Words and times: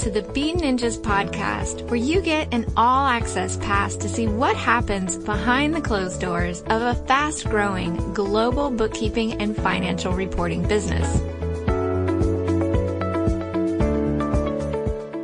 to 0.00 0.10
the 0.10 0.22
Bean 0.22 0.56
Ninjas 0.56 0.98
podcast, 0.98 1.86
where 1.90 1.96
you 1.96 2.22
get 2.22 2.54
an 2.54 2.64
all 2.74 3.06
access 3.06 3.58
pass 3.58 3.96
to 3.96 4.08
see 4.08 4.26
what 4.26 4.56
happens 4.56 5.18
behind 5.18 5.74
the 5.74 5.80
closed 5.82 6.22
doors 6.22 6.62
of 6.62 6.80
a 6.80 6.94
fast 7.04 7.46
growing 7.50 8.14
global 8.14 8.70
bookkeeping 8.70 9.34
and 9.42 9.54
financial 9.54 10.14
reporting 10.14 10.66
business. 10.66 11.06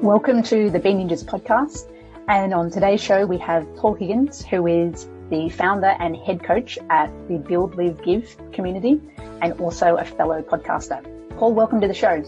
Welcome 0.03 0.43
to 0.43 0.69
the 0.69 0.79
Bean 0.79 0.99
Ninjas 0.99 1.25
podcast. 1.25 1.91
And 2.29 2.53
on 2.53 2.71
today's 2.71 3.01
show, 3.01 3.25
we 3.25 3.39
have 3.39 3.67
Paul 3.77 3.95
Higgins, 3.95 4.45
who 4.45 4.67
is 4.67 5.09
the 5.31 5.49
founder 5.49 5.97
and 6.01 6.15
head 6.19 6.45
coach 6.45 6.79
at 6.91 7.11
the 7.29 7.39
Build, 7.39 7.77
Live, 7.77 8.03
Give 8.03 8.37
community 8.53 9.01
and 9.41 9.59
also 9.59 9.97
a 9.97 10.05
fellow 10.05 10.43
podcaster. 10.43 11.03
Paul, 11.39 11.55
welcome 11.55 11.81
to 11.81 11.89
the 11.89 11.95
show. 11.95 12.23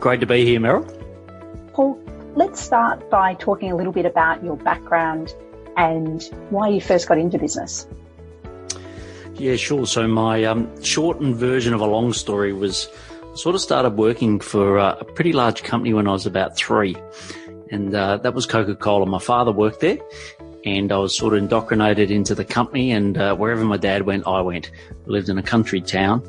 Great 0.00 0.20
to 0.20 0.26
be 0.26 0.46
here, 0.46 0.58
Meryl. 0.58 0.97
Paul, 1.78 1.96
let's 2.34 2.60
start 2.60 3.08
by 3.08 3.34
talking 3.34 3.70
a 3.70 3.76
little 3.76 3.92
bit 3.92 4.04
about 4.04 4.42
your 4.42 4.56
background 4.56 5.32
and 5.76 6.20
why 6.50 6.66
you 6.66 6.80
first 6.80 7.06
got 7.06 7.18
into 7.18 7.38
business. 7.38 7.86
Yeah, 9.34 9.54
sure. 9.54 9.86
So 9.86 10.08
my 10.08 10.42
um, 10.42 10.82
shortened 10.82 11.36
version 11.36 11.72
of 11.72 11.80
a 11.80 11.86
long 11.86 12.12
story 12.12 12.52
was 12.52 12.88
sort 13.36 13.54
of 13.54 13.60
started 13.60 13.90
working 13.90 14.40
for 14.40 14.80
uh, 14.80 14.96
a 14.98 15.04
pretty 15.04 15.32
large 15.32 15.62
company 15.62 15.94
when 15.94 16.08
I 16.08 16.10
was 16.10 16.26
about 16.26 16.56
three, 16.56 16.96
and 17.70 17.94
uh, 17.94 18.16
that 18.16 18.34
was 18.34 18.44
Coca 18.44 18.74
Cola. 18.74 19.06
My 19.06 19.20
father 19.20 19.52
worked 19.52 19.78
there, 19.78 19.98
and 20.64 20.90
I 20.90 20.98
was 20.98 21.16
sort 21.16 21.34
of 21.34 21.38
indoctrinated 21.38 22.10
into 22.10 22.34
the 22.34 22.44
company. 22.44 22.90
And 22.90 23.16
uh, 23.16 23.36
wherever 23.36 23.64
my 23.64 23.76
dad 23.76 24.02
went, 24.02 24.26
I 24.26 24.40
went. 24.40 24.72
Lived 25.06 25.28
in 25.28 25.38
a 25.38 25.44
country 25.44 25.80
town, 25.80 26.28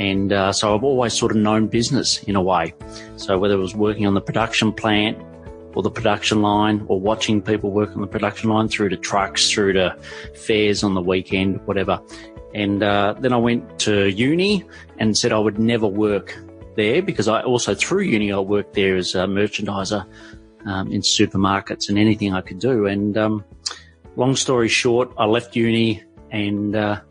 and 0.00 0.32
uh, 0.32 0.50
so 0.50 0.74
I've 0.74 0.82
always 0.82 1.12
sort 1.12 1.30
of 1.30 1.36
known 1.36 1.66
business 1.66 2.22
in 2.22 2.34
a 2.34 2.40
way. 2.40 2.72
So 3.16 3.38
whether 3.38 3.52
it 3.52 3.58
was 3.58 3.74
working 3.74 4.06
on 4.06 4.14
the 4.14 4.22
production 4.22 4.72
plant 4.72 5.18
or 5.74 5.82
the 5.82 5.90
production 5.90 6.40
line 6.40 6.86
or 6.88 6.98
watching 6.98 7.42
people 7.42 7.70
work 7.70 7.94
on 7.94 8.00
the 8.00 8.06
production 8.06 8.48
line 8.48 8.68
through 8.68 8.88
to 8.88 8.96
trucks, 8.96 9.50
through 9.50 9.74
to 9.74 9.94
fairs 10.34 10.82
on 10.82 10.94
the 10.94 11.02
weekend, 11.02 11.60
whatever. 11.66 12.00
And 12.54 12.82
uh, 12.82 13.14
then 13.20 13.34
I 13.34 13.36
went 13.36 13.78
to 13.80 14.08
uni 14.08 14.64
and 14.98 15.18
said 15.18 15.32
I 15.34 15.38
would 15.38 15.58
never 15.58 15.86
work 15.86 16.34
there 16.76 17.02
because 17.02 17.28
I 17.28 17.42
also 17.42 17.74
through 17.74 18.04
uni 18.04 18.32
I 18.32 18.38
worked 18.38 18.72
there 18.72 18.96
as 18.96 19.14
a 19.14 19.26
merchandiser 19.26 20.06
um, 20.64 20.90
in 20.90 21.02
supermarkets 21.02 21.90
and 21.90 21.98
anything 21.98 22.32
I 22.32 22.40
could 22.40 22.58
do. 22.58 22.86
And 22.86 23.18
um, 23.18 23.44
long 24.16 24.34
story 24.34 24.68
short, 24.68 25.12
I 25.18 25.26
left 25.26 25.54
uni 25.56 26.02
and 26.30 26.74
uh, 26.74 27.02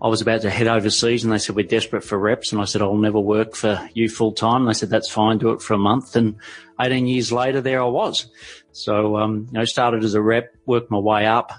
I 0.00 0.08
was 0.08 0.20
about 0.20 0.42
to 0.42 0.50
head 0.50 0.66
overseas 0.66 1.24
and 1.24 1.32
they 1.32 1.38
said, 1.38 1.56
we're 1.56 1.66
desperate 1.66 2.04
for 2.04 2.18
reps. 2.18 2.52
And 2.52 2.60
I 2.60 2.66
said, 2.66 2.82
I'll 2.82 2.96
never 2.96 3.18
work 3.18 3.54
for 3.54 3.88
you 3.94 4.08
full 4.08 4.32
time. 4.32 4.62
And 4.62 4.68
they 4.68 4.74
said, 4.74 4.90
that's 4.90 5.08
fine. 5.08 5.38
Do 5.38 5.50
it 5.50 5.62
for 5.62 5.74
a 5.74 5.78
month. 5.78 6.16
And 6.16 6.36
18 6.80 7.06
years 7.06 7.32
later, 7.32 7.62
there 7.62 7.82
I 7.82 7.86
was. 7.86 8.26
So, 8.72 9.16
um, 9.16 9.48
you 9.50 9.58
know, 9.58 9.64
started 9.64 10.04
as 10.04 10.14
a 10.14 10.20
rep, 10.20 10.54
worked 10.66 10.90
my 10.90 10.98
way 10.98 11.24
up, 11.24 11.50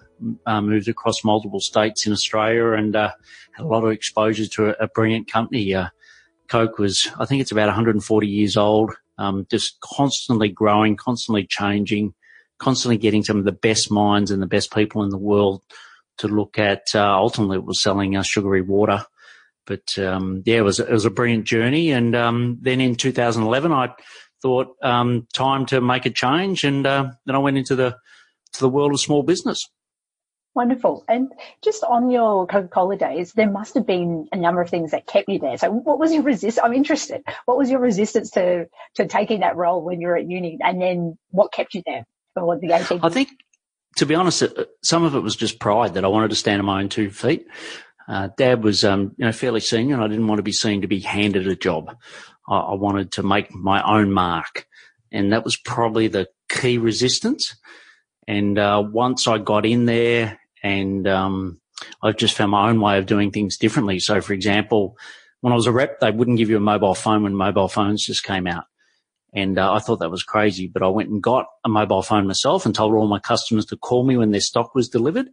uh, 0.46 0.62
moved 0.62 0.88
across 0.88 1.24
multiple 1.24 1.60
states 1.60 2.06
in 2.06 2.14
Australia 2.14 2.74
and, 2.74 2.96
uh, 2.96 3.12
had 3.54 3.66
a 3.66 3.68
lot 3.68 3.84
of 3.84 3.92
exposure 3.92 4.46
to 4.46 4.70
a, 4.70 4.84
a 4.84 4.88
brilliant 4.88 5.32
company. 5.32 5.74
Uh, 5.74 5.88
Coke 6.48 6.78
was, 6.78 7.08
I 7.20 7.26
think 7.26 7.42
it's 7.42 7.52
about 7.52 7.66
140 7.66 8.28
years 8.28 8.56
old, 8.56 8.94
um, 9.18 9.48
just 9.50 9.80
constantly 9.82 10.50
growing, 10.50 10.96
constantly 10.96 11.48
changing, 11.48 12.14
constantly 12.60 12.98
getting 12.98 13.24
some 13.24 13.38
of 13.38 13.46
the 13.46 13.52
best 13.52 13.90
minds 13.90 14.30
and 14.30 14.42
the 14.44 14.48
best 14.48 14.72
people 14.72 15.04
in 15.04 15.10
the 15.10 15.18
world 15.18 15.64
to 16.20 16.28
look 16.28 16.60
at. 16.60 16.84
Uh, 16.94 17.16
ultimately, 17.16 17.58
it 17.58 17.66
was 17.66 17.82
selling 17.82 18.16
uh, 18.16 18.24
sugary 18.24 18.62
water. 18.62 19.06
But 19.66 19.98
um, 20.00 20.44
yeah, 20.46 20.58
it 20.58 20.64
was 20.64 20.80
it 20.80 20.90
was 20.90 21.06
a 21.06 21.12
brilliant 21.12 21.46
journey. 21.46 21.92
And 21.92 22.16
um, 22.16 22.58
then 22.62 22.82
in 22.82 22.96
2011, 22.96 23.72
I 23.72 23.94
thought 24.42 24.76
um, 24.82 25.28
time 25.34 25.66
to 25.68 25.82
make 25.82 26.06
a 26.06 26.10
change, 26.10 26.64
and 26.64 26.86
uh, 26.88 27.12
then 27.26 27.36
I 27.36 27.40
went 27.40 27.58
into 27.58 27.76
the 27.76 27.98
to 28.54 28.60
the 28.60 28.70
world 28.70 28.94
of 28.94 29.02
small 29.02 29.24
business. 29.24 29.70
Wonderful. 30.56 31.06
And 31.08 31.32
just 31.64 31.84
on 31.84 32.10
your 32.10 32.48
Coca-Cola 32.48 32.98
days, 32.98 33.34
there 33.34 33.50
must 33.50 33.76
have 33.76 33.86
been 33.86 34.28
a 34.32 34.38
number 34.38 34.60
of 34.60 34.72
things 34.72 34.90
that 34.90 35.06
kept 35.06 35.30
you 35.30 35.38
there. 35.38 35.56
So 35.60 35.70
what 35.70 36.00
was 36.00 36.12
your 36.12 36.24
resist? 36.24 36.58
I'm 36.64 36.74
interested. 36.74 37.22
What 37.46 37.60
was 37.60 37.70
your 37.70 37.80
resistance 37.80 38.32
to, 38.32 38.66
to 38.96 39.06
taking 39.06 39.42
that 39.42 39.56
role 39.56 39.84
when 39.84 40.02
you 40.02 40.08
were 40.08 40.18
at 40.18 40.28
uni? 40.28 40.58
And 40.60 40.82
then 40.82 41.16
what 41.30 41.52
kept 41.52 41.76
you 41.76 41.84
there 41.86 42.08
for 42.34 42.58
the 42.58 42.72
18 42.72 43.02
I 43.04 43.10
think 43.10 43.30
to 43.96 44.06
be 44.06 44.16
honest, 44.16 44.44
some 44.84 45.04
of 45.04 45.16
it 45.16 45.22
was 45.22 45.36
just 45.36 45.60
pride 45.60 45.96
that 45.96 46.06
I 46.06 46.10
wanted 46.10 46.30
to 46.30 46.36
stand 46.36 46.60
on 46.60 46.66
my 46.66 46.82
own 46.82 46.90
two 46.90 47.10
feet. 47.10 47.48
Uh, 48.08 48.30
Dad 48.38 48.64
was, 48.64 48.84
um, 48.84 49.16
you 49.18 49.26
know, 49.26 49.32
fairly 49.32 49.60
senior, 49.60 49.96
and 49.96 50.04
I 50.04 50.08
didn't 50.08 50.28
want 50.28 50.40
to 50.40 50.44
be 50.44 50.54
seen 50.54 50.82
to 50.82 50.88
be 50.88 51.00
handed 51.00 51.48
a 51.48 51.56
job. 51.56 51.96
I, 52.48 52.58
I, 52.58 52.74
wanted 52.76 53.12
to 53.14 53.24
make 53.24 53.54
my 53.54 53.82
own 53.84 54.14
mark, 54.14 54.66
and 55.12 55.34
that 55.34 55.44
was 55.44 55.58
probably 55.58 56.08
the 56.08 56.28
key 56.48 56.78
resistance. 56.78 57.58
And 58.28 58.58
uh, 58.58 58.84
once 58.86 59.28
I 59.28 59.40
got 59.40 59.66
in 59.66 59.86
there, 59.86 60.40
and 60.64 61.08
um, 61.08 61.60
I've 62.02 62.18
just 62.18 62.36
found 62.36 62.52
my 62.52 62.70
own 62.70 62.80
way 62.80 62.98
of 62.98 63.06
doing 63.06 63.32
things 63.32 63.58
differently. 63.58 64.00
So, 64.00 64.22
for 64.22 64.34
example, 64.34 64.98
when 65.42 65.54
I 65.54 65.56
was 65.56 65.68
a 65.68 65.72
rep, 65.72 66.00
they 66.00 66.12
wouldn't 66.12 66.38
give 66.38 66.50
you 66.50 66.58
a 66.58 66.62
mobile 66.62 66.96
phone 66.96 67.24
when 67.24 67.36
mobile 67.36 67.68
phones 67.68 68.06
just 68.06 68.24
came 68.24 68.48
out. 68.48 68.66
And 69.38 69.60
uh, 69.60 69.72
I 69.72 69.78
thought 69.78 70.00
that 70.00 70.10
was 70.10 70.24
crazy, 70.24 70.66
but 70.66 70.82
I 70.82 70.88
went 70.88 71.10
and 71.10 71.22
got 71.22 71.46
a 71.64 71.70
mobile 71.70 72.02
phone 72.02 72.26
myself 72.26 72.66
and 72.66 72.74
told 72.74 72.96
all 72.96 73.06
my 73.06 73.20
customers 73.20 73.68
to 73.68 73.78
call 73.78 74.04
me 74.04 74.18
when 74.18 74.32
their 74.32 74.42
stock 74.42 74.74
was 74.74 74.90
delivered. 74.90 75.28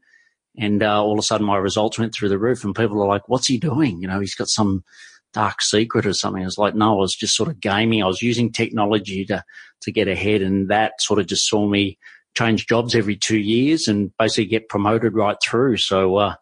And 0.58 0.82
uh, 0.82 1.02
all 1.02 1.14
of 1.14 1.18
a 1.18 1.22
sudden 1.22 1.46
my 1.46 1.56
results 1.56 1.98
went 1.98 2.14
through 2.14 2.28
the 2.28 2.38
roof 2.38 2.64
and 2.64 2.76
people 2.76 3.02
are 3.02 3.08
like, 3.08 3.30
what's 3.30 3.46
he 3.46 3.56
doing? 3.56 4.02
You 4.02 4.08
know, 4.08 4.20
he's 4.20 4.34
got 4.34 4.48
some 4.48 4.84
dark 5.32 5.62
secret 5.62 6.04
or 6.04 6.12
something. 6.12 6.42
I 6.42 6.44
was 6.44 6.58
like, 6.58 6.74
no, 6.74 6.92
I 6.92 7.00
was 7.00 7.14
just 7.14 7.34
sort 7.34 7.48
of 7.48 7.60
gaming. 7.60 8.02
I 8.02 8.06
was 8.06 8.20
using 8.20 8.52
technology 8.52 9.24
to, 9.24 9.42
to 9.80 9.90
get 9.90 10.06
ahead. 10.06 10.42
And 10.42 10.68
that 10.68 11.00
sort 11.00 11.18
of 11.18 11.26
just 11.26 11.48
saw 11.48 11.66
me 11.66 11.96
change 12.36 12.66
jobs 12.66 12.94
every 12.94 13.16
two 13.16 13.38
years 13.38 13.88
and 13.88 14.12
basically 14.18 14.44
get 14.44 14.68
promoted 14.68 15.14
right 15.14 15.38
through. 15.42 15.78
So, 15.78 16.16
uh, 16.16 16.34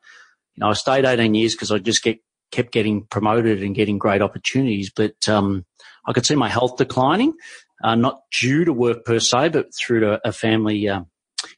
you 0.57 0.63
know, 0.63 0.71
I 0.71 0.73
stayed 0.73 1.05
18 1.05 1.33
years 1.35 1.55
because 1.55 1.71
I 1.71 1.79
just 1.79 2.03
get, 2.03 2.19
kept 2.51 2.73
getting 2.73 3.05
promoted 3.05 3.63
and 3.63 3.73
getting 3.73 3.99
great 3.99 4.21
opportunities. 4.21 4.91
But, 4.91 5.29
um, 5.29 5.65
I 6.07 6.13
could 6.13 6.27
see 6.27 6.35
my 6.35 6.49
health 6.49 6.77
declining, 6.77 7.35
uh, 7.83 7.95
not 7.95 8.23
due 8.41 8.65
to 8.65 8.73
work 8.73 9.05
per 9.05 9.19
se, 9.19 9.51
but 9.51 9.75
through 9.75 10.01
to 10.01 10.21
a 10.27 10.33
family 10.33 10.89
uh, 10.89 11.03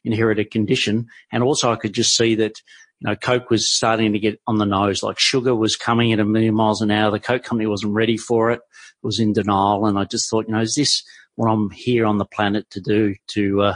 inherited 0.03 0.51
condition. 0.51 1.07
And 1.31 1.43
also 1.43 1.71
I 1.71 1.75
could 1.75 1.93
just 1.93 2.15
see 2.15 2.35
that, 2.35 2.61
you 2.99 3.09
know, 3.09 3.15
Coke 3.15 3.49
was 3.49 3.69
starting 3.69 4.13
to 4.13 4.19
get 4.19 4.39
on 4.47 4.57
the 4.57 4.65
nose, 4.65 5.03
like 5.03 5.19
sugar 5.19 5.55
was 5.55 5.75
coming 5.75 6.13
at 6.13 6.19
a 6.19 6.25
million 6.25 6.55
miles 6.55 6.81
an 6.81 6.91
hour. 6.91 7.11
The 7.11 7.19
Coke 7.19 7.43
company 7.43 7.67
wasn't 7.67 7.93
ready 7.93 8.17
for 8.17 8.51
it. 8.51 8.59
It 8.59 9.05
was 9.05 9.19
in 9.19 9.33
denial. 9.33 9.85
And 9.85 9.97
I 9.97 10.05
just 10.05 10.29
thought, 10.29 10.47
you 10.47 10.53
know, 10.53 10.61
is 10.61 10.75
this 10.75 11.03
what 11.35 11.49
I'm 11.49 11.69
here 11.71 12.05
on 12.05 12.17
the 12.17 12.25
planet 12.25 12.69
to 12.71 12.81
do 12.81 13.15
to, 13.29 13.61
uh, 13.61 13.75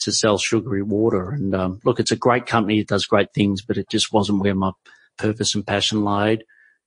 to 0.00 0.12
sell 0.12 0.38
sugary 0.38 0.82
water? 0.82 1.30
And, 1.30 1.54
um, 1.54 1.80
look, 1.84 2.00
it's 2.00 2.12
a 2.12 2.16
great 2.16 2.46
company. 2.46 2.80
It 2.80 2.88
does 2.88 3.04
great 3.04 3.32
things, 3.34 3.62
but 3.62 3.76
it 3.76 3.88
just 3.90 4.12
wasn't 4.12 4.40
where 4.40 4.54
my 4.54 4.72
purpose 5.18 5.54
and 5.54 5.66
passion 5.66 6.04
laid 6.04 6.44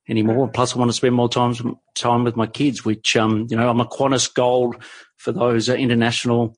anymore. 0.08 0.48
Plus, 0.48 0.74
I 0.74 0.78
want 0.78 0.90
to 0.90 0.96
spend 0.96 1.14
more 1.14 1.28
time 1.28 1.54
time 1.94 2.24
with 2.24 2.36
my 2.36 2.46
kids, 2.46 2.84
which 2.84 3.16
um, 3.16 3.46
you 3.50 3.56
know 3.56 3.68
I'm 3.68 3.80
a 3.80 3.86
Qantas 3.86 4.32
Gold 4.32 4.82
for 5.16 5.32
those 5.32 5.68
international 5.68 6.56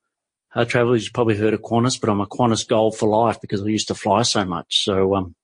uh, 0.55 0.65
travelers. 0.65 1.05
You've 1.05 1.13
probably 1.13 1.37
heard 1.37 1.55
of 1.55 1.63
Qantas, 1.63 2.01
but 2.01 2.11
I'm 2.11 2.21
a 2.21 2.27
Qantas 2.27 2.67
Gold 2.67 2.97
for 2.97 3.09
life 3.09 3.41
because 3.41 3.63
I 3.63 3.67
used 3.67 3.89
to 3.89 3.95
fly 3.95 4.23
so 4.23 4.45
much. 4.45 4.85
So 4.85 5.15
um, 5.15 5.35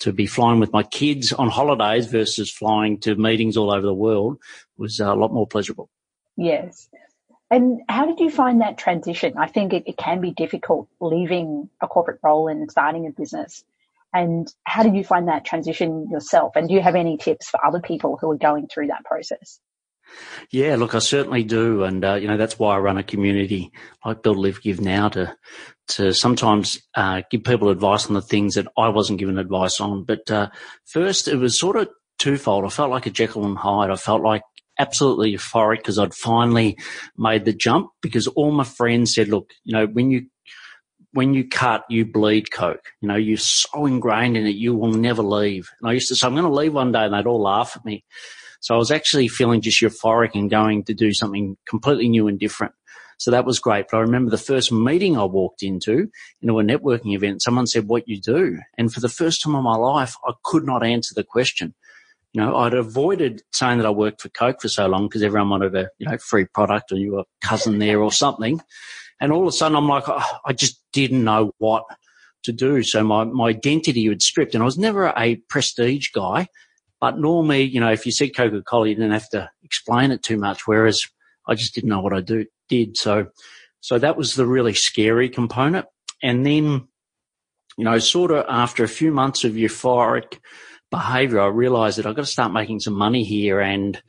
to 0.00 0.12
be 0.12 0.26
flying 0.26 0.60
with 0.60 0.72
my 0.72 0.82
kids 0.82 1.32
on 1.32 1.48
holidays 1.48 2.06
versus 2.06 2.50
flying 2.50 2.98
to 3.00 3.14
meetings 3.14 3.56
all 3.56 3.72
over 3.72 3.86
the 3.86 3.94
world 3.94 4.38
was 4.76 5.00
a 5.00 5.14
lot 5.14 5.32
more 5.32 5.46
pleasurable. 5.46 5.88
Yes. 6.36 6.88
And 7.50 7.82
how 7.88 8.06
did 8.06 8.18
you 8.18 8.30
find 8.30 8.62
that 8.62 8.78
transition? 8.78 9.34
I 9.36 9.46
think 9.46 9.74
it, 9.74 9.84
it 9.86 9.98
can 9.98 10.20
be 10.20 10.32
difficult 10.32 10.88
leaving 11.00 11.68
a 11.82 11.86
corporate 11.86 12.18
role 12.22 12.48
and 12.48 12.70
starting 12.70 13.06
a 13.06 13.10
business. 13.10 13.62
And 14.12 14.46
how 14.64 14.82
did 14.82 14.94
you 14.94 15.04
find 15.04 15.28
that 15.28 15.44
transition 15.44 16.08
yourself? 16.10 16.52
And 16.56 16.68
do 16.68 16.74
you 16.74 16.82
have 16.82 16.94
any 16.94 17.16
tips 17.16 17.48
for 17.48 17.64
other 17.64 17.80
people 17.80 18.18
who 18.20 18.30
are 18.30 18.36
going 18.36 18.68
through 18.68 18.88
that 18.88 19.04
process? 19.04 19.58
Yeah, 20.50 20.76
look, 20.76 20.94
I 20.94 20.98
certainly 20.98 21.42
do, 21.42 21.84
and 21.84 22.04
uh, 22.04 22.14
you 22.14 22.28
know 22.28 22.36
that's 22.36 22.58
why 22.58 22.74
I 22.74 22.78
run 22.78 22.98
a 22.98 23.02
community 23.02 23.72
like 24.04 24.22
Build, 24.22 24.36
Live, 24.36 24.60
Give 24.60 24.80
now 24.80 25.08
to 25.10 25.34
to 25.88 26.12
sometimes 26.12 26.80
uh, 26.94 27.22
give 27.30 27.44
people 27.44 27.70
advice 27.70 28.06
on 28.06 28.14
the 28.14 28.22
things 28.22 28.54
that 28.54 28.66
I 28.76 28.88
wasn't 28.88 29.18
given 29.18 29.38
advice 29.38 29.80
on. 29.80 30.04
But 30.04 30.30
uh, 30.30 30.50
first, 30.84 31.28
it 31.28 31.36
was 31.36 31.58
sort 31.58 31.76
of 31.76 31.88
twofold. 32.18 32.64
I 32.64 32.68
felt 32.68 32.90
like 32.90 33.06
a 33.06 33.10
Jekyll 33.10 33.46
and 33.46 33.56
Hyde. 33.56 33.90
I 33.90 33.96
felt 33.96 34.22
like 34.22 34.42
absolutely 34.78 35.34
euphoric 35.34 35.78
because 35.78 35.98
I'd 35.98 36.14
finally 36.14 36.78
made 37.16 37.44
the 37.44 37.52
jump 37.52 37.90
because 38.00 38.26
all 38.28 38.52
my 38.52 38.64
friends 38.64 39.14
said, 39.14 39.28
look, 39.28 39.50
you 39.64 39.72
know, 39.72 39.86
when 39.86 40.10
you 40.10 40.26
when 41.12 41.34
you 41.34 41.48
cut, 41.48 41.84
you 41.88 42.04
bleed 42.06 42.50
Coke. 42.50 42.84
You 43.00 43.08
know, 43.08 43.16
you're 43.16 43.36
so 43.36 43.86
ingrained 43.86 44.36
in 44.36 44.46
it, 44.46 44.56
you 44.56 44.74
will 44.74 44.92
never 44.92 45.22
leave. 45.22 45.70
And 45.80 45.90
I 45.90 45.92
used 45.92 46.08
to 46.08 46.16
say, 46.16 46.26
I'm 46.26 46.34
going 46.34 46.44
to 46.44 46.50
leave 46.50 46.74
one 46.74 46.92
day, 46.92 47.04
and 47.04 47.14
they'd 47.14 47.26
all 47.26 47.42
laugh 47.42 47.76
at 47.76 47.84
me. 47.84 48.04
So 48.60 48.74
I 48.74 48.78
was 48.78 48.90
actually 48.90 49.28
feeling 49.28 49.60
just 49.60 49.82
euphoric 49.82 50.30
and 50.34 50.50
going 50.50 50.84
to 50.84 50.94
do 50.94 51.12
something 51.12 51.56
completely 51.66 52.08
new 52.08 52.28
and 52.28 52.38
different. 52.38 52.74
So 53.18 53.30
that 53.30 53.44
was 53.44 53.60
great. 53.60 53.86
But 53.90 53.98
I 53.98 54.00
remember 54.00 54.30
the 54.30 54.38
first 54.38 54.72
meeting 54.72 55.16
I 55.16 55.24
walked 55.24 55.62
into, 55.62 56.08
into 56.40 56.58
a 56.58 56.64
networking 56.64 57.14
event, 57.14 57.42
someone 57.42 57.66
said, 57.66 57.86
what 57.86 58.08
you 58.08 58.20
do? 58.20 58.58
And 58.78 58.92
for 58.92 59.00
the 59.00 59.08
first 59.08 59.42
time 59.42 59.54
in 59.54 59.62
my 59.62 59.76
life, 59.76 60.16
I 60.26 60.32
could 60.42 60.64
not 60.64 60.84
answer 60.84 61.14
the 61.14 61.24
question 61.24 61.74
You 62.32 62.40
know, 62.40 62.56
I'd 62.56 62.74
avoided 62.74 63.42
saying 63.52 63.78
that 63.78 63.86
I 63.86 63.90
worked 63.90 64.22
for 64.22 64.30
Coke 64.30 64.62
for 64.62 64.68
so 64.68 64.86
long 64.86 65.06
because 65.06 65.22
everyone 65.22 65.50
wanted 65.50 65.74
a, 65.76 65.90
you 65.98 66.06
know, 66.06 66.16
free 66.16 66.46
product 66.46 66.90
or 66.90 66.96
you 66.96 67.12
were 67.12 67.20
a 67.20 67.46
cousin 67.46 67.78
there 67.78 68.00
or 68.00 68.10
something. 68.10 68.60
And 69.22 69.30
all 69.30 69.42
of 69.42 69.46
a 69.46 69.52
sudden 69.52 69.76
I'm 69.76 69.86
like, 69.86 70.08
oh, 70.08 70.38
I 70.44 70.52
just 70.52 70.82
didn't 70.92 71.22
know 71.22 71.52
what 71.58 71.84
to 72.42 72.52
do. 72.52 72.82
So 72.82 73.04
my, 73.04 73.22
my 73.22 73.50
identity 73.50 74.04
had 74.08 74.20
stripped 74.20 74.52
and 74.52 74.62
I 74.62 74.66
was 74.66 74.76
never 74.76 75.14
a 75.16 75.36
prestige 75.48 76.08
guy. 76.10 76.48
But 77.00 77.20
normally, 77.20 77.62
you 77.62 77.78
know, 77.78 77.92
if 77.92 78.04
you 78.04 78.10
said 78.10 78.34
Coca-Cola, 78.36 78.88
you 78.88 78.96
didn't 78.96 79.12
have 79.12 79.28
to 79.30 79.48
explain 79.62 80.10
it 80.10 80.24
too 80.24 80.38
much. 80.38 80.66
Whereas 80.66 81.04
I 81.46 81.54
just 81.54 81.72
didn't 81.72 81.90
know 81.90 82.00
what 82.00 82.12
I 82.12 82.20
do, 82.20 82.46
did. 82.68 82.96
So, 82.96 83.28
so 83.80 83.96
that 84.00 84.16
was 84.16 84.34
the 84.34 84.46
really 84.46 84.74
scary 84.74 85.28
component. 85.28 85.86
And 86.20 86.44
then, 86.44 86.88
you 87.78 87.84
know, 87.84 88.00
sort 88.00 88.32
of 88.32 88.44
after 88.48 88.82
a 88.82 88.88
few 88.88 89.12
months 89.12 89.44
of 89.44 89.52
euphoric 89.52 90.40
behavior, 90.90 91.40
I 91.40 91.46
realized 91.46 91.98
that 91.98 92.06
I've 92.06 92.16
got 92.16 92.22
to 92.22 92.26
start 92.26 92.52
making 92.52 92.80
some 92.80 92.94
money 92.94 93.22
here. 93.22 93.60
And, 93.60 94.02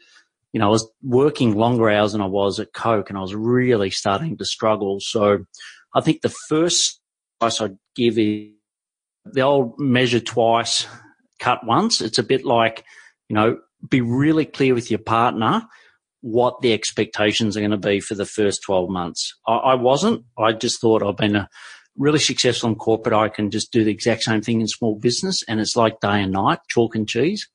you 0.53 0.59
know, 0.59 0.67
I 0.67 0.69
was 0.69 0.87
working 1.01 1.57
longer 1.57 1.89
hours 1.89 2.13
than 2.13 2.21
I 2.21 2.27
was 2.27 2.59
at 2.59 2.73
Coke 2.73 3.09
and 3.09 3.17
I 3.17 3.21
was 3.21 3.35
really 3.35 3.89
starting 3.89 4.37
to 4.37 4.45
struggle. 4.45 4.99
So 5.01 5.45
I 5.95 6.01
think 6.01 6.21
the 6.21 6.33
first 6.47 7.01
advice 7.41 7.59
I'd 7.59 7.77
give 7.95 8.17
is 8.19 8.51
the 9.25 9.41
old 9.41 9.79
measure 9.79 10.19
twice, 10.19 10.87
cut 11.39 11.65
once. 11.65 12.01
It's 12.01 12.19
a 12.19 12.23
bit 12.23 12.45
like, 12.45 12.85
you 13.29 13.35
know, 13.35 13.59
be 13.89 14.01
really 14.01 14.45
clear 14.45 14.75
with 14.75 14.91
your 14.91 14.99
partner 14.99 15.63
what 16.21 16.61
the 16.61 16.71
expectations 16.71 17.57
are 17.57 17.59
going 17.59 17.71
to 17.71 17.77
be 17.77 17.99
for 17.99 18.15
the 18.15 18.25
first 18.25 18.63
12 18.63 18.89
months. 18.89 19.33
I, 19.45 19.55
I 19.55 19.75
wasn't. 19.75 20.23
I 20.37 20.53
just 20.53 20.79
thought 20.79 21.03
I've 21.03 21.17
been 21.17 21.35
a 21.35 21.49
really 21.97 22.19
successful 22.19 22.69
in 22.69 22.75
corporate. 22.75 23.13
I 23.13 23.27
can 23.27 23.51
just 23.51 23.71
do 23.71 23.83
the 23.83 23.91
exact 23.91 24.23
same 24.23 24.41
thing 24.41 24.61
in 24.61 24.67
small 24.67 24.95
business 24.95 25.43
and 25.47 25.59
it's 25.59 25.75
like 25.75 25.99
day 25.99 26.21
and 26.21 26.31
night, 26.31 26.59
chalk 26.69 26.95
and 26.95 27.09
cheese. 27.09 27.49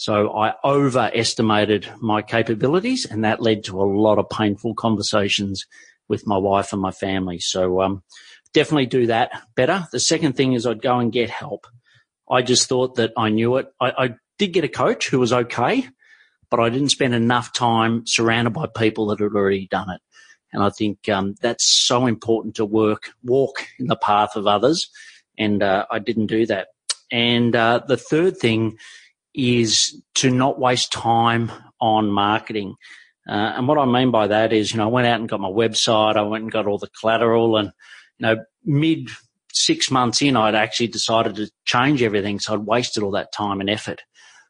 So 0.00 0.30
I 0.30 0.54
overestimated 0.64 1.86
my 2.00 2.22
capabilities 2.22 3.04
and 3.04 3.22
that 3.22 3.42
led 3.42 3.64
to 3.64 3.82
a 3.82 3.84
lot 3.84 4.18
of 4.18 4.30
painful 4.30 4.72
conversations 4.72 5.66
with 6.08 6.26
my 6.26 6.38
wife 6.38 6.72
and 6.72 6.80
my 6.80 6.90
family. 6.90 7.38
So, 7.38 7.82
um, 7.82 8.02
definitely 8.54 8.86
do 8.86 9.08
that 9.08 9.30
better. 9.56 9.86
The 9.92 10.00
second 10.00 10.38
thing 10.38 10.54
is 10.54 10.66
I'd 10.66 10.80
go 10.80 10.98
and 10.98 11.12
get 11.12 11.28
help. 11.28 11.66
I 12.30 12.40
just 12.40 12.66
thought 12.66 12.94
that 12.94 13.12
I 13.14 13.28
knew 13.28 13.58
it. 13.58 13.66
I, 13.78 13.90
I 13.90 14.14
did 14.38 14.54
get 14.54 14.64
a 14.64 14.68
coach 14.68 15.10
who 15.10 15.18
was 15.18 15.34
okay, 15.34 15.86
but 16.50 16.60
I 16.60 16.70
didn't 16.70 16.92
spend 16.92 17.14
enough 17.14 17.52
time 17.52 18.06
surrounded 18.06 18.54
by 18.54 18.68
people 18.74 19.08
that 19.08 19.20
had 19.20 19.32
already 19.32 19.66
done 19.66 19.90
it. 19.90 20.00
And 20.50 20.62
I 20.62 20.70
think 20.70 21.10
um, 21.10 21.34
that's 21.42 21.70
so 21.70 22.06
important 22.06 22.54
to 22.54 22.64
work, 22.64 23.10
walk 23.22 23.66
in 23.78 23.88
the 23.88 23.96
path 23.96 24.34
of 24.34 24.46
others. 24.46 24.88
And 25.36 25.62
uh, 25.62 25.84
I 25.90 25.98
didn't 25.98 26.28
do 26.28 26.46
that. 26.46 26.68
And 27.12 27.54
uh, 27.54 27.82
the 27.86 27.98
third 27.98 28.38
thing 28.38 28.78
is 29.34 30.02
to 30.16 30.30
not 30.30 30.58
waste 30.58 30.92
time 30.92 31.50
on 31.80 32.10
marketing. 32.10 32.74
Uh, 33.28 33.52
and 33.56 33.68
what 33.68 33.78
I 33.78 33.84
mean 33.84 34.10
by 34.10 34.28
that 34.28 34.52
is, 34.52 34.72
you 34.72 34.78
know, 34.78 34.84
I 34.84 34.92
went 34.92 35.06
out 35.06 35.20
and 35.20 35.28
got 35.28 35.40
my 35.40 35.48
website. 35.48 36.16
I 36.16 36.22
went 36.22 36.42
and 36.42 36.52
got 36.52 36.66
all 36.66 36.78
the 36.78 36.90
collateral 37.00 37.56
and, 37.56 37.72
you 38.18 38.26
know, 38.26 38.44
mid 38.64 39.08
six 39.52 39.90
months 39.90 40.22
in, 40.22 40.36
I'd 40.36 40.54
actually 40.54 40.88
decided 40.88 41.36
to 41.36 41.50
change 41.64 42.02
everything. 42.02 42.38
So 42.38 42.54
I'd 42.54 42.60
wasted 42.60 43.02
all 43.02 43.12
that 43.12 43.32
time 43.32 43.60
and 43.60 43.70
effort. 43.70 44.02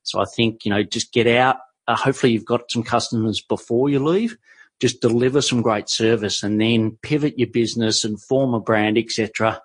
So 0.03 0.21
I 0.21 0.25
think, 0.25 0.65
you 0.65 0.71
know, 0.71 0.83
just 0.83 1.13
get 1.13 1.27
out. 1.27 1.57
Uh, 1.87 1.97
hopefully 1.97 2.33
you've 2.33 2.45
got 2.45 2.71
some 2.71 2.83
customers 2.83 3.41
before 3.41 3.89
you 3.89 3.99
leave. 3.99 4.37
Just 4.81 5.01
deliver 5.01 5.43
some 5.43 5.63
great 5.63 5.91
service 5.91 6.43
and 6.43 6.61
then 6.61 6.99
pivot 7.03 7.39
your 7.39 7.49
business 7.49 8.05
and 8.05 8.21
form 8.23 8.55
a 8.55 8.61
brand, 8.61 8.97
etc. 8.97 9.61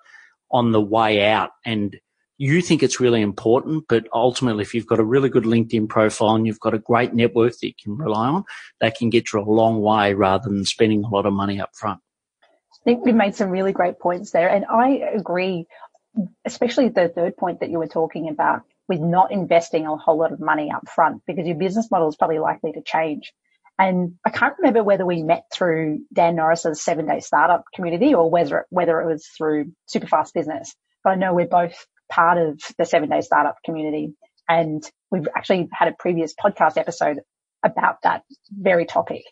on 0.50 0.72
the 0.72 0.80
way 0.80 1.24
out. 1.24 1.50
And 1.64 1.96
you 2.38 2.60
think 2.60 2.82
it's 2.82 3.00
really 3.00 3.22
important, 3.22 3.84
but 3.88 4.06
ultimately, 4.12 4.62
if 4.62 4.74
you've 4.74 4.86
got 4.86 5.00
a 5.00 5.04
really 5.04 5.28
good 5.28 5.44
LinkedIn 5.44 5.88
profile 5.88 6.34
and 6.34 6.46
you've 6.46 6.60
got 6.60 6.74
a 6.74 6.78
great 6.78 7.14
network 7.14 7.52
that 7.52 7.66
you 7.66 7.74
can 7.82 7.96
rely 7.96 8.28
on, 8.28 8.44
that 8.80 8.96
can 8.96 9.10
get 9.10 9.32
you 9.32 9.40
a 9.40 9.42
long 9.42 9.80
way 9.80 10.14
rather 10.14 10.48
than 10.48 10.64
spending 10.64 11.04
a 11.04 11.08
lot 11.08 11.26
of 11.26 11.32
money 11.32 11.60
up 11.60 11.70
front. 11.74 12.00
I 12.72 12.84
think 12.84 13.04
we've 13.04 13.14
made 13.14 13.34
some 13.34 13.50
really 13.50 13.72
great 13.72 13.98
points 13.98 14.30
there. 14.30 14.48
And 14.48 14.64
I 14.66 15.00
agree, 15.14 15.66
especially 16.44 16.88
the 16.88 17.08
third 17.08 17.36
point 17.36 17.60
that 17.60 17.70
you 17.70 17.78
were 17.78 17.88
talking 17.88 18.28
about 18.28 18.62
with 18.88 19.00
not 19.00 19.32
investing 19.32 19.86
a 19.86 19.96
whole 19.96 20.18
lot 20.18 20.32
of 20.32 20.38
money 20.38 20.70
up 20.70 20.88
front 20.88 21.22
because 21.26 21.46
your 21.46 21.56
business 21.56 21.90
model 21.90 22.08
is 22.08 22.16
probably 22.16 22.38
likely 22.38 22.72
to 22.72 22.82
change. 22.82 23.32
And 23.78 24.14
I 24.24 24.30
can't 24.30 24.54
remember 24.58 24.82
whether 24.82 25.04
we 25.04 25.22
met 25.22 25.44
through 25.52 26.00
Dan 26.12 26.36
Norris's 26.36 26.82
seven 26.82 27.06
day 27.06 27.20
startup 27.20 27.64
community 27.74 28.14
or 28.14 28.30
whether, 28.30 28.66
whether 28.70 29.00
it 29.00 29.06
was 29.06 29.26
through 29.26 29.72
Superfast 29.92 30.32
Business. 30.32 30.74
But 31.02 31.10
I 31.10 31.16
know 31.16 31.34
we're 31.34 31.46
both 31.46 31.86
part 32.10 32.38
of 32.38 32.60
the 32.78 32.84
seven 32.84 33.08
day 33.08 33.20
startup 33.20 33.56
community. 33.64 34.14
And 34.48 34.82
we've 35.10 35.28
actually 35.36 35.68
had 35.72 35.88
a 35.88 35.96
previous 35.98 36.34
podcast 36.34 36.76
episode 36.76 37.20
about 37.64 38.02
that 38.02 38.22
very 38.50 38.86
topic 38.86 39.22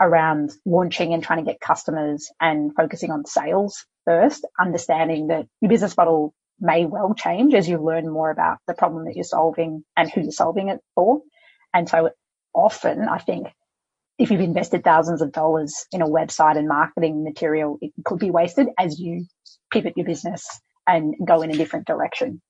around 0.00 0.52
launching 0.64 1.12
and 1.12 1.22
trying 1.22 1.44
to 1.44 1.50
get 1.50 1.60
customers 1.60 2.28
and 2.40 2.74
focusing 2.74 3.10
on 3.10 3.26
sales 3.26 3.84
first, 4.04 4.46
understanding 4.58 5.28
that 5.28 5.46
your 5.60 5.68
business 5.68 5.96
model 5.96 6.34
may 6.60 6.84
well 6.86 7.14
change 7.14 7.54
as 7.54 7.68
you 7.68 7.78
learn 7.78 8.08
more 8.08 8.30
about 8.30 8.58
the 8.66 8.74
problem 8.74 9.04
that 9.04 9.14
you're 9.14 9.24
solving 9.24 9.84
and 9.96 10.10
who 10.10 10.22
you're 10.22 10.30
solving 10.30 10.68
it 10.68 10.80
for. 10.94 11.20
And 11.74 11.88
so 11.88 12.10
often 12.54 13.08
I 13.08 13.18
think 13.18 13.48
if 14.18 14.30
you've 14.30 14.40
invested 14.40 14.84
thousands 14.84 15.22
of 15.22 15.32
dollars 15.32 15.86
in 15.90 16.02
a 16.02 16.06
website 16.06 16.56
and 16.56 16.68
marketing 16.68 17.24
material, 17.24 17.78
it 17.80 17.92
could 18.04 18.18
be 18.18 18.30
wasted 18.30 18.68
as 18.78 18.98
you 19.00 19.26
pivot 19.72 19.94
your 19.96 20.06
business 20.06 20.46
and 20.86 21.14
go 21.24 21.42
in 21.42 21.50
a 21.50 21.56
different 21.56 21.86
direction. 21.86 22.40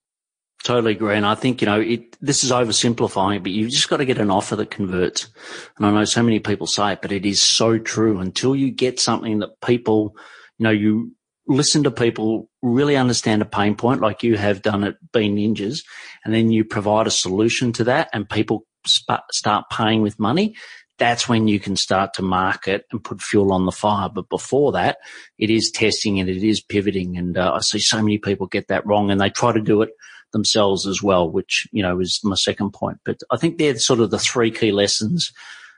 Totally 0.64 0.93
agree. 0.93 1.17
And 1.17 1.26
I 1.26 1.34
think, 1.34 1.61
you 1.61 1.67
know, 1.67 1.81
it, 1.81 2.17
this 2.20 2.44
is 2.44 2.52
oversimplifying, 2.52 3.43
but 3.43 3.50
you've 3.50 3.73
just 3.73 3.88
got 3.88 3.96
to 3.96 4.05
get 4.05 4.19
an 4.19 4.31
offer 4.31 4.55
that 4.56 4.70
converts. 4.70 5.29
And 5.76 5.87
I 5.87 5.90
know 5.90 6.05
so 6.05 6.23
many 6.23 6.38
people 6.38 6.69
say 6.69 6.93
it, 6.93 7.02
but 7.02 7.11
it 7.11 7.26
is 7.26 7.43
so 7.43 7.79
true 7.79 8.20
until 8.20 8.55
you 8.55 8.70
get 8.70 9.00
something 9.00 9.40
that 9.40 9.61
people, 9.61 10.14
you 10.58 10.64
know, 10.64 10.70
you 10.70 11.12
listen 11.49 11.82
to 11.82 11.90
people 11.90 12.49
really 12.62 12.96
understand 12.96 13.43
a 13.43 13.46
pain 13.46 13.75
point 13.75 14.00
like 14.00 14.23
you 14.23 14.37
have 14.37 14.62
done 14.62 14.85
at 14.85 14.94
Bean 15.12 15.37
Ninjas 15.37 15.85
and 16.25 16.32
then 16.32 16.52
you 16.52 16.64
provide 16.64 17.08
a 17.08 17.11
solution 17.11 17.73
to 17.73 17.85
that 17.85 18.08
and 18.12 18.28
people 18.28 18.64
sp- 18.87 19.26
start 19.32 19.64
paying 19.70 20.02
with 20.02 20.20
money 20.20 20.55
that's 21.02 21.28
when 21.28 21.49
you 21.49 21.58
can 21.58 21.75
start 21.75 22.14
to 22.14 22.22
market 22.22 22.87
and 22.93 23.02
put 23.02 23.20
fuel 23.20 23.52
on 23.52 23.66
the 23.66 23.72
fire. 23.72 24.08
But 24.08 24.28
before 24.28 24.70
that, 24.70 24.99
it 25.37 25.50
is 25.50 25.72
testing 25.72 26.20
and 26.20 26.31
it 26.31 26.44
is 26.44 26.60
pivoting. 26.60 27.16
And 27.16 27.37
uh, 27.37 27.54
I 27.54 27.58
see 27.58 27.81
so 27.81 27.96
many 27.96 28.19
people 28.19 28.46
get 28.46 28.69
that 28.69 28.87
wrong 28.87 29.10
and 29.10 29.20
they 29.20 29.28
try 29.28 29.50
to 29.50 29.61
do 29.61 29.82
it 29.82 29.90
themselves 30.32 30.87
as 30.87 31.02
well, 31.02 31.28
which, 31.28 31.66
you 31.73 31.82
know, 31.82 31.99
is 31.99 32.21
my 32.23 32.37
second 32.37 32.71
point. 32.73 32.99
But 33.04 33.18
I 33.32 33.37
think 33.37 33.59
they're 33.59 33.76
sort 33.78 33.99
of 33.99 34.12
the 34.12 34.18
three 34.18 34.52
key 34.52 34.71
lessons. 34.71 35.32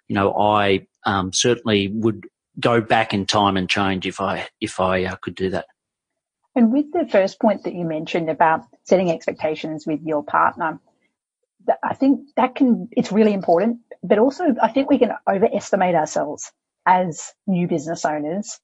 You 0.08 0.14
know, 0.14 0.34
I 0.34 0.86
um, 1.06 1.32
certainly 1.32 1.88
would 1.88 2.26
go 2.60 2.82
back 2.82 3.14
in 3.14 3.24
time 3.24 3.56
and 3.56 3.66
change 3.66 4.06
if 4.06 4.20
I, 4.20 4.46
if 4.60 4.78
I 4.78 5.04
uh, 5.06 5.16
could 5.16 5.36
do 5.36 5.48
that. 5.50 5.64
And 6.54 6.70
with 6.70 6.92
the 6.92 7.08
first 7.10 7.40
point 7.40 7.64
that 7.64 7.74
you 7.74 7.86
mentioned 7.86 8.28
about 8.28 8.66
setting 8.82 9.10
expectations 9.10 9.86
with 9.86 10.02
your 10.02 10.22
partner, 10.22 10.80
I 11.82 11.94
think 11.94 12.28
that 12.36 12.54
can, 12.54 12.88
it's 12.92 13.12
really 13.12 13.32
important, 13.32 13.78
but 14.02 14.18
also 14.18 14.44
I 14.60 14.68
think 14.68 14.90
we 14.90 14.98
can 14.98 15.12
overestimate 15.28 15.94
ourselves 15.94 16.50
as 16.86 17.32
new 17.46 17.66
business 17.66 18.04
owners 18.04 18.58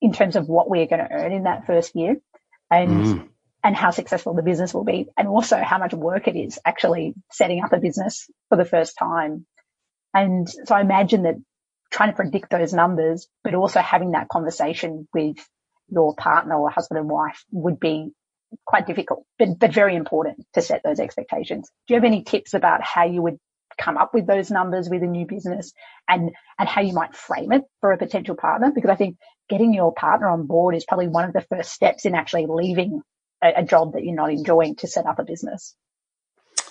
in 0.00 0.12
terms 0.12 0.36
of 0.36 0.48
what 0.48 0.68
we're 0.68 0.86
going 0.86 1.04
to 1.04 1.12
earn 1.12 1.32
in 1.32 1.44
that 1.44 1.66
first 1.66 1.94
year 1.94 2.16
and, 2.70 2.90
mm. 2.90 3.28
and 3.62 3.76
how 3.76 3.90
successful 3.90 4.34
the 4.34 4.42
business 4.42 4.74
will 4.74 4.84
be 4.84 5.08
and 5.16 5.28
also 5.28 5.56
how 5.56 5.78
much 5.78 5.94
work 5.94 6.28
it 6.28 6.36
is 6.36 6.58
actually 6.64 7.14
setting 7.30 7.62
up 7.62 7.72
a 7.72 7.78
business 7.78 8.28
for 8.48 8.56
the 8.56 8.64
first 8.64 8.96
time. 8.98 9.46
And 10.14 10.48
so 10.48 10.74
I 10.74 10.80
imagine 10.80 11.22
that 11.24 11.36
trying 11.90 12.10
to 12.10 12.16
predict 12.16 12.50
those 12.50 12.72
numbers, 12.72 13.28
but 13.44 13.54
also 13.54 13.80
having 13.80 14.12
that 14.12 14.28
conversation 14.28 15.08
with 15.14 15.36
your 15.88 16.14
partner 16.14 16.56
or 16.56 16.70
husband 16.70 16.98
and 16.98 17.08
wife 17.08 17.42
would 17.50 17.80
be 17.80 18.10
quite 18.66 18.86
difficult, 18.86 19.24
but, 19.38 19.58
but 19.58 19.72
very 19.72 19.96
important 19.96 20.46
to 20.54 20.62
set 20.62 20.82
those 20.84 21.00
expectations. 21.00 21.70
Do 21.86 21.94
you 21.94 21.96
have 22.00 22.04
any 22.04 22.22
tips 22.22 22.54
about 22.54 22.82
how 22.82 23.04
you 23.04 23.22
would 23.22 23.38
come 23.78 23.96
up 23.96 24.12
with 24.12 24.26
those 24.26 24.50
numbers 24.50 24.88
with 24.88 25.02
a 25.02 25.06
new 25.06 25.26
business 25.26 25.72
and, 26.08 26.30
and 26.58 26.68
how 26.68 26.80
you 26.80 26.92
might 26.92 27.14
frame 27.14 27.52
it 27.52 27.62
for 27.80 27.92
a 27.92 27.98
potential 27.98 28.34
partner? 28.34 28.72
Because 28.74 28.90
I 28.90 28.96
think 28.96 29.16
getting 29.48 29.72
your 29.72 29.92
partner 29.92 30.28
on 30.28 30.46
board 30.46 30.74
is 30.74 30.84
probably 30.84 31.08
one 31.08 31.24
of 31.24 31.32
the 31.32 31.46
first 31.48 31.72
steps 31.72 32.04
in 32.04 32.14
actually 32.14 32.46
leaving 32.48 33.02
a, 33.42 33.52
a 33.56 33.64
job 33.64 33.92
that 33.92 34.04
you're 34.04 34.14
not 34.14 34.30
enjoying 34.30 34.76
to 34.76 34.86
set 34.86 35.06
up 35.06 35.18
a 35.18 35.24
business. 35.24 35.74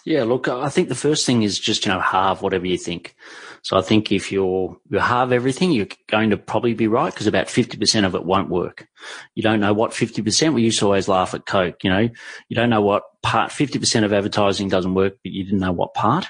Yeah, 0.08 0.24
look, 0.24 0.48
I 0.48 0.70
think 0.70 0.88
the 0.88 0.96
first 0.96 1.26
thing 1.26 1.44
is 1.44 1.60
just, 1.60 1.86
you 1.86 1.92
know, 1.92 2.00
halve 2.00 2.42
whatever 2.42 2.66
you 2.66 2.78
think. 2.78 3.14
So 3.62 3.78
I 3.78 3.82
think 3.82 4.10
if 4.10 4.32
you're, 4.32 4.78
you 4.90 5.00
halve 5.00 5.34
everything, 5.34 5.74
you're 5.74 5.90
going 6.10 6.30
to 6.30 6.38
probably 6.38 6.74
be 6.74 6.88
right 6.88 7.14
because 7.14 7.28
about 7.28 7.48
50% 7.48 8.06
of 8.06 8.16
it 8.16 8.24
won't 8.24 8.50
work. 8.50 8.88
You 9.36 9.44
don't 9.44 9.60
know 9.60 9.74
what 9.74 9.92
50%, 9.92 10.54
we 10.54 10.62
used 10.62 10.80
to 10.80 10.86
always 10.86 11.10
laugh 11.10 11.34
at 11.34 11.46
Coke, 11.46 11.84
you 11.84 11.90
know, 11.90 12.08
you 12.48 12.56
don't 12.56 12.70
know 12.70 12.82
what 12.82 13.04
part, 13.22 13.52
50% 13.52 14.06
of 14.06 14.14
advertising 14.14 14.70
doesn't 14.70 14.94
work, 14.94 15.16
but 15.22 15.34
you 15.34 15.44
didn't 15.44 15.60
know 15.60 15.74
what 15.74 15.94
part. 15.94 16.28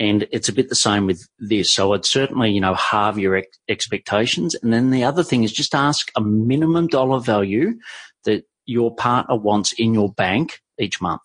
And 0.00 0.26
it's 0.32 0.48
a 0.48 0.52
bit 0.52 0.68
the 0.68 0.74
same 0.74 1.06
with 1.06 1.24
this. 1.38 1.72
So 1.72 1.92
I'd 1.92 2.04
certainly, 2.04 2.50
you 2.50 2.60
know, 2.60 2.74
halve 2.74 3.16
your 3.16 3.36
ex- 3.36 3.58
expectations. 3.68 4.56
And 4.56 4.72
then 4.72 4.90
the 4.90 5.04
other 5.04 5.22
thing 5.22 5.44
is 5.44 5.52
just 5.52 5.72
ask 5.72 6.10
a 6.16 6.20
minimum 6.20 6.88
dollar 6.88 7.20
value 7.20 7.78
that 8.24 8.42
your 8.66 8.92
partner 8.92 9.36
wants 9.36 9.72
in 9.74 9.94
your 9.94 10.12
bank 10.12 10.58
each 10.80 11.00
month 11.00 11.22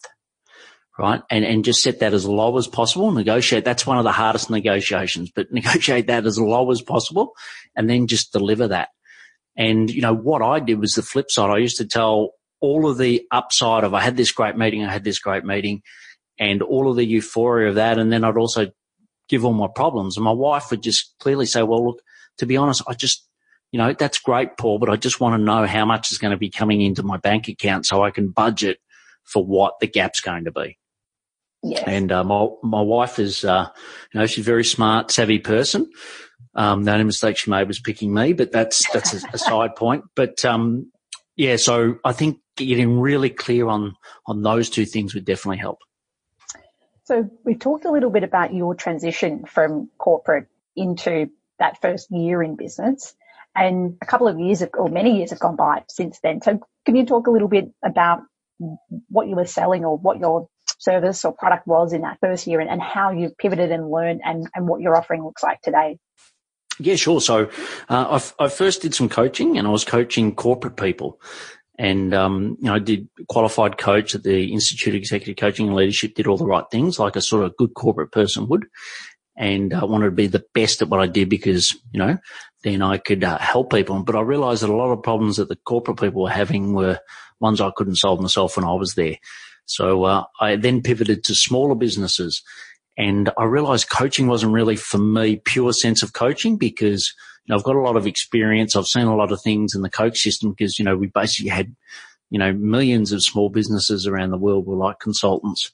right? 0.98 1.22
And, 1.30 1.44
and 1.44 1.66
just 1.66 1.82
set 1.82 2.00
that 2.00 2.14
as 2.14 2.26
low 2.26 2.58
as 2.58 2.68
possible. 2.68 3.12
Negotiate. 3.12 3.66
That's 3.66 3.88
one 3.88 3.98
of 3.98 4.04
the 4.04 4.12
hardest 4.12 4.50
negotiations, 4.50 5.32
but 5.32 5.48
negotiate 5.52 6.08
that 6.08 6.26
as 6.26 6.40
low 6.40 6.70
as 6.72 6.82
possible 6.82 7.34
and 7.76 7.90
then 7.90 8.08
just 8.08 8.32
deliver 8.32 8.68
that. 8.70 8.90
And, 9.56 9.90
you 9.90 10.02
know, 10.02 10.16
what 10.16 10.42
I 10.42 10.60
did 10.60 10.80
was 10.80 10.96
the 10.96 11.04
flip 11.04 11.30
side. 11.30 11.50
I 11.50 11.58
used 11.58 11.78
to 11.78 11.86
tell 11.86 12.32
all 12.60 12.90
of 12.90 12.98
the 12.98 13.28
upside 13.32 13.84
of 13.84 13.94
I 13.94 14.02
had 14.02 14.18
this 14.18 14.32
great 14.32 14.58
meeting, 14.58 14.84
I 14.84 14.92
had 14.92 15.04
this 15.04 15.20
great 15.20 15.44
meeting 15.44 15.82
and 16.40 16.62
all 16.62 16.90
of 16.90 16.96
the 16.96 17.06
euphoria 17.06 17.70
of 17.70 17.76
that. 17.76 18.00
And 18.00 18.12
then 18.12 18.24
I'd 18.24 18.38
also 18.38 18.72
give 19.30 19.46
all 19.46 19.54
my 19.54 19.68
problems. 19.74 20.18
And 20.18 20.24
my 20.24 20.32
wife 20.32 20.72
would 20.72 20.82
just 20.82 21.16
clearly 21.20 21.46
say, 21.46 21.64
well, 21.64 21.86
look, 21.86 22.02
to 22.38 22.46
be 22.46 22.58
honest, 22.58 22.82
I 22.88 22.94
just, 22.94 23.28
you 23.72 23.78
know, 23.78 23.94
that's 23.94 24.20
great, 24.20 24.58
Paul, 24.58 24.80
but 24.80 24.90
I 24.90 24.96
just 24.96 25.20
want 25.20 25.40
to 25.40 25.44
know 25.44 25.66
how 25.66 25.86
much 25.86 26.12
is 26.12 26.18
going 26.18 26.32
to 26.32 26.38
be 26.38 26.50
coming 26.50 26.82
into 26.82 27.04
my 27.04 27.18
bank 27.18 27.48
account 27.48 27.86
so 27.86 28.04
I 28.04 28.12
can 28.12 28.30
budget 28.30 28.80
for 29.24 29.44
what 29.46 29.80
the 29.80 29.88
gap's 29.88 30.22
going 30.22 30.46
to 30.46 30.52
be. 30.52 30.78
Yes. 31.64 31.84
And 31.88 32.12
uh, 32.12 32.24
my 32.24 32.48
my 32.62 32.82
wife 32.82 33.20
is, 33.20 33.46
uh, 33.46 33.68
you 34.14 34.20
know, 34.20 34.26
she's 34.26 34.46
a 34.46 34.52
very 34.52 34.66
smart, 34.66 35.12
savvy 35.12 35.40
person. 35.40 35.90
Um, 36.56 36.84
the 36.84 36.92
only 36.92 37.06
mistake 37.06 37.38
she 37.38 37.50
made 37.50 37.68
was 37.68 37.80
picking 37.80 38.14
me, 38.14 38.34
but 38.34 38.52
that's 38.52 38.84
that's 38.92 39.14
a, 39.14 39.28
a 39.34 39.38
side 39.38 39.76
point. 39.78 40.04
But 40.16 40.44
um, 40.44 40.92
yeah, 41.36 41.56
so 41.56 42.00
I 42.04 42.12
think 42.12 42.40
getting 42.58 43.00
really 43.00 43.30
clear 43.30 43.68
on 43.68 43.96
on 44.28 44.42
those 44.42 44.70
two 44.70 44.86
things 44.86 45.14
would 45.14 45.26
definitely 45.26 45.58
help. 45.58 45.80
So 47.06 47.30
we've 47.44 47.60
talked 47.60 47.86
a 47.86 47.92
little 47.92 48.10
bit 48.10 48.24
about 48.24 48.54
your 48.54 48.76
transition 48.76 49.46
from 49.46 49.90
corporate 49.98 50.48
into 50.76 51.30
that 51.60 51.82
first 51.82 52.12
year 52.12 52.42
in 52.44 52.56
business. 52.56 53.14
And 53.56 53.98
a 54.02 54.06
couple 54.06 54.28
of 54.28 54.40
years 54.40 54.64
or 54.74 54.90
many 54.90 55.18
years 55.18 55.30
have 55.30 55.40
gone 55.40 55.56
by 55.56 55.84
since 55.88 56.20
then. 56.24 56.42
So 56.42 56.60
can 56.86 56.96
you 56.96 57.06
talk 57.06 57.28
a 57.28 57.32
little 57.32 57.48
bit 57.48 57.72
about 57.84 58.22
what 59.10 59.28
you 59.28 59.36
were 59.36 59.46
selling 59.46 59.86
or 59.86 59.98
what 59.98 60.20
your 60.20 60.48
service 60.84 61.26
or 61.26 61.34
product 61.34 61.68
was 61.68 61.94
in 61.94 62.02
that 62.02 62.18
first 62.22 62.48
year 62.48 62.60
and, 62.60 62.70
and 62.70 62.82
how 62.82 63.12
you've 63.12 63.38
pivoted 63.38 63.72
and 63.72 63.90
learned 63.90 64.22
and, 64.24 64.48
and 64.56 64.68
what 64.68 64.82
your 64.82 64.96
offering 64.96 65.24
looks 65.24 65.44
like 65.44 65.62
today? 65.62 65.98
Yeah, 66.80 66.96
sure. 66.96 67.22
So 67.22 67.50
uh, 67.90 68.20
I, 68.40 68.46
I 68.46 68.50
first 68.50 68.82
did 68.82 68.96
some 68.96 69.10
coaching 69.10 69.58
and 69.58 69.68
I 69.68 69.70
was 69.70 69.86
coaching 69.86 70.34
corporate 70.34 70.76
people 70.76 71.20
and 71.78 72.14
um, 72.14 72.58
you 72.60 72.66
know, 72.66 72.76
I 72.76 72.80
did 72.80 73.08
qualified 73.28 73.78
coach 73.78 74.14
at 74.14 74.24
the 74.24 74.54
Institute 74.54 74.94
of 74.94 75.00
Executive 75.00 75.38
Coaching 75.38 75.68
and 75.68 75.76
Leadership. 75.76 76.14
Did 76.14 76.28
all 76.28 76.38
the 76.38 76.46
right 76.46 76.66
things 76.72 77.00
like 77.00 77.16
a 77.16 77.22
sort 77.22 77.44
of 77.44 77.58
good 77.58 77.74
corporate 77.74 78.12
person 78.12 78.48
would, 78.48 78.68
and 79.36 79.74
I 79.74 79.80
uh, 79.80 79.88
wanted 79.88 80.06
to 80.06 80.12
be 80.12 80.28
the 80.28 80.46
best 80.54 80.82
at 80.82 80.90
what 80.90 81.00
I 81.00 81.08
did 81.08 81.30
because 81.30 81.74
you 81.92 82.00
know 82.00 82.18
then 82.64 82.82
I 82.82 82.98
could 82.98 83.24
uh, 83.24 83.40
help 83.40 83.72
people. 83.72 84.02
But 84.04 84.16
I 84.16 84.22
realised 84.22 84.62
that 84.62 84.70
a 84.70 84.76
lot 84.76 84.92
of 84.92 85.02
problems 85.02 85.38
that 85.38 85.50
the 85.50 85.56
corporate 85.56 86.00
people 86.00 86.24
were 86.24 86.30
having 86.30 86.74
were 86.74 87.00
ones 87.40 87.60
I 87.60 87.72
couldn't 87.76 87.96
solve 87.96 88.22
myself 88.22 88.56
when 88.56 88.66
I 88.66 88.74
was 88.74 88.94
there. 88.94 89.18
So 89.66 90.04
uh, 90.04 90.24
I 90.40 90.56
then 90.56 90.82
pivoted 90.82 91.24
to 91.26 91.36
smaller 91.36 91.76
businesses, 91.76 92.44
and 92.98 93.32
I 93.38 93.46
realised 93.46 93.90
coaching 93.90 94.28
wasn't 94.28 94.54
really 94.54 94.76
for 94.76 94.98
me 94.98 95.38
pure 95.38 95.74
sense 95.74 96.04
of 96.04 96.14
coaching 96.14 96.58
because 96.58 97.14
know, 97.50 97.56
I've 97.56 97.64
got 97.64 97.76
a 97.76 97.82
lot 97.82 97.98
of 97.98 98.08
experience. 98.08 98.76
I've 98.76 98.88
seen 98.88 99.08
a 99.08 99.16
lot 99.16 99.32
of 99.32 99.42
things 99.42 99.76
in 99.76 99.82
the 99.82 99.90
coach 99.90 100.20
system 100.20 100.52
because, 100.52 100.80
you 100.80 100.86
know, 100.86 100.96
we 100.96 101.08
basically 101.08 101.50
had, 101.50 101.76
you 102.30 102.40
know, 102.40 102.54
millions 102.54 103.12
of 103.12 103.24
small 103.24 103.50
businesses 103.50 104.08
around 104.08 104.32
the 104.32 104.38
world 104.38 104.66
were 104.66 104.76
like 104.76 105.00
consultants. 105.00 105.72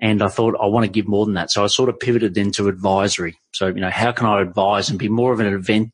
And 0.00 0.22
I 0.22 0.28
thought 0.28 0.60
I 0.60 0.66
want 0.66 0.84
to 0.84 0.92
give 0.92 1.08
more 1.08 1.24
than 1.24 1.34
that. 1.34 1.50
So 1.50 1.64
I 1.64 1.66
sort 1.66 1.88
of 1.88 1.98
pivoted 1.98 2.34
then 2.34 2.52
to 2.52 2.68
advisory. 2.68 3.38
So, 3.52 3.66
you 3.66 3.80
know, 3.80 3.90
how 3.90 4.12
can 4.12 4.26
I 4.26 4.40
advise 4.40 4.90
and 4.90 4.98
be 4.98 5.08
more 5.08 5.32
of 5.32 5.40
an 5.40 5.52
event, 5.52 5.90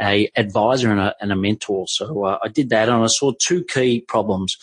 a 0.00 0.28
advisor 0.34 0.90
and 0.90 0.98
a, 0.98 1.14
and 1.20 1.30
a 1.30 1.36
mentor? 1.36 1.86
So 1.86 2.24
uh, 2.24 2.38
I 2.42 2.48
did 2.48 2.70
that 2.70 2.88
and 2.88 3.04
I 3.04 3.06
saw 3.06 3.32
two 3.40 3.64
key 3.64 4.00
problems, 4.00 4.56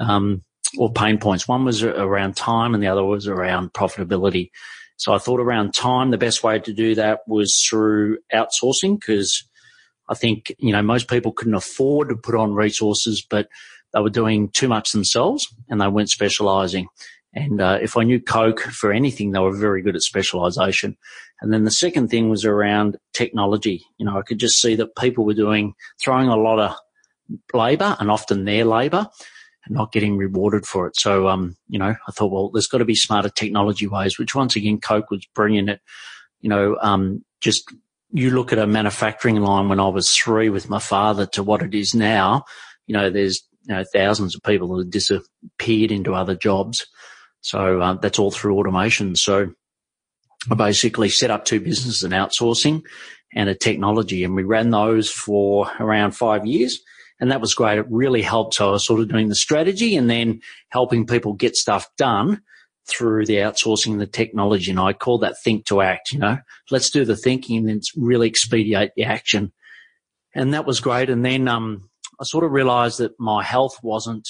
um, 0.00 0.42
or 0.78 0.92
pain 0.92 1.18
points. 1.18 1.48
One 1.48 1.64
was 1.64 1.82
around 1.82 2.36
time 2.36 2.74
and 2.74 2.82
the 2.82 2.88
other 2.88 3.04
was 3.04 3.26
around 3.26 3.72
profitability. 3.72 4.50
So 4.96 5.12
I 5.12 5.18
thought 5.18 5.40
around 5.40 5.74
time, 5.74 6.10
the 6.10 6.18
best 6.18 6.42
way 6.42 6.58
to 6.58 6.72
do 6.72 6.94
that 6.94 7.20
was 7.26 7.64
through 7.68 8.18
outsourcing 8.32 8.98
because 8.98 9.44
I 10.08 10.14
think, 10.14 10.54
you 10.58 10.72
know, 10.72 10.82
most 10.82 11.08
people 11.08 11.32
couldn't 11.32 11.54
afford 11.54 12.08
to 12.08 12.16
put 12.16 12.34
on 12.34 12.54
resources, 12.54 13.24
but 13.28 13.48
they 13.92 14.00
were 14.00 14.10
doing 14.10 14.50
too 14.50 14.68
much 14.68 14.92
themselves 14.92 15.46
and 15.68 15.80
they 15.80 15.88
weren't 15.88 16.10
specializing. 16.10 16.88
And 17.32 17.60
uh, 17.60 17.78
if 17.82 17.96
I 17.96 18.04
knew 18.04 18.20
Coke 18.20 18.60
for 18.60 18.92
anything, 18.92 19.32
they 19.32 19.40
were 19.40 19.56
very 19.56 19.82
good 19.82 19.96
at 19.96 20.02
specialization. 20.02 20.96
And 21.40 21.52
then 21.52 21.64
the 21.64 21.70
second 21.70 22.08
thing 22.08 22.30
was 22.30 22.44
around 22.44 22.96
technology. 23.12 23.84
You 23.98 24.06
know, 24.06 24.16
I 24.16 24.22
could 24.22 24.38
just 24.38 24.60
see 24.60 24.76
that 24.76 24.96
people 24.96 25.24
were 25.24 25.34
doing, 25.34 25.74
throwing 26.02 26.28
a 26.28 26.36
lot 26.36 26.60
of 26.60 26.76
labor 27.52 27.96
and 27.98 28.10
often 28.10 28.44
their 28.44 28.64
labor 28.64 29.08
not 29.68 29.92
getting 29.92 30.16
rewarded 30.16 30.66
for 30.66 30.86
it. 30.86 30.96
So, 30.96 31.28
um, 31.28 31.56
you 31.68 31.78
know, 31.78 31.94
I 32.06 32.12
thought, 32.12 32.32
well, 32.32 32.50
there's 32.50 32.66
got 32.66 32.78
to 32.78 32.84
be 32.84 32.94
smarter 32.94 33.28
technology 33.28 33.86
ways, 33.86 34.18
which 34.18 34.34
once 34.34 34.56
again, 34.56 34.78
Coke 34.80 35.10
was 35.10 35.26
brilliant 35.34 35.70
at, 35.70 35.80
you 36.40 36.48
know, 36.48 36.76
um, 36.80 37.24
just 37.40 37.72
you 38.12 38.30
look 38.30 38.52
at 38.52 38.58
a 38.58 38.66
manufacturing 38.66 39.40
line 39.40 39.68
when 39.68 39.80
I 39.80 39.88
was 39.88 40.14
three 40.14 40.48
with 40.50 40.68
my 40.68 40.78
father 40.78 41.26
to 41.26 41.42
what 41.42 41.62
it 41.62 41.74
is 41.74 41.94
now, 41.94 42.44
you 42.86 42.92
know, 42.92 43.10
there's, 43.10 43.42
you 43.66 43.74
know, 43.74 43.84
thousands 43.92 44.34
of 44.34 44.42
people 44.42 44.68
that 44.68 44.84
have 44.84 44.90
disappeared 44.90 45.90
into 45.90 46.14
other 46.14 46.34
jobs. 46.34 46.86
So, 47.40 47.80
uh, 47.80 47.94
that's 47.94 48.18
all 48.18 48.30
through 48.30 48.58
automation. 48.58 49.16
So 49.16 49.52
I 50.50 50.54
basically 50.54 51.08
set 51.08 51.30
up 51.30 51.44
two 51.44 51.60
businesses, 51.60 52.02
an 52.02 52.12
outsourcing 52.12 52.82
and 53.34 53.48
a 53.48 53.54
technology, 53.54 54.22
and 54.22 54.34
we 54.34 54.44
ran 54.44 54.70
those 54.70 55.10
for 55.10 55.70
around 55.80 56.12
five 56.12 56.46
years 56.46 56.80
and 57.20 57.30
that 57.30 57.40
was 57.40 57.54
great. 57.54 57.78
It 57.78 57.86
really 57.88 58.22
helped. 58.22 58.54
So 58.54 58.68
I 58.68 58.72
was 58.72 58.84
sort 58.84 59.00
of 59.00 59.08
doing 59.08 59.28
the 59.28 59.34
strategy 59.34 59.96
and 59.96 60.10
then 60.10 60.40
helping 60.68 61.06
people 61.06 61.32
get 61.32 61.56
stuff 61.56 61.88
done 61.96 62.42
through 62.86 63.26
the 63.26 63.36
outsourcing 63.36 63.98
the 63.98 64.06
technology. 64.06 64.70
And 64.70 64.80
I 64.80 64.92
call 64.92 65.18
that 65.18 65.40
think 65.42 65.66
to 65.66 65.80
act, 65.80 66.12
you 66.12 66.18
know, 66.18 66.38
let's 66.70 66.90
do 66.90 67.04
the 67.04 67.16
thinking 67.16 67.58
and 67.58 67.68
then 67.68 67.80
really 67.96 68.28
expedite 68.28 68.92
the 68.96 69.04
action. 69.04 69.52
And 70.34 70.52
that 70.54 70.66
was 70.66 70.80
great. 70.80 71.08
And 71.08 71.24
then, 71.24 71.48
um, 71.48 71.88
I 72.20 72.24
sort 72.24 72.44
of 72.44 72.52
realized 72.52 72.98
that 72.98 73.18
my 73.18 73.42
health 73.42 73.78
wasn't, 73.82 74.28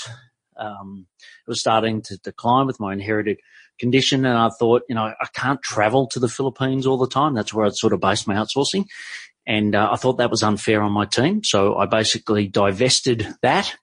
um, 0.56 1.06
it 1.20 1.50
was 1.50 1.60
starting 1.60 2.00
to 2.02 2.16
decline 2.18 2.66
with 2.66 2.80
my 2.80 2.92
inherited 2.92 3.38
condition. 3.78 4.24
And 4.24 4.38
I 4.38 4.50
thought, 4.50 4.82
you 4.88 4.94
know, 4.94 5.04
I 5.20 5.26
can't 5.34 5.60
travel 5.62 6.06
to 6.08 6.20
the 6.20 6.28
Philippines 6.28 6.86
all 6.86 6.96
the 6.96 7.08
time. 7.08 7.34
That's 7.34 7.52
where 7.52 7.66
I'd 7.66 7.76
sort 7.76 7.92
of 7.92 8.00
based 8.00 8.26
my 8.26 8.34
outsourcing. 8.34 8.86
And 9.46 9.74
uh, 9.74 9.90
I 9.92 9.96
thought 9.96 10.18
that 10.18 10.30
was 10.30 10.42
unfair 10.42 10.82
on 10.82 10.92
my 10.92 11.04
team. 11.04 11.44
So 11.44 11.76
I 11.76 11.86
basically 11.86 12.48
divested 12.48 13.28
that 13.42 13.74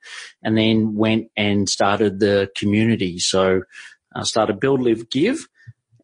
and 0.44 0.58
then 0.58 0.96
went 0.96 1.30
and 1.38 1.70
started 1.70 2.20
the 2.20 2.50
community. 2.56 3.20
So 3.20 3.62
I 4.16 4.24
started 4.24 4.60
Build, 4.60 4.82
Live, 4.82 5.10
Give. 5.10 5.48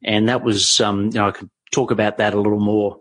And 0.04 0.30
that 0.30 0.44
was, 0.44 0.80
um, 0.80 1.06
you 1.06 1.12
know, 1.12 1.28
I 1.28 1.32
could 1.32 1.50
talk 1.72 1.92
about 1.92 2.18
that 2.18 2.34
a 2.34 2.40
little 2.40 2.60
more 2.60 3.00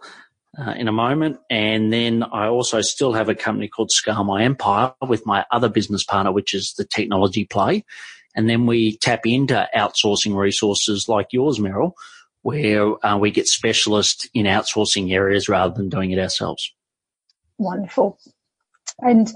uh, 0.59 0.73
in 0.73 0.89
a 0.89 0.93
moment. 0.93 1.39
And 1.51 1.93
then 1.93 2.23
I 2.23 2.49
also 2.49 2.81
still 2.81 3.13
have 3.13 3.29
a 3.29 3.35
company 3.35 3.69
called 3.69 3.91
Scale 3.91 4.25
My 4.25 4.43
Empire 4.43 4.95
with 5.07 5.27
my 5.27 5.45
other 5.51 5.69
business 5.69 6.05
partner, 6.05 6.33
which 6.33 6.55
is 6.55 6.75
the 6.79 6.85
technology 6.85 7.45
play. 7.45 7.85
And 8.35 8.49
then 8.49 8.67
we 8.67 8.97
tap 8.99 9.27
into 9.27 9.69
outsourcing 9.75 10.37
resources 10.37 11.09
like 11.09 11.29
yours, 11.33 11.59
Meryl, 11.59 11.93
where 12.47 13.05
uh, 13.05 13.19
we 13.19 13.33
get 13.33 13.49
specialists 13.49 14.29
in 14.33 14.47
outsourcing 14.47 15.13
areas 15.13 15.49
rather 15.49 15.75
than 15.75 15.89
doing 15.89 16.13
it 16.13 16.19
ourselves. 16.21 16.73
Wonderful. 17.59 18.21
And 19.01 19.29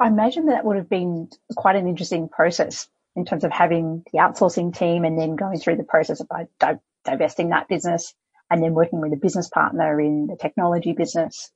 I 0.00 0.08
imagine 0.08 0.46
that 0.46 0.64
would 0.64 0.76
have 0.76 0.88
been 0.88 1.28
quite 1.54 1.76
an 1.76 1.86
interesting 1.86 2.28
process 2.28 2.88
in 3.14 3.24
terms 3.24 3.44
of 3.44 3.52
having 3.52 4.02
the 4.12 4.18
outsourcing 4.18 4.76
team 4.76 5.04
and 5.04 5.16
then 5.16 5.36
going 5.36 5.60
through 5.60 5.76
the 5.76 5.84
process 5.84 6.18
of 6.18 6.26
di- 6.58 6.80
divesting 7.04 7.50
that 7.50 7.68
business 7.68 8.12
and 8.50 8.60
then 8.60 8.74
working 8.74 9.00
with 9.00 9.12
a 9.12 9.16
business 9.16 9.48
partner 9.48 10.00
in 10.00 10.26
the 10.26 10.36
technology 10.36 10.92
business. 10.92 11.52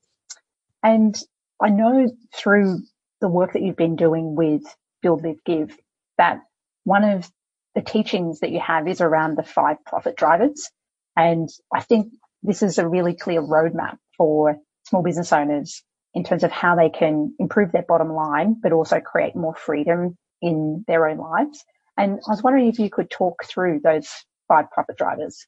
And 0.85 1.21
I 1.61 1.71
know 1.71 2.09
through 2.33 2.79
the 3.21 3.27
work 3.27 3.55
that 3.55 3.63
you've 3.63 3.75
been 3.75 3.97
doing 3.97 4.37
with 4.37 4.63
Build, 5.03 5.25
Live, 5.25 5.43
Give 5.45 5.77
that 6.17 6.43
one 6.85 7.03
of 7.03 7.29
the 7.75 7.83
teachings 7.83 8.40
that 8.40 8.50
you 8.50 8.61
have 8.61 8.87
is 8.88 9.00
around 9.00 9.37
the 9.37 9.43
five 9.43 9.76
profit 9.85 10.16
drivers. 10.16 10.71
And 11.16 11.49
I 11.73 11.81
think 11.81 12.12
this 12.43 12.62
is 12.62 12.78
a 12.78 12.88
really 12.88 13.14
clear 13.14 13.43
roadmap 13.43 13.99
for 14.16 14.57
small 14.87 15.02
business 15.02 15.33
owners 15.33 15.83
in 16.14 16.25
terms 16.25 16.45
of 16.45 16.52
how 16.52 16.76
they 16.76 16.90
can 16.90 17.35
improve 17.38 17.73
their 17.73 17.83
bottom 17.83 18.12
line, 18.12 18.57
but 18.62 18.73
also 18.73 19.00
create 19.00 19.35
more 19.35 19.54
freedom 19.54 20.16
in 20.40 20.85
their 20.87 21.09
own 21.09 21.19
lives. 21.19 21.64
And 21.97 22.21
I 22.26 22.31
was 22.31 22.43
wondering 22.43 22.69
if 22.69 22.78
you 22.78 22.90
could 22.90 23.11
talk 23.11 23.45
through 23.45 23.81
those 23.83 24.09
five 24.47 24.71
profit 24.71 24.97
drivers. 24.97 25.47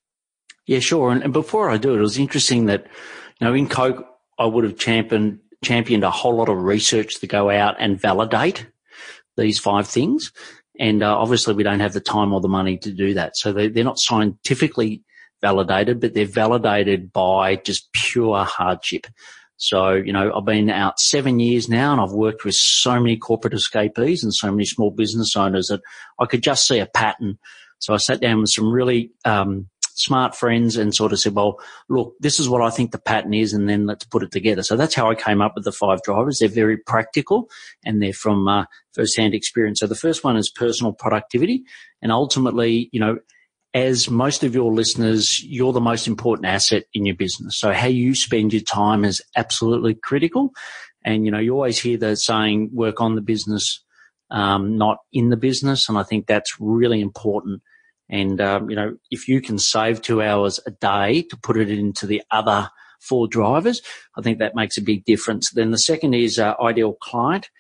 Yeah, 0.67 0.81
sure. 0.81 1.11
And, 1.11 1.23
and 1.23 1.33
before 1.33 1.71
I 1.71 1.77
do 1.77 1.95
it, 1.95 1.99
it 1.99 2.01
was 2.01 2.19
interesting 2.19 2.67
that, 2.67 2.87
you 3.41 3.47
know, 3.47 3.55
in 3.55 3.69
Coke, 3.69 4.07
I 4.39 4.47
would 4.47 4.65
have 4.65 4.79
championed, 4.79 5.41
championed 5.63 6.03
a 6.03 6.11
whole 6.11 6.35
lot 6.35 6.49
of 6.49 6.59
research 6.59 7.21
to 7.21 7.27
go 7.27 7.51
out 7.51 7.77
and 7.79 8.01
validate 8.01 8.67
these 9.37 9.59
five 9.59 9.87
things. 9.87 10.33
And 10.79 11.03
uh, 11.03 11.17
obviously 11.17 11.55
we 11.55 11.63
don't 11.63 11.81
have 11.81 11.93
the 11.93 12.01
time 12.01 12.33
or 12.33 12.41
the 12.41 12.49
money 12.49 12.79
to 12.79 12.93
do 12.93 13.15
that. 13.15 13.37
So 13.37 13.53
they, 13.53 13.69
they're 13.69 13.85
not 13.85 13.99
scientifically 13.99 15.03
validated, 15.41 16.01
but 16.01 16.15
they're 16.15 16.27
validated 16.27 17.13
by 17.13 17.57
just 17.57 17.93
pure 17.93 18.45
hardship. 18.45 19.07
So, 19.59 19.93
you 19.93 20.13
know, 20.13 20.33
I've 20.35 20.45
been 20.45 20.69
out 20.69 21.01
seven 21.01 21.41
years 21.41 21.69
now 21.69 21.93
and 21.93 22.01
I've 22.01 22.13
worked 22.13 22.45
with 22.45 22.55
so 22.55 23.01
many 23.01 23.17
corporate 23.17 23.55
escapees 23.55 24.23
and 24.23 24.35
so 24.35 24.51
many 24.51 24.67
small 24.67 24.91
business 24.91 25.35
owners 25.35 25.69
that 25.69 25.81
I 26.21 26.27
could 26.27 26.43
just 26.43 26.67
see 26.67 26.79
a 26.79 26.87
pattern 26.87 27.39
So 27.79 27.95
I 27.95 27.97
sat 27.97 28.21
down 28.21 28.41
with 28.41 28.51
some 28.51 28.71
really 28.71 29.13
um, 29.25 29.69
smart 29.99 30.35
friends 30.35 30.77
and 30.77 30.95
sort 30.95 31.13
of 31.13 31.19
said, 31.19 31.35
well, 31.35 31.59
look, 31.89 32.15
this 32.21 32.39
is 32.39 32.49
what 32.49 32.63
I 32.63 32.71
think 32.71 32.93
the 32.93 32.99
pattern 32.99 33.35
is, 33.35 33.53
and 33.53 33.69
then 33.69 33.87
let's 33.87 34.05
put 34.05 34.23
it 34.23 34.31
together. 34.31 34.63
So 34.63 34.77
that's 34.77 34.95
how 34.95 35.11
I 35.11 35.15
came 35.15 35.43
up 35.43 35.55
with 35.55 35.65
the 35.65 35.73
five 35.73 36.03
drivers. 36.03 36.39
They're 36.39 36.49
very 36.49 36.77
practical 36.77 37.49
and 37.85 38.01
they're 38.01 38.13
from 38.13 38.47
uh, 38.47 38.65
first-hand 38.93 39.35
experience. 39.35 39.81
So 39.81 39.87
the 39.87 39.95
first 39.95 40.23
one 40.23 40.37
is 40.37 40.51
personal 40.51 40.93
productivity, 40.93 41.65
and 42.03 42.13
ultimately, 42.13 42.89
you 42.93 43.01
know, 43.01 43.19
as 43.75 44.09
most 44.09 44.43
of 44.43 44.55
your 44.55 44.73
listeners, 44.73 45.43
you're 45.45 45.73
the 45.73 45.81
most 45.81 46.07
important 46.07 46.47
asset 46.47 46.85
in 46.95 47.05
your 47.05 47.17
business. 47.17 47.59
So 47.59 47.73
how 47.75 47.89
you 47.89 48.15
spend 48.15 48.55
your 48.55 48.63
time 48.63 49.05
is 49.05 49.21
absolutely 49.37 49.95
critical. 49.95 50.53
And, 51.05 51.27
you 51.27 51.31
know, 51.31 51.39
you 51.39 51.53
always 51.53 51.79
hear 51.79 51.99
the 51.99 52.17
saying, 52.17 52.71
work 52.73 53.03
on 53.03 53.17
the 53.17 53.21
business, 53.21 53.85
um, 54.31 54.79
not 54.79 54.99
in 55.13 55.29
the 55.29 55.37
business. 55.37 55.91
And 55.91 55.99
I 55.99 56.05
think 56.05 56.27
that's 56.27 56.57
really 56.59 57.03
important. 57.03 57.61
And, 58.09 58.41
um, 58.41 58.71
you 58.71 58.77
know, 58.77 58.97
if 59.11 59.29
you 59.29 59.41
can 59.41 59.59
save 59.59 60.01
two 60.01 60.23
hours 60.23 60.61
a 60.67 60.71
day 60.71 61.23
to 61.23 61.37
put 61.37 61.57
it 61.57 61.71
into 61.71 62.07
the 62.07 62.23
other 62.31 62.71
four 63.01 63.27
drivers, 63.29 63.83
I 64.17 64.23
think 64.23 64.39
that 64.39 64.55
makes 64.55 64.79
a 64.79 64.83
big 64.83 65.05
difference. 65.05 65.51
Then 65.51 65.71
the 65.71 65.79
second 65.79 66.15
is 66.15 66.39
uh, 66.39 66.55
ideal 66.61 66.95
client. 66.95 67.51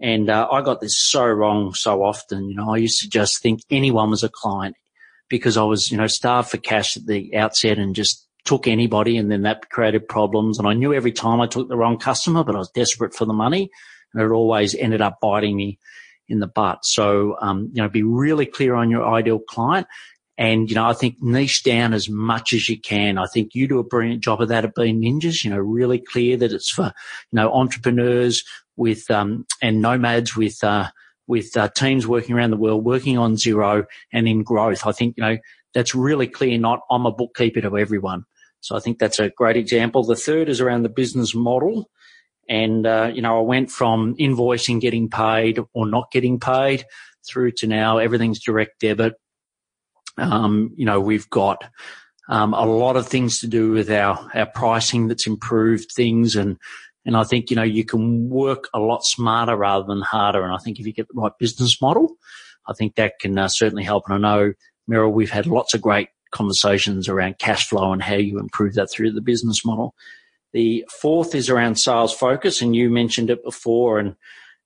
And 0.00 0.28
uh, 0.28 0.48
I 0.50 0.60
got 0.62 0.80
this 0.80 0.98
so 0.98 1.26
wrong 1.26 1.74
so 1.74 2.02
often. 2.04 2.48
You 2.48 2.56
know, 2.56 2.74
I 2.74 2.76
used 2.76 3.00
to 3.00 3.08
just 3.08 3.42
think 3.42 3.60
anyone 3.70 4.10
was 4.10 4.22
a 4.22 4.28
client 4.28 4.76
because 5.28 5.56
I 5.56 5.62
was, 5.62 5.90
you 5.90 5.96
know, 5.96 6.06
starved 6.06 6.50
for 6.50 6.58
cash 6.58 6.96
at 6.96 7.06
the 7.06 7.34
outset 7.36 7.78
and 7.78 7.94
just 7.94 8.26
took 8.44 8.68
anybody 8.68 9.16
and 9.16 9.30
then 9.30 9.42
that 9.42 9.70
created 9.70 10.06
problems. 10.08 10.58
And 10.58 10.68
I 10.68 10.74
knew 10.74 10.94
every 10.94 11.12
time 11.12 11.40
I 11.40 11.46
took 11.46 11.68
the 11.68 11.76
wrong 11.76 11.98
customer, 11.98 12.44
but 12.44 12.54
I 12.54 12.58
was 12.58 12.70
desperate 12.70 13.14
for 13.14 13.24
the 13.24 13.32
money 13.32 13.70
and 14.14 14.22
it 14.22 14.32
always 14.32 14.74
ended 14.74 15.00
up 15.00 15.18
biting 15.20 15.56
me 15.56 15.78
in 16.28 16.40
the 16.40 16.46
butt. 16.46 16.84
So, 16.84 17.36
um, 17.40 17.70
you 17.72 17.82
know, 17.82 17.88
be 17.88 18.02
really 18.02 18.46
clear 18.46 18.74
on 18.74 18.90
your 18.90 19.06
ideal 19.06 19.38
client. 19.38 19.86
And, 20.38 20.68
you 20.68 20.74
know, 20.74 20.86
I 20.86 20.92
think 20.92 21.16
niche 21.22 21.62
down 21.64 21.94
as 21.94 22.10
much 22.10 22.52
as 22.52 22.68
you 22.68 22.78
can. 22.78 23.16
I 23.16 23.24
think 23.26 23.54
you 23.54 23.66
do 23.66 23.78
a 23.78 23.84
brilliant 23.84 24.22
job 24.22 24.42
of 24.42 24.48
that 24.48 24.64
at 24.64 24.74
Bean 24.74 25.00
Ninjas, 25.00 25.44
you 25.44 25.50
know, 25.50 25.58
really 25.58 25.98
clear 25.98 26.36
that 26.36 26.52
it's 26.52 26.70
for, 26.70 26.92
you 27.32 27.36
know, 27.36 27.52
entrepreneurs 27.52 28.44
with, 28.76 29.10
um, 29.10 29.46
and 29.62 29.80
nomads 29.80 30.36
with, 30.36 30.62
uh, 30.62 30.90
with 31.26 31.56
uh, 31.56 31.68
teams 31.68 32.06
working 32.06 32.36
around 32.36 32.50
the 32.50 32.58
world, 32.58 32.84
working 32.84 33.16
on 33.16 33.36
Xero 33.36 33.86
and 34.12 34.28
in 34.28 34.42
growth. 34.42 34.86
I 34.86 34.92
think, 34.92 35.14
you 35.16 35.24
know, 35.24 35.38
that's 35.72 35.94
really 35.94 36.26
clear, 36.26 36.58
not 36.58 36.80
I'm 36.90 37.06
a 37.06 37.12
bookkeeper 37.12 37.62
to 37.62 37.78
everyone. 37.78 38.24
So 38.60 38.76
I 38.76 38.80
think 38.80 38.98
that's 38.98 39.18
a 39.18 39.30
great 39.30 39.56
example. 39.56 40.02
The 40.02 40.16
third 40.16 40.48
is 40.48 40.60
around 40.60 40.82
the 40.82 40.88
business 40.88 41.34
model. 41.34 41.88
And, 42.48 42.86
uh, 42.86 43.10
you 43.12 43.22
know, 43.22 43.38
I 43.38 43.42
went 43.42 43.70
from 43.70 44.14
invoicing, 44.16 44.80
getting 44.80 45.08
paid 45.08 45.58
or 45.72 45.86
not 45.86 46.10
getting 46.12 46.38
paid 46.38 46.84
through 47.28 47.52
to 47.52 47.66
now 47.66 47.98
everything's 47.98 48.42
direct 48.42 48.80
debit. 48.80 49.14
Um, 50.16 50.72
you 50.76 50.86
know, 50.86 51.00
we've 51.00 51.28
got, 51.28 51.64
um, 52.28 52.54
a 52.54 52.64
lot 52.64 52.96
of 52.96 53.06
things 53.06 53.40
to 53.40 53.46
do 53.46 53.70
with 53.70 53.90
our, 53.90 54.30
our 54.34 54.46
pricing 54.46 55.08
that's 55.08 55.26
improved 55.26 55.90
things 55.94 56.36
and, 56.36 56.56
and 57.06 57.16
I 57.16 57.22
think, 57.22 57.50
you 57.50 57.56
know, 57.56 57.62
you 57.62 57.84
can 57.84 58.28
work 58.28 58.68
a 58.74 58.80
lot 58.80 59.04
smarter 59.04 59.56
rather 59.56 59.86
than 59.86 60.02
harder. 60.02 60.42
And 60.42 60.52
I 60.52 60.58
think 60.58 60.80
if 60.80 60.86
you 60.86 60.92
get 60.92 61.06
the 61.06 61.14
right 61.14 61.32
business 61.38 61.80
model, 61.80 62.16
I 62.66 62.72
think 62.72 62.96
that 62.96 63.20
can 63.20 63.38
uh, 63.38 63.46
certainly 63.46 63.84
help. 63.84 64.04
And 64.08 64.14
I 64.14 64.18
know, 64.18 64.52
Meryl, 64.90 65.12
we've 65.12 65.30
had 65.30 65.46
lots 65.46 65.72
of 65.72 65.80
great 65.80 66.08
conversations 66.32 67.08
around 67.08 67.38
cash 67.38 67.68
flow 67.68 67.92
and 67.92 68.02
how 68.02 68.16
you 68.16 68.40
improve 68.40 68.74
that 68.74 68.90
through 68.90 69.12
the 69.12 69.20
business 69.20 69.64
model. 69.64 69.94
The 70.52 70.84
fourth 71.00 71.34
is 71.34 71.50
around 71.50 71.76
sales 71.76 72.14
focus, 72.14 72.62
and 72.62 72.74
you 72.74 72.90
mentioned 72.90 73.30
it 73.30 73.44
before, 73.44 73.98
and 73.98 74.16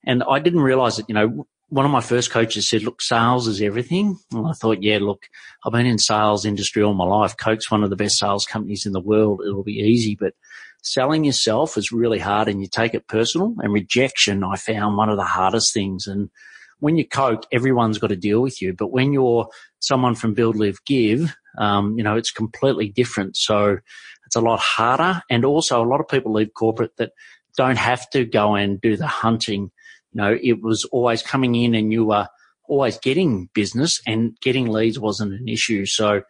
and 0.05 0.23
I 0.23 0.39
didn't 0.39 0.61
realize 0.61 0.99
it. 0.99 1.07
You 1.09 1.15
know, 1.15 1.47
one 1.69 1.85
of 1.85 1.91
my 1.91 2.01
first 2.01 2.31
coaches 2.31 2.69
said, 2.69 2.83
"Look, 2.83 3.03
sales 3.03 3.49
is 3.49 3.61
everything." 3.61 4.19
And 4.33 4.47
I 4.47 4.53
thought, 4.53 4.83
yeah, 4.83 4.99
look, 5.01 5.29
I've 5.65 5.73
been 5.73 5.87
in 5.87 5.99
sales 5.99 6.45
industry 6.45 6.83
all 6.83 6.95
my 6.95 7.05
life. 7.05 7.37
Coke's 7.37 7.71
one 7.71 7.83
of 7.83 7.91
the 7.91 7.97
best 7.97 8.19
sales 8.19 8.47
companies 8.47 8.87
in 8.87 8.93
the 8.93 9.01
world. 9.01 9.43
It'll 9.47 9.63
be 9.63 9.79
easy, 9.81 10.17
but 10.19 10.35
selling 10.83 11.25
yourself 11.25 11.77
is 11.77 11.93
really 11.93 12.19
hard 12.19 12.49
and 12.49 12.61
you 12.61 12.67
take 12.67 12.95
it 12.95 13.07
personal 13.07 13.55
and 13.59 13.73
rejection 13.73 14.43
I 14.43 14.57
found 14.57 14.97
one 14.97 15.11
of 15.11 15.17
the 15.17 15.25
hardest 15.25 15.75
things. 15.75 16.07
And 16.07 16.31
when 16.79 16.97
you 16.97 17.07
Coke, 17.07 17.45
everyone's 17.53 17.99
got 17.99 18.09
to 18.09 18.17
deal 18.17 18.41
with 18.41 18.61
you. 18.63 18.73
But 18.73 18.91
when 18.91 19.13
you're 19.13 19.49
someone 19.81 20.15
from 20.15 20.35
Build, 20.35 20.57
Live, 20.57 20.79
Give, 20.87 21.35
um, 21.59 21.97
you 21.97 22.05
know, 22.05 22.17
it's 22.17 22.31
completely 22.31 22.89
different. 22.89 23.37
So 23.37 23.79
it's 24.31 24.37
a 24.37 24.41
lot 24.41 24.61
harder. 24.61 25.23
And 25.29 25.45
also 25.45 25.83
a 25.83 25.89
lot 25.89 25.99
of 25.99 26.07
people 26.07 26.33
leave 26.33 26.55
corporate 26.55 26.97
that 26.99 27.11
don't 27.57 27.79
have 27.79 28.09
to 28.11 28.25
go 28.25 28.55
and 28.55 28.81
do 28.81 28.97
the 28.97 29.09
hunting. 29.09 29.73
You 30.13 30.23
know, 30.23 30.39
it 30.41 30.63
was 30.63 30.85
always 30.93 31.21
coming 31.21 31.57
in 31.57 31.75
and 31.75 31.93
you 31.93 32.05
were 32.05 32.29
always 32.69 32.97
getting 32.99 33.49
business 33.55 34.01
and 34.07 34.39
getting 34.41 34.69
leads 34.69 35.01
wasn't 35.01 35.33
an 35.33 35.49
issue. 35.49 35.85
So 35.85 36.23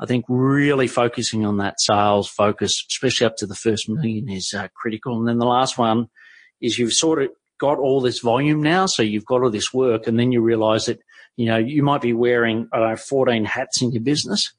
I 0.00 0.06
think 0.06 0.24
really 0.30 0.86
focusing 0.86 1.44
on 1.44 1.58
that 1.58 1.78
sales 1.78 2.26
focus, 2.26 2.86
especially 2.88 3.26
up 3.26 3.36
to 3.36 3.46
the 3.46 3.54
first 3.54 3.86
million, 3.86 4.30
is 4.30 4.54
uh, 4.56 4.68
critical. 4.74 5.18
And 5.18 5.28
then 5.28 5.36
the 5.36 5.44
last 5.44 5.76
one 5.76 6.06
is 6.62 6.78
you've 6.78 6.94
sort 6.94 7.22
of 7.22 7.28
got 7.60 7.78
all 7.78 8.00
this 8.00 8.20
volume 8.20 8.62
now, 8.62 8.86
so 8.86 9.02
you've 9.02 9.26
got 9.26 9.42
all 9.42 9.50
this 9.50 9.74
work, 9.74 10.06
and 10.06 10.18
then 10.18 10.32
you 10.32 10.40
realise 10.40 10.86
that 10.86 11.00
you 11.36 11.46
know 11.46 11.58
you 11.58 11.82
might 11.82 12.00
be 12.00 12.14
wearing 12.14 12.66
I 12.72 12.78
don't 12.78 12.90
know 12.90 12.96
14 12.96 13.44
hats 13.44 13.82
in 13.82 13.92
your 13.92 14.02
business. 14.02 14.54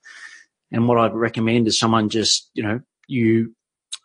And 0.73 0.87
what 0.87 0.97
I'd 0.97 1.13
recommend 1.13 1.67
is 1.67 1.79
someone 1.79 2.09
just 2.09 2.49
you 2.53 2.63
know 2.63 2.81
you 3.07 3.55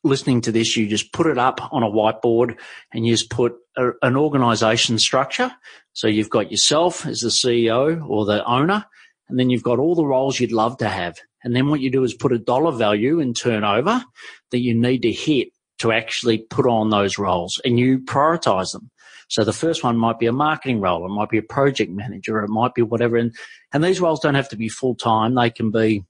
listening 0.04 0.40
to 0.42 0.52
this, 0.52 0.76
you 0.76 0.86
just 0.86 1.12
put 1.12 1.26
it 1.26 1.38
up 1.38 1.60
on 1.72 1.82
a 1.82 1.90
whiteboard 1.90 2.56
and 2.92 3.06
you 3.06 3.14
just 3.14 3.30
put 3.30 3.54
a, 3.76 3.90
an 4.02 4.16
organization 4.16 4.98
structure. 4.98 5.50
So 5.92 6.06
you've 6.06 6.30
got 6.30 6.50
yourself 6.50 7.06
as 7.06 7.20
the 7.20 7.28
CEO 7.28 8.06
or 8.08 8.24
the 8.24 8.44
owner, 8.44 8.84
and 9.28 9.38
then 9.38 9.50
you've 9.50 9.62
got 9.62 9.78
all 9.78 9.94
the 9.94 10.06
roles 10.06 10.38
you'd 10.38 10.52
love 10.52 10.78
to 10.78 10.88
have. 10.88 11.18
And 11.44 11.54
then 11.54 11.68
what 11.68 11.80
you 11.80 11.90
do 11.90 12.04
is 12.04 12.14
put 12.14 12.32
a 12.32 12.38
dollar 12.38 12.72
value 12.72 13.20
in 13.20 13.34
turnover 13.34 14.04
that 14.50 14.60
you 14.60 14.74
need 14.74 15.02
to 15.02 15.12
hit 15.12 15.48
to 15.78 15.92
actually 15.92 16.38
put 16.38 16.66
on 16.66 16.90
those 16.90 17.18
roles 17.18 17.60
and 17.64 17.78
you 17.78 18.00
prioritize 18.00 18.72
them. 18.72 18.90
So 19.28 19.44
the 19.44 19.52
first 19.52 19.84
one 19.84 19.96
might 19.96 20.18
be 20.18 20.26
a 20.26 20.32
marketing 20.32 20.80
role. 20.80 21.04
It 21.04 21.10
might 21.10 21.28
be 21.28 21.38
a 21.38 21.42
project 21.42 21.92
manager. 21.92 22.40
It 22.40 22.48
might 22.48 22.74
be 22.74 22.82
whatever. 22.82 23.16
And, 23.16 23.34
and 23.72 23.84
these 23.84 24.00
roles 24.00 24.20
don't 24.20 24.34
have 24.34 24.48
to 24.48 24.56
be 24.56 24.68
full 24.68 24.94
time. 24.94 25.34
They 25.34 25.50
can 25.50 25.70
be 25.70 26.04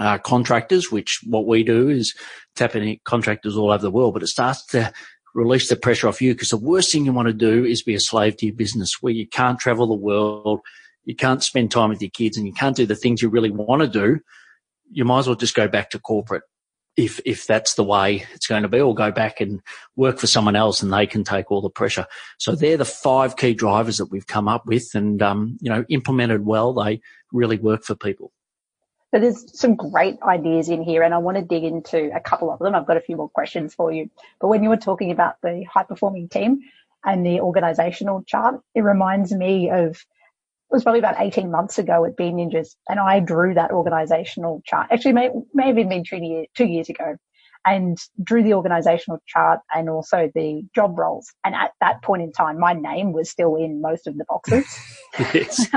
uh, 0.00 0.18
contractors, 0.18 0.90
which 0.90 1.20
what 1.26 1.46
we 1.46 1.62
do 1.62 1.88
is 1.88 2.14
tapping 2.56 2.88
in 2.88 2.98
contractors 3.04 3.56
all 3.56 3.70
over 3.70 3.82
the 3.82 3.90
world, 3.90 4.14
but 4.14 4.22
it 4.22 4.28
starts 4.28 4.64
to 4.66 4.92
release 5.34 5.68
the 5.68 5.76
pressure 5.76 6.08
off 6.08 6.20
you 6.20 6.34
because 6.34 6.50
the 6.50 6.56
worst 6.58 6.92
thing 6.92 7.06
you 7.06 7.12
want 7.12 7.28
to 7.28 7.32
do 7.32 7.64
is 7.64 7.82
be 7.82 7.94
a 7.94 8.00
slave 8.00 8.36
to 8.36 8.46
your 8.46 8.54
business 8.54 8.98
where 9.00 9.12
you 9.12 9.26
can't 9.26 9.58
travel 9.58 9.86
the 9.86 9.94
world 9.94 10.60
you 11.04 11.16
can't 11.16 11.42
spend 11.42 11.70
time 11.70 11.88
with 11.88 12.00
your 12.00 12.10
kids 12.10 12.36
and 12.36 12.46
you 12.46 12.52
can't 12.52 12.76
do 12.76 12.86
the 12.86 12.94
things 12.94 13.22
you 13.22 13.28
really 13.28 13.50
want 13.50 13.82
to 13.82 13.88
do, 13.88 14.20
you 14.90 15.04
might 15.04 15.20
as 15.20 15.26
well 15.26 15.36
just 15.36 15.54
go 15.54 15.68
back 15.68 15.90
to 15.90 15.98
corporate 15.98 16.42
if 16.94 17.20
if 17.24 17.46
that's 17.46 17.74
the 17.74 17.84
way 17.84 18.26
it's 18.34 18.46
going 18.46 18.62
to 18.62 18.68
be, 18.68 18.78
or 18.78 18.94
go 18.94 19.10
back 19.10 19.40
and 19.40 19.62
work 19.96 20.18
for 20.18 20.26
someone 20.26 20.54
else 20.54 20.82
and 20.82 20.92
they 20.92 21.06
can 21.06 21.24
take 21.24 21.50
all 21.50 21.62
the 21.62 21.70
pressure. 21.70 22.06
So 22.38 22.54
they're 22.54 22.76
the 22.76 22.84
five 22.84 23.36
key 23.36 23.54
drivers 23.54 23.96
that 23.96 24.10
we've 24.10 24.26
come 24.26 24.46
up 24.46 24.66
with, 24.66 24.90
and 24.94 25.22
um, 25.22 25.56
you 25.60 25.70
know, 25.70 25.86
implemented 25.88 26.44
well, 26.44 26.74
they 26.74 27.00
really 27.32 27.58
work 27.58 27.82
for 27.84 27.94
people. 27.94 28.30
So 29.12 29.20
there's 29.20 29.58
some 29.58 29.76
great 29.76 30.16
ideas 30.22 30.70
in 30.70 30.82
here, 30.82 31.02
and 31.02 31.12
I 31.12 31.18
want 31.18 31.36
to 31.36 31.42
dig 31.42 31.64
into 31.64 32.10
a 32.16 32.20
couple 32.20 32.50
of 32.50 32.58
them. 32.60 32.74
I've 32.74 32.86
got 32.86 32.96
a 32.96 33.00
few 33.00 33.16
more 33.16 33.28
questions 33.28 33.74
for 33.74 33.92
you. 33.92 34.10
But 34.40 34.48
when 34.48 34.62
you 34.62 34.70
were 34.70 34.78
talking 34.78 35.10
about 35.10 35.36
the 35.42 35.64
high 35.64 35.82
performing 35.84 36.30
team 36.30 36.60
and 37.04 37.24
the 37.24 37.40
organizational 37.40 38.22
chart, 38.22 38.60
it 38.74 38.80
reminds 38.80 39.30
me 39.30 39.70
of 39.70 39.90
it 39.96 40.76
was 40.76 40.82
probably 40.82 41.00
about 41.00 41.16
18 41.20 41.50
months 41.50 41.78
ago 41.78 42.06
at 42.06 42.16
Bean 42.16 42.36
Ninjas, 42.36 42.74
and 42.88 42.98
I 42.98 43.20
drew 43.20 43.52
that 43.52 43.72
organizational 43.72 44.62
chart. 44.64 44.86
Actually, 44.90 45.12
may, 45.12 45.30
may 45.52 45.66
have 45.66 45.76
been 45.76 46.04
two, 46.04 46.16
year, 46.16 46.46
two 46.54 46.64
years 46.64 46.88
ago, 46.88 47.18
and 47.64 47.98
drew 48.22 48.42
the 48.42 48.54
organizational 48.54 49.20
chart 49.26 49.60
and 49.72 49.88
also 49.88 50.30
the 50.34 50.62
job 50.74 50.98
roles. 50.98 51.32
And 51.44 51.54
at 51.54 51.72
that 51.80 52.02
point 52.02 52.22
in 52.22 52.32
time, 52.32 52.58
my 52.58 52.72
name 52.72 53.12
was 53.12 53.30
still 53.30 53.56
in 53.56 53.80
most 53.80 54.06
of 54.06 54.16
the 54.16 54.24
boxes. 54.28 54.66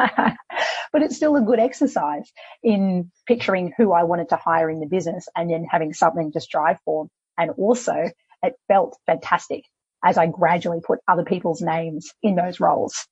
but 0.93 1.01
it's 1.01 1.15
still 1.15 1.35
a 1.35 1.41
good 1.41 1.59
exercise 1.59 2.31
in 2.63 3.11
picturing 3.27 3.73
who 3.77 3.91
I 3.91 4.03
wanted 4.03 4.29
to 4.29 4.35
hire 4.35 4.69
in 4.69 4.79
the 4.79 4.87
business 4.87 5.27
and 5.35 5.49
then 5.49 5.65
having 5.69 5.93
something 5.93 6.31
to 6.31 6.41
strive 6.41 6.79
for. 6.85 7.07
And 7.37 7.51
also, 7.51 8.09
it 8.43 8.53
felt 8.67 8.97
fantastic 9.05 9.63
as 10.03 10.17
I 10.17 10.27
gradually 10.27 10.81
put 10.85 10.99
other 11.07 11.23
people's 11.23 11.61
names 11.61 12.11
in 12.23 12.35
those 12.35 12.59
roles. 12.59 13.07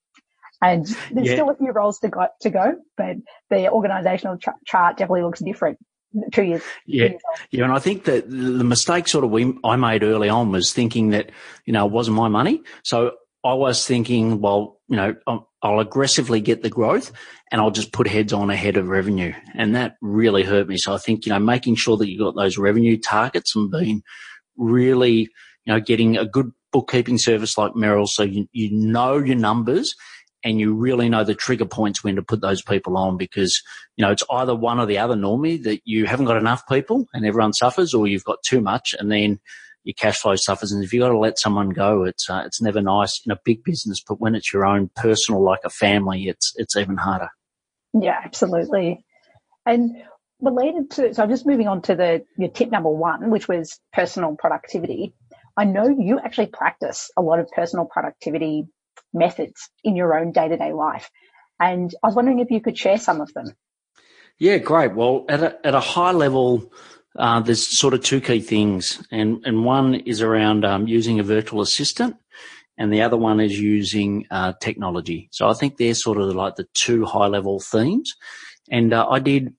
And 0.61 0.85
there's 1.11 1.27
yeah. 1.27 1.33
still 1.33 1.49
a 1.49 1.55
few 1.55 1.71
roles 1.71 1.99
to 1.99 2.07
go, 2.07 2.27
to 2.41 2.49
go, 2.49 2.75
but 2.95 3.17
the 3.49 3.69
organizational 3.69 4.37
ch- 4.37 4.47
chart 4.65 4.97
definitely 4.97 5.23
looks 5.23 5.41
different 5.41 5.77
two 6.31 6.43
years. 6.43 6.63
Yeah, 6.85 7.05
years 7.05 7.21
yeah, 7.51 7.63
and 7.63 7.73
I 7.73 7.79
think 7.79 8.05
that 8.05 8.29
the 8.29 8.63
mistake 8.63 9.07
sort 9.07 9.23
of 9.23 9.31
we 9.31 9.57
I 9.63 9.75
made 9.75 10.03
early 10.03 10.29
on 10.29 10.51
was 10.51 10.73
thinking 10.73 11.09
that 11.09 11.31
you 11.65 11.73
know 11.73 11.85
it 11.85 11.91
wasn't 11.91 12.17
my 12.17 12.27
money, 12.27 12.61
so 12.83 13.11
I 13.43 13.53
was 13.53 13.85
thinking, 13.85 14.39
well, 14.39 14.79
you 14.87 14.95
know, 14.95 15.15
I'll 15.61 15.79
aggressively 15.79 16.39
get 16.39 16.63
the 16.63 16.69
growth 16.69 17.11
and 17.51 17.59
I'll 17.59 17.71
just 17.71 17.91
put 17.91 18.07
heads 18.07 18.31
on 18.31 18.49
ahead 18.49 18.77
of 18.77 18.87
revenue, 18.87 19.33
and 19.55 19.75
that 19.75 19.95
really 20.01 20.43
hurt 20.43 20.67
me. 20.67 20.77
So 20.77 20.93
I 20.93 20.97
think 20.97 21.25
you 21.25 21.31
know 21.31 21.39
making 21.39 21.75
sure 21.75 21.97
that 21.97 22.09
you 22.09 22.17
got 22.17 22.35
those 22.35 22.57
revenue 22.57 22.97
targets 22.97 23.55
and 23.55 23.71
being 23.71 24.03
really 24.57 25.29
you 25.65 25.73
know 25.73 25.79
getting 25.79 26.17
a 26.17 26.25
good 26.25 26.51
bookkeeping 26.71 27.17
service 27.17 27.57
like 27.57 27.73
Meryl, 27.73 28.07
so 28.07 28.23
you 28.23 28.47
you 28.51 28.71
know 28.71 29.17
your 29.17 29.35
numbers 29.35 29.95
and 30.43 30.59
you 30.59 30.73
really 30.73 31.09
know 31.09 31.23
the 31.23 31.35
trigger 31.35 31.65
points 31.65 32.03
when 32.03 32.15
to 32.15 32.21
put 32.21 32.41
those 32.41 32.61
people 32.61 32.97
on 32.97 33.17
because, 33.17 33.61
you 33.95 34.05
know, 34.05 34.11
it's 34.11 34.23
either 34.29 34.55
one 34.55 34.79
or 34.79 34.85
the 34.85 34.97
other 34.97 35.15
normally 35.15 35.57
that 35.57 35.81
you 35.85 36.05
haven't 36.05 36.25
got 36.25 36.37
enough 36.37 36.67
people 36.67 37.07
and 37.13 37.25
everyone 37.25 37.53
suffers 37.53 37.93
or 37.93 38.07
you've 38.07 38.25
got 38.25 38.43
too 38.43 38.59
much 38.59 38.93
and 38.99 39.11
then 39.11 39.39
your 39.83 39.93
cash 39.93 40.17
flow 40.17 40.35
suffers. 40.35 40.71
And 40.71 40.83
if 40.83 40.93
you've 40.93 41.01
got 41.01 41.09
to 41.09 41.17
let 41.17 41.39
someone 41.39 41.69
go, 41.69 42.03
it's, 42.03 42.29
uh, 42.29 42.43
it's 42.45 42.61
never 42.61 42.81
nice 42.81 43.21
in 43.25 43.31
a 43.31 43.39
big 43.43 43.63
business, 43.63 44.01
but 44.05 44.19
when 44.19 44.35
it's 44.35 44.51
your 44.51 44.65
own 44.65 44.89
personal, 44.95 45.43
like 45.43 45.61
a 45.63 45.69
family, 45.69 46.27
it's, 46.27 46.53
it's 46.57 46.75
even 46.75 46.97
harder. 46.97 47.29
Yeah, 47.93 48.19
absolutely. 48.23 49.05
And 49.65 49.95
related 50.41 50.91
to, 50.91 51.13
so 51.13 51.23
I'm 51.23 51.29
just 51.29 51.45
moving 51.45 51.67
on 51.67 51.81
to 51.83 51.95
the, 51.95 52.25
your 52.37 52.49
tip 52.49 52.69
number 52.69 52.89
one, 52.89 53.29
which 53.29 53.47
was 53.47 53.79
personal 53.93 54.35
productivity. 54.35 55.13
I 55.55 55.65
know 55.65 55.87
you 55.87 56.19
actually 56.19 56.47
practice 56.47 57.11
a 57.15 57.21
lot 57.21 57.39
of 57.39 57.47
personal 57.49 57.85
productivity 57.85 58.65
methods 59.13 59.69
in 59.83 59.95
your 59.95 60.17
own 60.17 60.31
day 60.31 60.47
to 60.47 60.57
day 60.57 60.73
life. 60.73 61.09
And 61.59 61.93
I 62.03 62.07
was 62.07 62.15
wondering 62.15 62.39
if 62.39 62.51
you 62.51 62.61
could 62.61 62.77
share 62.77 62.97
some 62.97 63.21
of 63.21 63.31
them. 63.33 63.53
Yeah, 64.39 64.57
great. 64.57 64.95
Well, 64.95 65.25
at 65.29 65.43
a, 65.43 65.65
at 65.65 65.75
a 65.75 65.79
high 65.79 66.11
level, 66.11 66.71
uh, 67.15 67.41
there's 67.41 67.65
sort 67.65 67.93
of 67.93 68.03
two 68.03 68.19
key 68.19 68.41
things, 68.41 69.05
and 69.11 69.45
and 69.45 69.63
one 69.63 69.93
is 69.93 70.21
around 70.21 70.65
um, 70.65 70.87
using 70.87 71.19
a 71.19 71.23
virtual 71.23 71.61
assistant, 71.61 72.15
and 72.77 72.91
the 72.91 73.03
other 73.03 73.17
one 73.17 73.39
is 73.39 73.59
using 73.59 74.25
uh, 74.31 74.53
technology. 74.59 75.29
So 75.31 75.47
I 75.47 75.53
think 75.53 75.77
they're 75.77 75.93
sort 75.93 76.17
of 76.17 76.33
like 76.33 76.55
the 76.55 76.67
two 76.73 77.05
high 77.05 77.27
level 77.27 77.59
themes. 77.59 78.15
And 78.69 78.93
uh, 78.93 79.07
I 79.07 79.19
did. 79.19 79.53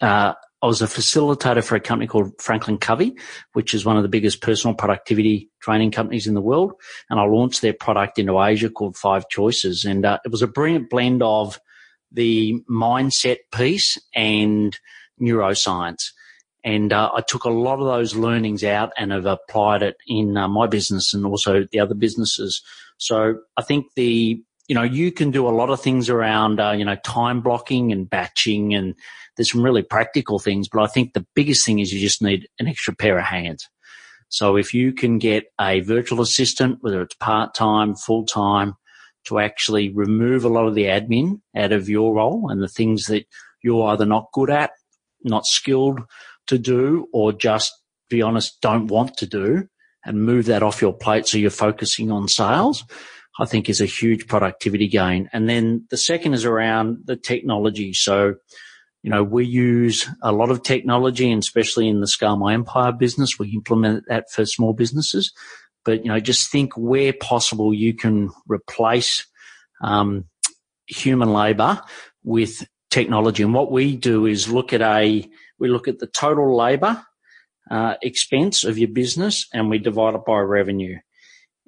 Uh, 0.00 0.34
I 0.62 0.66
was 0.66 0.82
a 0.82 0.86
facilitator 0.86 1.64
for 1.64 1.74
a 1.74 1.80
company 1.80 2.06
called 2.06 2.32
Franklin 2.40 2.76
Covey, 2.78 3.16
which 3.54 3.72
is 3.72 3.84
one 3.84 3.96
of 3.96 4.02
the 4.02 4.10
biggest 4.10 4.42
personal 4.42 4.74
productivity 4.74 5.48
training 5.60 5.90
companies 5.90 6.26
in 6.26 6.34
the 6.34 6.40
world. 6.40 6.72
And 7.08 7.18
I 7.18 7.24
launched 7.24 7.62
their 7.62 7.72
product 7.72 8.18
into 8.18 8.40
Asia 8.42 8.68
called 8.68 8.96
Five 8.96 9.28
Choices. 9.28 9.84
And 9.84 10.04
uh, 10.04 10.18
it 10.24 10.30
was 10.30 10.42
a 10.42 10.46
brilliant 10.46 10.90
blend 10.90 11.22
of 11.22 11.58
the 12.12 12.62
mindset 12.68 13.38
piece 13.52 13.96
and 14.14 14.78
neuroscience. 15.20 16.10
And 16.62 16.92
uh, 16.92 17.10
I 17.14 17.22
took 17.22 17.44
a 17.44 17.50
lot 17.50 17.80
of 17.80 17.86
those 17.86 18.14
learnings 18.14 18.62
out 18.62 18.92
and 18.98 19.12
have 19.12 19.24
applied 19.24 19.82
it 19.82 19.96
in 20.06 20.36
uh, 20.36 20.46
my 20.46 20.66
business 20.66 21.14
and 21.14 21.24
also 21.24 21.66
the 21.72 21.80
other 21.80 21.94
businesses. 21.94 22.62
So 22.98 23.38
I 23.56 23.62
think 23.62 23.86
the, 23.96 24.42
you 24.68 24.74
know, 24.74 24.82
you 24.82 25.10
can 25.10 25.30
do 25.30 25.48
a 25.48 25.50
lot 25.50 25.70
of 25.70 25.80
things 25.80 26.10
around, 26.10 26.60
uh, 26.60 26.72
you 26.72 26.84
know, 26.84 26.96
time 26.96 27.40
blocking 27.40 27.92
and 27.92 28.08
batching 28.10 28.74
and 28.74 28.94
there's 29.36 29.52
some 29.52 29.62
really 29.62 29.82
practical 29.82 30.38
things, 30.38 30.68
but 30.68 30.82
I 30.82 30.86
think 30.86 31.12
the 31.12 31.26
biggest 31.34 31.64
thing 31.64 31.78
is 31.78 31.92
you 31.92 32.00
just 32.00 32.22
need 32.22 32.48
an 32.58 32.68
extra 32.68 32.94
pair 32.94 33.18
of 33.18 33.24
hands. 33.24 33.68
So 34.28 34.56
if 34.56 34.72
you 34.74 34.92
can 34.92 35.18
get 35.18 35.44
a 35.60 35.80
virtual 35.80 36.20
assistant, 36.20 36.78
whether 36.82 37.02
it's 37.02 37.16
part 37.16 37.54
time, 37.54 37.94
full 37.96 38.24
time, 38.24 38.74
to 39.24 39.38
actually 39.38 39.92
remove 39.92 40.44
a 40.44 40.48
lot 40.48 40.66
of 40.66 40.74
the 40.74 40.84
admin 40.84 41.40
out 41.56 41.72
of 41.72 41.88
your 41.88 42.14
role 42.14 42.48
and 42.48 42.62
the 42.62 42.68
things 42.68 43.06
that 43.06 43.26
you're 43.62 43.88
either 43.88 44.06
not 44.06 44.32
good 44.32 44.50
at, 44.50 44.70
not 45.22 45.44
skilled, 45.44 46.00
to 46.46 46.58
do 46.58 47.06
or 47.12 47.32
just 47.32 47.72
be 48.08 48.22
honest, 48.22 48.60
don't 48.60 48.88
want 48.88 49.16
to 49.18 49.26
do 49.26 49.68
and 50.04 50.24
move 50.24 50.46
that 50.46 50.62
off 50.62 50.80
your 50.80 50.92
plate 50.92 51.26
so 51.26 51.38
you're 51.38 51.50
focusing 51.50 52.10
on 52.10 52.28
sales, 52.28 52.84
I 53.38 53.46
think 53.46 53.68
is 53.68 53.80
a 53.80 53.86
huge 53.86 54.26
productivity 54.26 54.88
gain. 54.88 55.28
And 55.32 55.48
then 55.48 55.86
the 55.90 55.96
second 55.96 56.34
is 56.34 56.44
around 56.44 57.02
the 57.04 57.16
technology. 57.16 57.92
So, 57.92 58.34
you 59.02 59.10
know, 59.10 59.24
we 59.24 59.46
use 59.46 60.08
a 60.22 60.32
lot 60.32 60.50
of 60.50 60.62
technology 60.62 61.30
and 61.30 61.42
especially 61.42 61.88
in 61.88 62.00
the 62.00 62.06
Scale 62.06 62.36
My 62.36 62.52
Empire 62.54 62.92
business, 62.92 63.38
we 63.38 63.50
implement 63.50 64.04
that 64.08 64.30
for 64.30 64.44
small 64.44 64.72
businesses. 64.72 65.32
But, 65.84 66.04
you 66.04 66.12
know, 66.12 66.20
just 66.20 66.50
think 66.50 66.76
where 66.76 67.14
possible 67.14 67.72
you 67.72 67.94
can 67.94 68.30
replace 68.46 69.26
um, 69.82 70.26
human 70.86 71.32
labor 71.32 71.80
with 72.22 72.66
technology. 72.90 73.42
And 73.42 73.54
what 73.54 73.72
we 73.72 73.96
do 73.96 74.26
is 74.26 74.52
look 74.52 74.72
at 74.72 74.82
a 74.82 75.28
we 75.58 75.68
look 75.68 75.88
at 75.88 75.98
the 75.98 76.06
total 76.06 76.56
labor 76.56 77.02
uh, 77.70 77.94
expense 78.02 78.64
of 78.64 78.78
your 78.78 78.88
business 78.88 79.46
and 79.52 79.70
we 79.70 79.78
divide 79.78 80.14
it 80.14 80.24
by 80.26 80.38
revenue. 80.38 80.98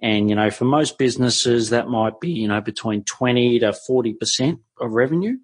And, 0.03 0.29
you 0.29 0.35
know, 0.35 0.51
for 0.51 0.65
most 0.65 0.99
businesses, 0.99 1.71
that 1.71 1.89
might 1.89 2.19
be, 2.21 2.31
you 2.31 2.49
know, 2.49 2.61
between 2.61 3.05
20 3.05 3.61
to 3.61 3.73
40% 3.89 4.59
of 4.81 4.91
revenue. 4.91 5.37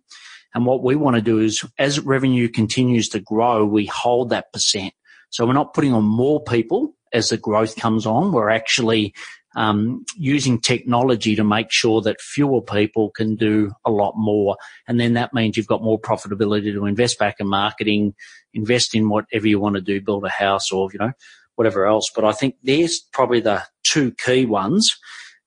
And 0.54 0.66
what 0.66 0.82
we 0.82 0.96
want 0.96 1.16
to 1.16 1.22
do 1.22 1.38
is 1.38 1.62
as 1.78 2.00
revenue 2.00 2.48
continues 2.48 3.08
to 3.10 3.20
grow, 3.20 3.64
we 3.64 3.86
hold 3.86 4.30
that 4.30 4.52
percent. 4.52 4.94
So 5.30 5.46
we're 5.46 5.52
not 5.52 5.74
putting 5.74 5.92
on 5.92 6.04
more 6.04 6.42
people 6.42 6.94
as 7.12 7.28
the 7.28 7.36
growth 7.36 7.76
comes 7.76 8.06
on. 8.06 8.32
We're 8.32 8.50
actually 8.50 9.14
um, 9.56 10.04
using 10.16 10.60
technology 10.60 11.34
to 11.36 11.44
make 11.44 11.70
sure 11.70 12.00
that 12.02 12.20
fewer 12.20 12.62
people 12.62 13.10
can 13.10 13.34
do 13.34 13.72
a 13.84 13.90
lot 13.90 14.14
more. 14.16 14.56
And 14.86 15.00
then 15.00 15.14
that 15.14 15.34
means 15.34 15.56
you've 15.56 15.66
got 15.66 15.82
more 15.82 16.00
profitability 16.00 16.72
to 16.72 16.86
invest 16.86 17.18
back 17.18 17.36
in 17.40 17.48
marketing, 17.48 18.14
invest 18.54 18.94
in 18.94 19.08
whatever 19.08 19.46
you 19.46 19.58
want 19.58 19.76
to 19.76 19.82
do, 19.82 20.00
build 20.00 20.24
a 20.24 20.30
house 20.30 20.70
or, 20.70 20.88
you 20.92 20.98
know, 20.98 21.12
whatever 21.56 21.86
else. 21.86 22.10
But 22.14 22.24
I 22.24 22.32
think 22.32 22.56
there's 22.62 23.00
probably 23.12 23.40
the 23.40 23.64
two 23.84 24.12
key 24.12 24.46
ones 24.46 24.96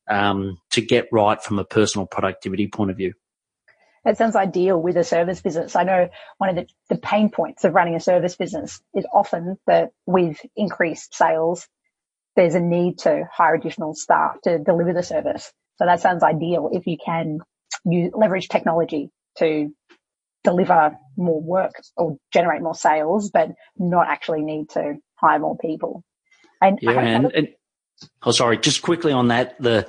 um, 0.09 0.57
to 0.71 0.81
get 0.81 1.07
right 1.11 1.41
from 1.41 1.57
a 1.57 1.63
personal 1.63 2.05
productivity 2.05 2.67
point 2.67 2.91
of 2.91 2.97
view. 2.97 3.13
That 4.03 4.17
sounds 4.17 4.35
ideal 4.35 4.81
with 4.81 4.97
a 4.97 5.03
service 5.03 5.41
business. 5.41 5.75
I 5.75 5.83
know 5.83 6.09
one 6.37 6.49
of 6.49 6.55
the, 6.55 6.67
the 6.89 6.97
pain 6.97 7.29
points 7.29 7.63
of 7.63 7.73
running 7.75 7.95
a 7.95 7.99
service 7.99 8.35
business 8.35 8.81
is 8.95 9.05
often 9.13 9.57
that 9.67 9.91
with 10.05 10.39
increased 10.55 11.13
sales, 11.13 11.67
there's 12.35 12.55
a 12.55 12.59
need 12.59 12.99
to 12.99 13.23
hire 13.31 13.55
additional 13.55 13.93
staff 13.93 14.41
to 14.43 14.57
deliver 14.59 14.93
the 14.93 15.03
service. 15.03 15.51
So 15.77 15.85
that 15.85 15.99
sounds 15.99 16.23
ideal 16.23 16.69
if 16.73 16.87
you 16.87 16.97
can 17.03 17.39
use, 17.85 18.11
leverage 18.15 18.47
technology 18.47 19.09
to 19.37 19.69
deliver 20.43 20.97
more 21.17 21.41
work 21.41 21.73
or 21.95 22.17
generate 22.33 22.61
more 22.61 22.75
sales, 22.75 23.29
but 23.31 23.49
not 23.77 24.07
actually 24.07 24.41
need 24.41 24.69
to 24.69 24.95
hire 25.15 25.39
more 25.39 25.57
people. 25.57 26.03
And 26.61 26.79
yeah, 26.81 26.99
and, 26.99 27.31
and, 27.33 27.47
oh, 28.23 28.31
sorry, 28.31 28.57
just 28.57 28.81
quickly 28.81 29.11
on 29.11 29.29
that, 29.29 29.61
the 29.61 29.87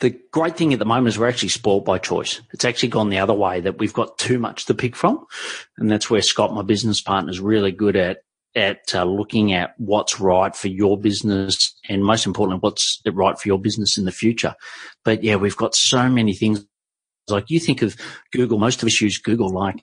the 0.00 0.18
great 0.32 0.56
thing 0.56 0.72
at 0.72 0.80
the 0.80 0.84
moment 0.84 1.08
is 1.08 1.18
we're 1.18 1.28
actually 1.28 1.48
spoiled 1.48 1.84
by 1.84 1.96
choice. 1.98 2.40
It's 2.52 2.64
actually 2.64 2.88
gone 2.88 3.08
the 3.08 3.20
other 3.20 3.34
way 3.34 3.60
that 3.60 3.78
we've 3.78 3.92
got 3.92 4.18
too 4.18 4.38
much 4.38 4.66
to 4.66 4.74
pick 4.74 4.96
from, 4.96 5.24
and 5.78 5.90
that's 5.90 6.10
where 6.10 6.22
Scott, 6.22 6.54
my 6.54 6.62
business 6.62 7.00
partner, 7.00 7.30
is 7.30 7.40
really 7.40 7.72
good 7.72 7.96
at 7.96 8.18
at 8.54 8.94
uh, 8.94 9.04
looking 9.04 9.52
at 9.52 9.74
what's 9.78 10.20
right 10.20 10.54
for 10.54 10.68
your 10.68 10.98
business 10.98 11.74
and 11.88 12.04
most 12.04 12.26
importantly, 12.26 12.60
what's 12.60 13.00
right 13.10 13.38
for 13.38 13.48
your 13.48 13.58
business 13.58 13.96
in 13.96 14.04
the 14.04 14.12
future. 14.12 14.54
But 15.04 15.22
yeah, 15.24 15.36
we've 15.36 15.56
got 15.56 15.74
so 15.74 16.08
many 16.08 16.34
things. 16.34 16.64
Like 17.28 17.50
you 17.50 17.60
think 17.60 17.82
of 17.82 17.96
Google, 18.32 18.58
most 18.58 18.82
of 18.82 18.86
us 18.86 19.00
use 19.00 19.18
Google, 19.18 19.48
like 19.48 19.82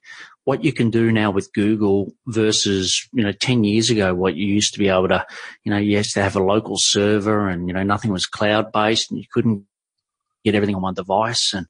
what 0.49 0.63
you 0.63 0.73
can 0.73 0.89
do 0.89 1.11
now 1.11 1.29
with 1.29 1.53
Google 1.53 2.11
versus, 2.25 3.07
you 3.13 3.23
know, 3.23 3.31
10 3.31 3.63
years 3.63 3.91
ago, 3.91 4.15
what 4.15 4.35
you 4.35 4.47
used 4.47 4.73
to 4.73 4.79
be 4.79 4.87
able 4.87 5.07
to, 5.09 5.23
you 5.63 5.69
know, 5.69 5.77
yes, 5.77 6.13
to 6.13 6.23
have 6.23 6.35
a 6.35 6.43
local 6.43 6.75
server 6.75 7.47
and, 7.47 7.67
you 7.67 7.73
know, 7.75 7.83
nothing 7.83 8.11
was 8.11 8.25
cloud 8.25 8.71
based 8.71 9.11
and 9.11 9.19
you 9.19 9.27
couldn't 9.31 9.63
get 10.43 10.55
everything 10.55 10.73
on 10.73 10.81
one 10.81 10.95
device. 10.95 11.53
And, 11.53 11.67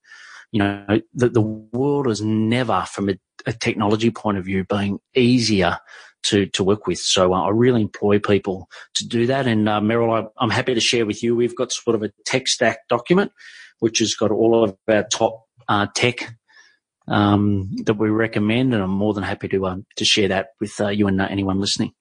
you 0.53 0.59
know, 0.59 1.01
the, 1.13 1.27
the 1.27 1.41
world 1.41 2.07
has 2.07 2.21
never, 2.21 2.85
from 2.89 3.09
a, 3.09 3.19
a 3.45 3.51
technology 3.51 4.11
point 4.11 4.37
of 4.37 4.45
view, 4.45 4.63
been 4.63 4.99
easier 5.13 5.79
to, 6.23 6.45
to 6.45 6.63
work 6.63 6.87
with. 6.87 6.99
So 6.99 7.33
uh, 7.33 7.47
I 7.47 7.49
really 7.49 7.81
employ 7.81 8.19
people 8.19 8.69
to 8.93 9.05
do 9.05 9.27
that. 9.27 9.45
And 9.45 9.67
uh, 9.67 9.81
Meryl, 9.81 10.31
I, 10.39 10.41
am 10.41 10.51
happy 10.51 10.73
to 10.73 10.79
share 10.79 11.05
with 11.05 11.21
you. 11.21 11.35
We've 11.35 11.57
got 11.57 11.73
sort 11.73 11.95
of 11.97 12.03
a 12.03 12.13
tech 12.25 12.47
stack 12.47 12.87
document, 12.87 13.33
which 13.79 13.99
has 13.99 14.15
got 14.15 14.31
all 14.31 14.63
of 14.63 14.77
our 14.87 15.03
top 15.03 15.47
uh, 15.67 15.87
tech 15.93 16.33
um, 17.09 17.69
that 17.85 17.95
we 17.95 18.09
recommend, 18.09 18.73
and 18.73 18.83
I'm 18.83 18.89
more 18.89 19.13
than 19.13 19.23
happy 19.23 19.47
to 19.49 19.67
um, 19.67 19.85
to 19.97 20.05
share 20.05 20.29
that 20.29 20.49
with 20.59 20.79
uh, 20.79 20.89
you 20.89 21.07
and 21.07 21.19
uh, 21.19 21.27
anyone 21.29 21.59
listening. 21.59 21.93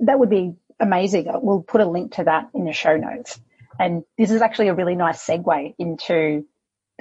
That 0.00 0.18
would 0.18 0.30
be 0.30 0.54
amazing. 0.78 1.26
We'll 1.28 1.62
put 1.62 1.80
a 1.80 1.88
link 1.88 2.14
to 2.14 2.24
that 2.24 2.48
in 2.54 2.64
the 2.64 2.72
show 2.72 2.96
notes. 2.96 3.40
And 3.78 4.04
this 4.18 4.30
is 4.30 4.42
actually 4.42 4.68
a 4.68 4.74
really 4.74 4.94
nice 4.94 5.24
segue 5.24 5.74
into 5.78 6.46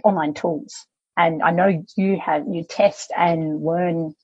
online 0.04 0.34
tools. 0.34 0.86
And 1.18 1.44
I 1.44 1.52
know 1.52 1.84
you 1.98 2.20
have 2.20 2.46
you 2.50 2.64
test 2.64 3.12
and 3.16 3.64
learn 3.64 4.16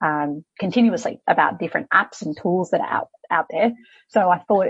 um, 0.00 0.44
continuously 0.58 1.20
about 1.26 1.58
different 1.58 1.88
apps 1.90 2.22
and 2.22 2.36
tools 2.36 2.70
that 2.70 2.80
are 2.80 2.88
out, 2.88 3.08
out 3.30 3.46
there. 3.50 3.72
So 4.08 4.28
I 4.30 4.38
thought 4.38 4.68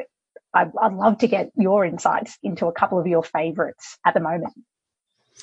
I'd, 0.54 0.72
I'd 0.80 0.94
love 0.94 1.18
to 1.18 1.28
get 1.28 1.50
your 1.56 1.84
insights 1.84 2.38
into 2.42 2.66
a 2.66 2.72
couple 2.72 2.98
of 2.98 3.06
your 3.06 3.22
favorites 3.22 3.98
at 4.06 4.14
the 4.14 4.20
moment. 4.20 4.54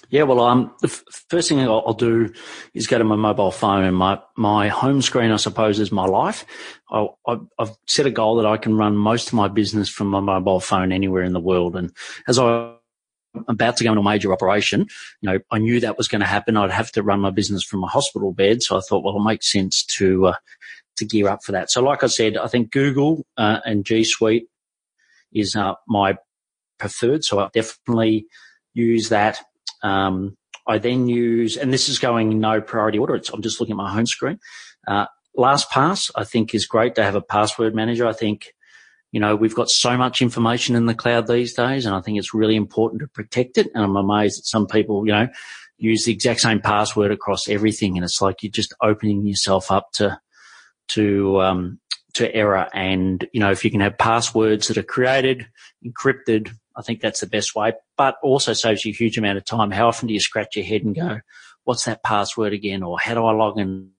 Yeah, 0.10 0.23
well, 0.23 0.41
um, 0.41 0.73
the 0.82 0.88
f- 0.88 1.04
first 1.30 1.49
thing 1.49 1.60
I'll, 1.60 1.84
I'll, 1.86 1.93
do 1.93 2.34
is 2.73 2.88
go 2.88 2.97
to 2.97 3.04
my 3.04 3.15
mobile 3.15 3.51
phone 3.51 3.84
and 3.84 3.95
my, 3.95 4.19
my 4.36 4.67
home 4.67 5.01
screen, 5.01 5.32
I 5.32 5.38
suppose, 5.38 5.80
is 5.80 5.91
my 5.91 6.06
life. 6.06 6.45
I, 6.89 7.08
have 7.60 7.75
set 7.88 8.06
a 8.06 8.12
goal 8.12 8.38
that 8.38 8.45
I 8.45 8.58
can 8.58 8.75
run 8.75 8.95
most 8.95 9.27
of 9.27 9.34
my 9.34 9.47
business 9.47 9.89
from 9.89 10.08
my 10.08 10.19
mobile 10.19 10.60
phone 10.60 10.91
anywhere 10.91 11.23
in 11.23 11.34
the 11.34 11.39
world. 11.39 11.75
And 11.75 11.91
as 12.27 12.39
I 12.39 12.73
am 13.36 13.45
about 13.47 13.77
to 13.77 13.84
go 13.84 13.91
into 13.91 14.01
a 14.01 14.04
major 14.04 14.34
operation, 14.34 14.88
you 15.21 15.30
know, 15.30 15.39
I 15.49 15.60
knew 15.60 15.80
that 15.80 15.97
was 15.97 16.08
going 16.08 16.21
to 16.21 16.27
happen. 16.27 16.58
I'd 16.58 16.71
have 16.71 16.91
to 16.93 17.04
run 17.04 17.21
my 17.21 17.32
business 17.32 17.63
from 17.63 17.84
a 17.84 17.88
hospital 17.88 18.34
bed. 18.34 18.63
So 18.63 18.77
I 18.77 18.82
thought, 18.82 19.04
well, 19.04 19.17
it 19.17 19.23
makes 19.23 19.51
sense 19.51 19.84
to, 19.97 20.27
uh, 20.27 20.36
to 20.97 21.06
gear 21.06 21.30
up 21.30 21.43
for 21.43 21.51
that. 21.54 21.71
So 21.71 21.82
like 21.82 22.04
I 22.04 22.08
said, 22.08 22.38
I 22.38 22.47
think 22.47 22.71
Google 22.71 23.25
uh, 23.38 23.60
and 23.65 23.86
G 23.86 24.04
Suite 24.04 24.47
is 25.34 25.56
uh, 25.56 25.75
my 25.88 26.17
preferred. 26.80 27.23
So 27.23 27.39
I 27.39 27.49
definitely 27.54 28.25
use 28.73 29.10
that. 29.10 29.41
Um, 29.83 30.37
I 30.67 30.77
then 30.77 31.07
use, 31.07 31.57
and 31.57 31.73
this 31.73 31.89
is 31.89 31.99
going 31.99 32.31
in 32.31 32.39
no 32.39 32.61
priority 32.61 32.99
order. 32.99 33.15
It's, 33.15 33.29
I'm 33.29 33.41
just 33.41 33.59
looking 33.59 33.73
at 33.73 33.77
my 33.77 33.91
home 33.91 34.05
screen. 34.05 34.39
Uh, 34.87 35.07
LastPass, 35.37 36.11
I 36.15 36.23
think 36.23 36.53
is 36.53 36.65
great 36.65 36.95
to 36.95 37.03
have 37.03 37.15
a 37.15 37.21
password 37.21 37.73
manager. 37.73 38.07
I 38.07 38.13
think, 38.13 38.53
you 39.11 39.19
know, 39.19 39.35
we've 39.35 39.55
got 39.55 39.69
so 39.69 39.97
much 39.97 40.21
information 40.21 40.75
in 40.75 40.85
the 40.85 40.93
cloud 40.93 41.27
these 41.27 41.53
days 41.53 41.85
and 41.85 41.95
I 41.95 42.01
think 42.01 42.17
it's 42.17 42.33
really 42.33 42.55
important 42.55 43.01
to 43.01 43.07
protect 43.07 43.57
it. 43.57 43.67
And 43.73 43.83
I'm 43.83 43.95
amazed 43.95 44.39
that 44.39 44.45
some 44.45 44.67
people, 44.67 45.05
you 45.05 45.13
know, 45.13 45.27
use 45.77 46.05
the 46.05 46.13
exact 46.13 46.41
same 46.41 46.61
password 46.61 47.11
across 47.11 47.49
everything. 47.49 47.97
And 47.97 48.03
it's 48.03 48.21
like 48.21 48.43
you're 48.43 48.51
just 48.51 48.73
opening 48.81 49.25
yourself 49.25 49.71
up 49.71 49.91
to, 49.93 50.19
to, 50.89 51.41
um, 51.41 51.79
to 52.13 52.33
error. 52.35 52.67
And, 52.73 53.27
you 53.33 53.39
know, 53.39 53.51
if 53.51 53.63
you 53.65 53.71
can 53.71 53.79
have 53.79 53.97
passwords 53.97 54.67
that 54.67 54.77
are 54.77 54.83
created, 54.83 55.47
encrypted, 55.85 56.53
I 56.75 56.81
think 56.81 57.01
that's 57.01 57.19
the 57.19 57.27
best 57.27 57.55
way, 57.55 57.73
but 57.97 58.15
also 58.23 58.53
saves 58.53 58.86
you 58.86 58.91
a 58.91 58.95
huge 58.95 59.17
amount 59.17 59.38
of 59.38 59.45
time. 59.45 59.71
How 59.71 59.88
often 59.88 60.07
do 60.07 60.13
you 60.13 60.19
scratch 60.19 60.55
your 60.55 60.65
head 60.65 60.84
and 60.84 60.95
go, 60.95 61.19
what's 61.63 61.86
that 61.86 62.03
password 62.03 62.53
again? 62.53 62.84
Or 62.84 62.99
how 62.99 63.13
do 63.13 63.25
I 63.25 63.34
log 63.34 63.60
in 63.60 63.91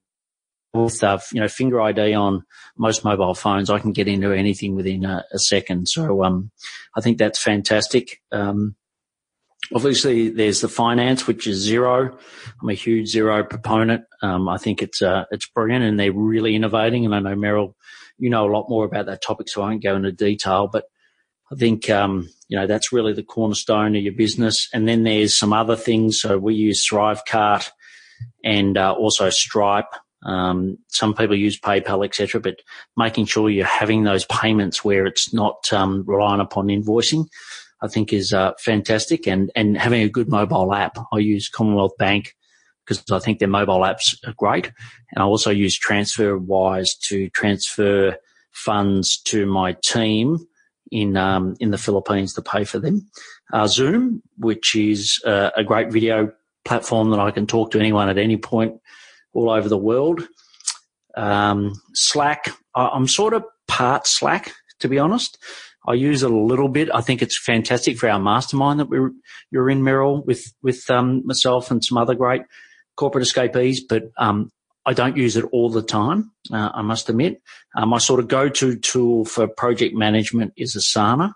with, 0.73 1.03
uh, 1.05 1.19
you 1.33 1.41
know, 1.41 1.49
finger 1.49 1.81
ID 1.81 2.15
on 2.15 2.45
most 2.77 3.05
mobile 3.05 3.35
phones? 3.35 3.71
I 3.71 3.79
can 3.79 3.93
get 3.93 4.09
into 4.09 4.33
anything 4.33 4.75
within 4.75 5.05
a, 5.05 5.25
a 5.33 5.39
second. 5.39 5.89
So, 5.89 6.25
um, 6.25 6.51
I 6.97 7.01
think 7.01 7.19
that's 7.19 7.43
fantastic. 7.43 8.21
Um, 8.31 8.77
obviously 9.75 10.29
there's 10.29 10.61
the 10.61 10.69
finance, 10.69 11.27
which 11.27 11.47
is 11.47 11.69
Xero. 11.69 12.19
I'm 12.61 12.69
a 12.69 12.75
huge 12.75 13.15
Xero 13.15 13.49
proponent. 13.49 14.05
Um, 14.23 14.49
I 14.49 14.59
think 14.59 14.83
it's, 14.83 15.03
uh, 15.03 15.25
it's 15.31 15.49
brilliant 15.49 15.85
and 15.85 16.01
they're 16.01 16.13
really 16.13 16.55
innovating. 16.55 17.05
And 17.05 17.15
I 17.15 17.21
know 17.21 17.37
Meryl, 17.37 17.75
you 18.19 18.31
know 18.31 18.49
a 18.49 18.53
lot 18.53 18.69
more 18.69 18.85
about 18.85 19.07
that 19.07 19.23
topic, 19.23 19.49
so 19.49 19.63
I 19.63 19.69
won't 19.69 19.83
go 19.83 19.97
into 19.97 20.13
detail, 20.13 20.69
but 20.69 20.85
I 21.53 21.55
think, 21.57 21.91
um, 21.91 22.31
you 22.49 22.59
know, 22.59 22.67
that's 22.67 22.93
really 22.93 23.13
the 23.13 23.23
cornerstone 23.23 23.95
of 23.95 24.03
your 24.03 24.15
business. 24.15 24.69
And 24.73 24.89
then 24.89 25.03
there's 25.03 25.37
some 25.37 25.53
other 25.53 25.77
things. 25.77 26.21
So 26.21 26.39
we 26.39 26.55
use 26.55 26.89
Thrivecart 26.89 27.71
and 28.43 28.79
uh, 28.79 28.93
also 28.93 29.29
Stripe. 29.29 29.93
Um, 30.25 30.79
some 30.89 31.15
people 31.15 31.37
use 31.37 31.61
PayPal, 31.61 32.05
etc. 32.05 32.41
But 32.41 32.61
making 32.97 33.27
sure 33.27 33.51
you're 33.51 33.67
having 33.67 34.05
those 34.05 34.25
payments 34.27 34.83
where 34.83 35.05
it's 35.05 35.35
not 35.35 35.71
um, 35.73 36.05
relying 36.07 36.41
upon 36.41 36.69
invoicing, 36.69 37.27
I 37.83 37.89
think 37.89 38.13
is 38.13 38.33
uh, 38.33 38.53
fantastic. 38.59 39.27
And 39.27 39.51
and 39.55 39.77
having 39.77 40.03
a 40.03 40.09
good 40.09 40.29
mobile 40.29 40.73
app. 40.73 40.97
I 41.13 41.19
use 41.19 41.49
Commonwealth 41.49 41.99
Bank 41.99 42.35
because 42.87 43.03
I 43.11 43.19
think 43.19 43.41
their 43.41 43.49
mobile 43.49 43.81
apps 43.81 44.17
are 44.27 44.35
great. 44.39 44.67
And 45.11 45.23
I 45.23 45.25
also 45.25 45.51
use 45.51 45.79
TransferWise 45.79 46.99
to 47.09 47.29
transfer 47.31 48.17
funds 48.53 49.21
to 49.23 49.45
my 49.47 49.77
team 49.83 50.47
in 50.93 51.17
um, 51.17 51.57
in 51.59 51.71
the 51.71 51.79
Philippines 51.79 52.35
to 52.35 52.43
pay 52.43 52.65
for 52.65 52.79
them. 52.79 53.09
Uh, 53.53 53.67
Zoom, 53.67 54.23
which 54.39 54.77
is 54.77 55.21
uh, 55.27 55.51
a 55.57 55.65
great 55.65 55.91
video 55.91 56.33
platform 56.65 57.11
that 57.11 57.19
I 57.19 57.33
can 57.33 57.47
talk 57.47 57.73
to 57.73 57.81
anyone 57.81 58.09
at 58.09 58.19
any 58.19 58.37
point 58.37 58.81
all 59.33 59.51
over 59.51 59.69
the 59.69 59.77
world. 59.79 60.27
Um, 61.17 61.73
Slack, 61.95 62.51
I'm 62.75 63.09
sort 63.09 63.35
of 63.35 63.45
part 63.67 64.07
Slack 64.07 64.53
to 64.83 64.89
be 64.89 64.99
honest. 64.99 65.39
I 65.87 65.95
use 65.95 66.23
it 66.23 66.31
a 66.31 66.37
little 66.37 66.69
bit. 66.69 66.91
I 66.95 67.01
think 67.01 67.23
it's 67.23 67.43
fantastic 67.43 67.99
for 67.99 68.09
our 68.09 68.21
mastermind 68.21 68.79
that 68.79 68.89
we're 68.89 69.11
you're 69.51 69.71
in, 69.71 69.83
Meryl, 69.83 70.25
with 70.25 70.53
with 70.63 70.89
um, 70.91 71.23
myself 71.25 71.71
and 71.71 71.83
some 71.83 71.99
other 71.99 72.15
great 72.15 72.43
corporate 72.97 73.23
escapees. 73.23 73.83
But 73.83 74.05
um, 74.17 74.51
I 74.85 74.95
don't 74.95 75.17
use 75.17 75.37
it 75.37 75.45
all 75.53 75.71
the 75.71 75.83
time. 75.83 76.33
Uh, 76.53 76.71
I 76.75 76.83
must 76.83 77.09
admit, 77.09 77.41
uh, 77.77 77.87
my 77.87 77.99
sort 77.99 78.21
of 78.21 78.29
go-to 78.29 78.77
tool 78.77 79.25
for 79.25 79.47
project 79.47 79.95
management 79.95 80.55
is 80.57 80.75
Asana. 80.75 81.35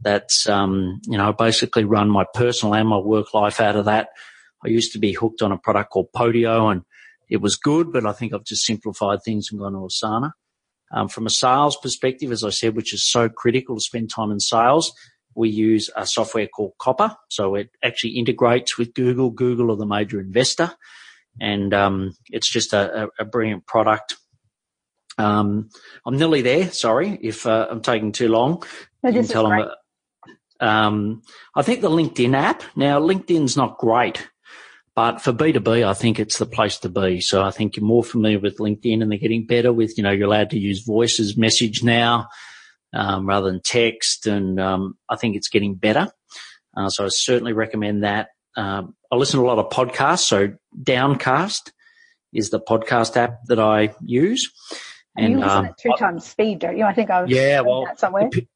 That's 0.00 0.48
um, 0.48 1.00
you 1.06 1.18
know 1.18 1.32
basically 1.32 1.84
run 1.84 2.08
my 2.08 2.24
personal 2.34 2.74
and 2.74 2.88
my 2.88 2.98
work 2.98 3.34
life 3.34 3.60
out 3.60 3.74
of 3.74 3.86
that. 3.86 4.10
I 4.64 4.68
used 4.68 4.92
to 4.92 4.98
be 4.98 5.12
hooked 5.12 5.42
on 5.42 5.50
a 5.50 5.58
product 5.58 5.90
called 5.90 6.12
Podio, 6.14 6.70
and 6.70 6.82
it 7.28 7.38
was 7.38 7.56
good, 7.56 7.92
but 7.92 8.06
I 8.06 8.12
think 8.12 8.32
I've 8.32 8.44
just 8.44 8.64
simplified 8.64 9.22
things 9.24 9.48
and 9.50 9.60
gone 9.60 9.72
to 9.72 9.78
Asana. 9.78 10.32
Um, 10.92 11.08
from 11.08 11.26
a 11.26 11.30
sales 11.30 11.76
perspective, 11.76 12.30
as 12.30 12.44
I 12.44 12.50
said, 12.50 12.76
which 12.76 12.94
is 12.94 13.04
so 13.04 13.28
critical 13.28 13.74
to 13.74 13.80
spend 13.80 14.08
time 14.08 14.30
in 14.30 14.40
sales, 14.40 14.92
we 15.34 15.50
use 15.50 15.90
a 15.96 16.06
software 16.06 16.46
called 16.46 16.72
Copper. 16.78 17.14
So 17.28 17.56
it 17.56 17.70
actually 17.84 18.12
integrates 18.12 18.78
with 18.78 18.94
Google. 18.94 19.30
Google 19.30 19.72
are 19.72 19.76
the 19.76 19.84
major 19.84 20.20
investor 20.20 20.72
and 21.40 21.72
um, 21.74 22.14
it's 22.30 22.48
just 22.48 22.72
a, 22.72 23.08
a, 23.18 23.24
brilliant 23.24 23.66
product. 23.66 24.16
Um, 25.18 25.70
I'm 26.06 26.16
nearly 26.16 26.42
there. 26.42 26.70
Sorry 26.70 27.18
if 27.22 27.46
uh, 27.46 27.66
I'm 27.70 27.80
taking 27.80 28.12
too 28.12 28.28
long. 28.28 28.62
No, 29.02 29.10
this 29.10 29.28
tell 29.28 29.50
is 29.52 29.66
them, 29.66 29.70
um, 30.60 31.22
I 31.54 31.62
think 31.62 31.80
the 31.80 31.90
LinkedIn 31.90 32.34
app. 32.34 32.62
Now, 32.76 33.00
LinkedIn's 33.00 33.56
not 33.56 33.78
great, 33.78 34.28
but 34.94 35.20
for 35.20 35.32
B2B, 35.32 35.86
I 35.86 35.94
think 35.94 36.18
it's 36.18 36.38
the 36.38 36.46
place 36.46 36.78
to 36.78 36.88
be. 36.88 37.20
So 37.20 37.42
I 37.42 37.50
think 37.50 37.76
you're 37.76 37.86
more 37.86 38.04
familiar 38.04 38.40
with 38.40 38.58
LinkedIn 38.58 39.02
and 39.02 39.10
they're 39.10 39.18
getting 39.18 39.46
better 39.46 39.72
with, 39.72 39.96
you 39.96 40.02
know, 40.02 40.10
you're 40.10 40.26
allowed 40.26 40.50
to 40.50 40.58
use 40.58 40.84
voices 40.84 41.36
message 41.36 41.82
now 41.82 42.28
um, 42.92 43.26
rather 43.28 43.50
than 43.50 43.60
text. 43.62 44.26
And 44.26 44.60
um, 44.60 44.98
I 45.08 45.16
think 45.16 45.36
it's 45.36 45.48
getting 45.48 45.74
better. 45.74 46.08
Uh, 46.76 46.88
so 46.88 47.04
I 47.04 47.08
certainly 47.08 47.52
recommend 47.52 48.04
that. 48.04 48.28
Um, 48.58 48.96
I 49.10 49.16
listen 49.16 49.38
to 49.38 49.46
a 49.46 49.48
lot 49.48 49.58
of 49.58 49.70
podcasts. 49.70 50.26
So 50.26 50.52
Downcast 50.82 51.72
is 52.32 52.50
the 52.50 52.60
podcast 52.60 53.16
app 53.16 53.38
that 53.46 53.60
I 53.60 53.94
use. 54.04 54.52
And, 55.16 55.34
you 55.34 55.38
listen 55.38 55.58
um, 55.58 55.64
at 55.66 55.78
two 55.78 55.92
times 55.96 56.26
speed, 56.26 56.58
don't 56.58 56.76
you? 56.76 56.84
I 56.84 56.92
think 56.92 57.08
I 57.08 57.22
was 57.22 57.30
yeah, 57.30 57.60
well, 57.60 57.86
somewhere. 57.96 58.28
Dep- 58.30 58.48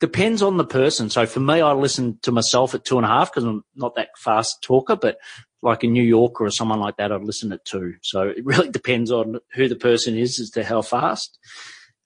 depends 0.00 0.42
on 0.42 0.56
the 0.56 0.64
person. 0.64 1.10
So 1.10 1.26
for 1.26 1.40
me, 1.40 1.60
I 1.60 1.72
listen 1.72 2.18
to 2.22 2.32
myself 2.32 2.74
at 2.74 2.84
two 2.84 2.96
and 2.96 3.04
a 3.04 3.08
half 3.08 3.30
because 3.30 3.44
I'm 3.44 3.62
not 3.76 3.94
that 3.96 4.08
fast 4.16 4.62
talker, 4.62 4.96
but 4.96 5.18
like 5.62 5.84
a 5.84 5.86
New 5.86 6.02
Yorker 6.02 6.44
or 6.44 6.50
someone 6.50 6.80
like 6.80 6.96
that, 6.96 7.12
I'd 7.12 7.22
listen 7.22 7.52
at 7.52 7.64
two. 7.64 7.94
So 8.02 8.22
it 8.36 8.44
really 8.44 8.70
depends 8.70 9.12
on 9.12 9.38
who 9.54 9.68
the 9.68 9.76
person 9.76 10.16
is 10.16 10.40
as 10.40 10.50
to 10.50 10.64
how 10.64 10.80
fast. 10.80 11.38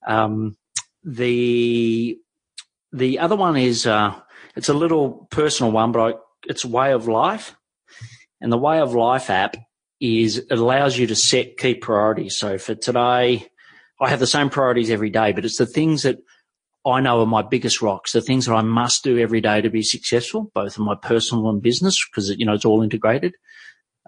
Um, 0.04 0.56
the 1.04 2.18
the 2.92 3.20
other 3.20 3.36
one 3.36 3.56
is 3.56 3.86
uh, 3.86 4.14
it's 4.56 4.68
a 4.68 4.74
little 4.74 5.28
personal 5.30 5.70
one, 5.70 5.92
but 5.92 6.00
I, 6.00 6.18
it's 6.48 6.64
way 6.64 6.92
of 6.92 7.08
life. 7.08 7.56
And 8.40 8.52
the 8.52 8.58
way 8.58 8.80
of 8.80 8.94
life 8.94 9.30
app 9.30 9.56
is 10.00 10.38
it 10.38 10.52
allows 10.52 10.98
you 10.98 11.06
to 11.06 11.16
set 11.16 11.56
key 11.56 11.74
priorities. 11.74 12.38
So 12.38 12.58
for 12.58 12.74
today, 12.74 13.48
I 14.00 14.08
have 14.10 14.20
the 14.20 14.26
same 14.26 14.50
priorities 14.50 14.90
every 14.90 15.10
day, 15.10 15.32
but 15.32 15.44
it's 15.44 15.56
the 15.56 15.66
things 15.66 16.02
that 16.02 16.18
I 16.84 17.00
know 17.00 17.20
are 17.20 17.26
my 17.26 17.42
biggest 17.42 17.82
rocks, 17.82 18.12
the 18.12 18.20
things 18.20 18.46
that 18.46 18.54
I 18.54 18.62
must 18.62 19.02
do 19.02 19.18
every 19.18 19.40
day 19.40 19.60
to 19.60 19.70
be 19.70 19.82
successful, 19.82 20.50
both 20.54 20.78
in 20.78 20.84
my 20.84 20.94
personal 20.94 21.48
and 21.48 21.60
business, 21.60 22.04
because 22.08 22.30
you 22.30 22.46
know 22.46 22.54
it's 22.54 22.64
all 22.64 22.82
integrated. 22.82 23.34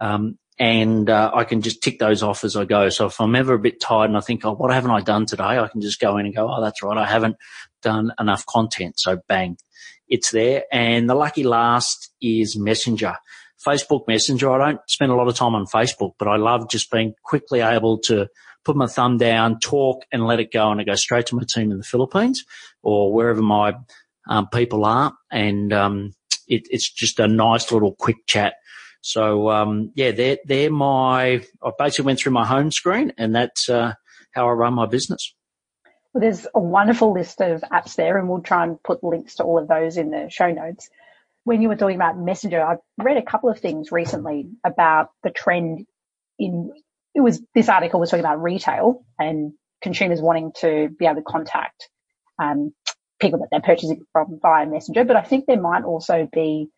Um, 0.01 0.38
and 0.61 1.09
uh, 1.09 1.31
I 1.35 1.44
can 1.44 1.62
just 1.62 1.83
tick 1.83 1.98
those 1.98 2.22
off 2.22 2.44
as 2.44 2.57
I 2.57 2.64
go. 2.64 2.88
So 2.88 3.07
if 3.07 3.20
I'm 3.20 3.37
ever 3.37 3.55
a 3.55 3.59
bit 3.59 3.81
tired 3.81 4.11
and 4.11 4.16
I 4.16 4.20
think, 4.20 4.44
oh, 4.44 4.55
what 4.55 4.72
haven't 4.72 4.90
I 4.90 5.01
done 5.01 5.24
today? 5.24 5.44
I 5.44 5.68
can 5.68 5.81
just 5.81 6.01
go 6.01 6.16
in 6.18 6.27
and 6.27 6.35
go, 6.35 6.53
oh, 6.53 6.61
that's 6.61 6.83
right, 6.83 6.98
I 6.98 7.07
haven't 7.07 7.37
done 7.83 8.12
enough 8.18 8.44
content. 8.46 8.98
So 8.98 9.20
bang, 9.29 9.57
it's 10.08 10.30
there. 10.30 10.64
And 10.72 11.08
the 11.08 11.14
lucky 11.14 11.44
last 11.44 12.10
is 12.20 12.56
Messenger. 12.58 13.16
Facebook 13.66 14.06
Messenger. 14.06 14.50
I 14.52 14.58
don't 14.58 14.80
spend 14.88 15.10
a 15.10 15.16
lot 15.16 15.28
of 15.28 15.34
time 15.34 15.54
on 15.54 15.66
Facebook, 15.66 16.12
but 16.18 16.28
I 16.28 16.36
love 16.36 16.70
just 16.70 16.90
being 16.90 17.14
quickly 17.24 17.60
able 17.60 17.98
to 18.00 18.28
put 18.64 18.76
my 18.76 18.86
thumb 18.86 19.18
down, 19.18 19.60
talk 19.60 20.04
and 20.12 20.26
let 20.26 20.40
it 20.40 20.52
go 20.52 20.70
and 20.70 20.80
I 20.80 20.84
go 20.84 20.94
straight 20.94 21.26
to 21.26 21.36
my 21.36 21.44
team 21.48 21.70
in 21.70 21.78
the 21.78 21.84
Philippines 21.84 22.44
or 22.82 23.12
wherever 23.12 23.42
my 23.42 23.74
um, 24.28 24.48
people 24.48 24.84
are. 24.84 25.12
And, 25.30 25.72
um, 25.72 26.12
it, 26.46 26.66
it's 26.70 26.90
just 26.90 27.18
a 27.18 27.28
nice 27.28 27.72
little 27.72 27.94
quick 27.94 28.26
chat. 28.26 28.54
So, 29.00 29.50
um, 29.50 29.92
yeah, 29.94 30.10
they're, 30.12 30.38
they're 30.44 30.70
my, 30.70 31.42
I 31.62 31.70
basically 31.78 32.06
went 32.06 32.18
through 32.20 32.32
my 32.32 32.46
home 32.46 32.70
screen 32.70 33.12
and 33.16 33.34
that's, 33.34 33.68
uh, 33.68 33.94
how 34.32 34.48
I 34.48 34.52
run 34.52 34.74
my 34.74 34.86
business. 34.86 35.34
Well, 36.12 36.22
there's 36.22 36.46
a 36.54 36.60
wonderful 36.60 37.12
list 37.12 37.40
of 37.40 37.60
apps 37.62 37.94
there, 37.94 38.18
and 38.18 38.28
we'll 38.28 38.42
try 38.42 38.64
and 38.64 38.82
put 38.82 39.04
links 39.04 39.36
to 39.36 39.44
all 39.44 39.58
of 39.58 39.68
those 39.68 39.96
in 39.96 40.10
the 40.10 40.28
show 40.30 40.50
notes. 40.50 40.88
When 41.44 41.62
you 41.62 41.68
were 41.68 41.76
talking 41.76 41.96
about 41.96 42.18
Messenger, 42.18 42.62
I've 42.62 42.78
read 43.04 43.16
a 43.16 43.22
couple 43.22 43.50
of 43.50 43.60
things 43.60 43.92
recently 43.92 44.48
about 44.64 45.10
the 45.22 45.30
trend 45.30 45.86
in 46.38 46.72
it 47.14 47.20
was 47.20 47.42
this 47.54 47.68
article 47.68 48.00
was 48.00 48.10
talking 48.10 48.24
about 48.24 48.42
retail 48.42 49.04
and 49.18 49.52
consumers 49.82 50.20
wanting 50.20 50.52
to 50.60 50.88
be 50.98 51.06
able 51.06 51.16
to 51.16 51.22
contact 51.22 51.88
um, 52.40 52.72
people 53.20 53.40
that 53.40 53.48
they're 53.50 53.60
purchasing 53.60 54.04
from 54.12 54.38
via 54.40 54.66
Messenger, 54.66 55.04
but 55.04 55.16
I 55.16 55.22
think 55.22 55.46
there 55.46 55.60
might 55.60 55.84
also 55.84 56.28
be 56.32 56.68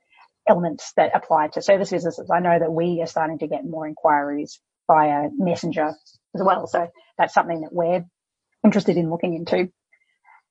elements 0.49 0.93
that 0.97 1.11
apply 1.15 1.49
to 1.49 1.63
service 1.63 1.91
businesses. 1.91 2.31
I 2.33 2.41
know 2.41 2.59
that 2.59 2.73
we 2.73 3.01
are 3.03 3.07
starting 3.07 3.39
to 3.41 3.47
get 3.47 3.65
more 3.65 3.87
inquiries 3.87 4.61
via 4.87 5.29
Messenger 5.37 5.89
as 6.35 6.43
well. 6.43 6.67
So 6.67 6.89
that's 7.19 7.35
something 7.35 7.61
that 7.61 7.73
we're 7.73 8.05
interested 8.65 8.97
in 8.97 9.11
looking 9.11 9.35
into. 9.35 9.71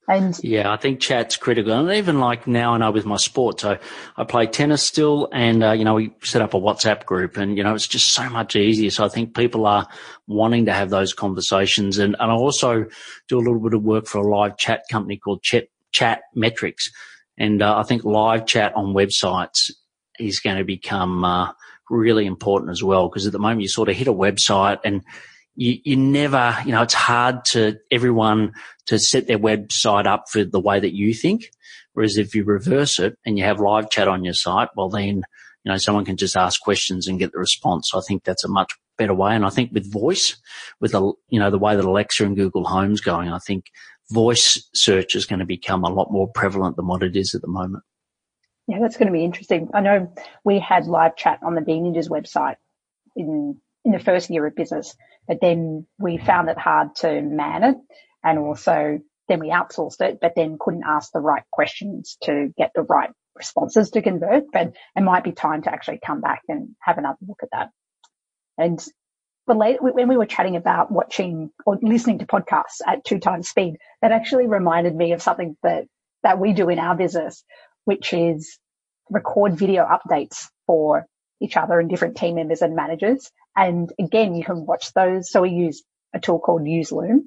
And 0.08 0.36
yeah, 0.42 0.72
I 0.72 0.76
think 0.76 0.98
chat's 0.98 1.36
critical. 1.36 1.72
And 1.72 1.92
even 1.92 2.18
like 2.18 2.48
now 2.48 2.74
I 2.74 2.78
know 2.78 2.90
with 2.90 3.06
my 3.06 3.16
sport, 3.16 3.60
so 3.60 3.78
I 4.16 4.24
play 4.24 4.46
tennis 4.46 4.82
still 4.82 5.28
and, 5.32 5.62
uh, 5.62 5.70
you 5.70 5.84
know, 5.84 5.94
we 5.94 6.12
set 6.24 6.42
up 6.42 6.52
a 6.52 6.58
WhatsApp 6.58 7.04
group 7.04 7.36
and, 7.36 7.56
you 7.56 7.62
know, 7.62 7.74
it's 7.74 7.86
just 7.86 8.12
so 8.12 8.28
much 8.28 8.56
easier. 8.56 8.90
So 8.90 9.04
I 9.04 9.08
think 9.08 9.36
people 9.36 9.66
are 9.66 9.86
wanting 10.26 10.66
to 10.66 10.72
have 10.72 10.90
those 10.90 11.12
conversations. 11.12 11.98
And, 11.98 12.16
and 12.18 12.30
I 12.30 12.34
also 12.34 12.86
do 13.28 13.38
a 13.38 13.44
little 13.44 13.60
bit 13.60 13.74
of 13.74 13.84
work 13.84 14.06
for 14.06 14.18
a 14.18 14.26
live 14.26 14.56
chat 14.56 14.82
company 14.90 15.16
called 15.16 15.42
Chat, 15.42 15.68
chat 15.92 16.22
Metrics. 16.34 16.90
And 17.38 17.62
uh, 17.62 17.78
I 17.78 17.84
think 17.84 18.02
live 18.02 18.46
chat 18.46 18.74
on 18.74 18.94
websites 18.94 19.70
is 20.18 20.40
going 20.40 20.58
to 20.58 20.64
become 20.64 21.24
uh, 21.24 21.52
really 21.88 22.26
important 22.26 22.72
as 22.72 22.82
well 22.82 23.08
because 23.08 23.26
at 23.26 23.32
the 23.32 23.38
moment 23.38 23.62
you 23.62 23.68
sort 23.68 23.88
of 23.88 23.96
hit 23.96 24.08
a 24.08 24.12
website 24.12 24.78
and 24.84 25.04
you, 25.54 25.78
you 25.84 25.96
never, 25.96 26.56
you 26.64 26.72
know, 26.72 26.82
it's 26.82 26.94
hard 26.94 27.44
to 27.46 27.78
everyone 27.90 28.52
to 28.86 28.98
set 28.98 29.26
their 29.26 29.38
website 29.38 30.06
up 30.06 30.24
for 30.30 30.44
the 30.44 30.60
way 30.60 30.80
that 30.80 30.94
you 30.94 31.14
think. 31.14 31.50
Whereas 31.92 32.16
if 32.16 32.34
you 32.34 32.44
reverse 32.44 32.98
it 32.98 33.18
and 33.26 33.38
you 33.38 33.44
have 33.44 33.60
live 33.60 33.90
chat 33.90 34.08
on 34.08 34.24
your 34.24 34.34
site, 34.34 34.68
well 34.76 34.88
then, 34.88 35.22
you 35.64 35.72
know, 35.72 35.76
someone 35.76 36.04
can 36.04 36.16
just 36.16 36.36
ask 36.36 36.60
questions 36.60 37.06
and 37.06 37.18
get 37.18 37.32
the 37.32 37.38
response. 37.38 37.90
I 37.94 38.00
think 38.06 38.24
that's 38.24 38.44
a 38.44 38.48
much 38.48 38.72
better 38.96 39.14
way. 39.14 39.34
And 39.34 39.44
I 39.44 39.50
think 39.50 39.72
with 39.72 39.92
voice, 39.92 40.36
with 40.80 40.92
the, 40.92 41.12
you 41.28 41.38
know, 41.40 41.50
the 41.50 41.58
way 41.58 41.76
that 41.76 41.84
Alexa 41.84 42.24
and 42.24 42.36
Google 42.36 42.64
Home's 42.64 43.00
going, 43.00 43.28
I 43.30 43.38
think 43.38 43.66
voice 44.10 44.68
search 44.74 45.14
is 45.14 45.26
going 45.26 45.40
to 45.40 45.46
become 45.46 45.84
a 45.84 45.92
lot 45.92 46.10
more 46.10 46.28
prevalent 46.28 46.76
than 46.76 46.86
what 46.86 47.02
it 47.02 47.16
is 47.16 47.34
at 47.34 47.42
the 47.42 47.48
moment. 47.48 47.82
Yeah, 48.66 48.78
that's 48.80 48.96
going 48.96 49.08
to 49.08 49.12
be 49.12 49.24
interesting. 49.24 49.68
I 49.74 49.80
know 49.80 50.12
we 50.44 50.60
had 50.60 50.86
live 50.86 51.16
chat 51.16 51.40
on 51.42 51.54
the 51.54 51.60
Bean 51.60 51.84
Ninjas 51.84 52.08
website 52.08 52.56
in 53.16 53.60
in 53.84 53.92
the 53.92 53.98
first 53.98 54.30
year 54.30 54.46
of 54.46 54.54
business, 54.54 54.94
but 55.26 55.38
then 55.40 55.86
we 55.98 56.18
found 56.18 56.48
it 56.48 56.58
hard 56.58 56.94
to 56.96 57.22
man 57.22 57.64
it, 57.64 57.76
and 58.22 58.38
also 58.38 59.00
then 59.28 59.40
we 59.40 59.48
outsourced 59.50 60.00
it, 60.00 60.18
but 60.20 60.32
then 60.34 60.56
couldn't 60.58 60.84
ask 60.84 61.12
the 61.12 61.20
right 61.20 61.44
questions 61.52 62.16
to 62.22 62.52
get 62.58 62.72
the 62.74 62.82
right 62.82 63.10
responses 63.36 63.90
to 63.90 64.02
convert. 64.02 64.44
But 64.52 64.72
it 64.96 65.02
might 65.02 65.24
be 65.24 65.32
time 65.32 65.62
to 65.62 65.72
actually 65.72 66.00
come 66.04 66.20
back 66.20 66.42
and 66.48 66.70
have 66.80 66.98
another 66.98 67.18
look 67.26 67.38
at 67.42 67.50
that. 67.52 67.70
And 68.58 68.84
when 69.46 70.08
we 70.08 70.16
were 70.16 70.26
chatting 70.26 70.56
about 70.56 70.92
watching 70.92 71.50
or 71.64 71.78
listening 71.80 72.18
to 72.18 72.26
podcasts 72.26 72.80
at 72.86 73.04
two 73.04 73.18
times 73.18 73.48
speed, 73.48 73.76
that 74.02 74.12
actually 74.12 74.46
reminded 74.46 74.94
me 74.94 75.12
of 75.12 75.22
something 75.22 75.56
that 75.62 75.86
that 76.22 76.38
we 76.38 76.52
do 76.52 76.68
in 76.68 76.78
our 76.78 76.94
business, 76.94 77.42
which 77.84 78.12
is 78.12 78.58
record 79.08 79.56
video 79.56 79.86
updates 79.86 80.46
for 80.66 81.06
each 81.40 81.56
other 81.56 81.80
and 81.80 81.88
different 81.88 82.16
team 82.16 82.36
members 82.36 82.62
and 82.62 82.76
managers. 82.76 83.30
And 83.56 83.92
again, 83.98 84.34
you 84.34 84.44
can 84.44 84.66
watch 84.66 84.92
those. 84.92 85.30
So 85.30 85.42
we 85.42 85.50
use 85.50 85.82
a 86.14 86.20
tool 86.20 86.38
called 86.38 86.62
NewsLoom 86.62 87.20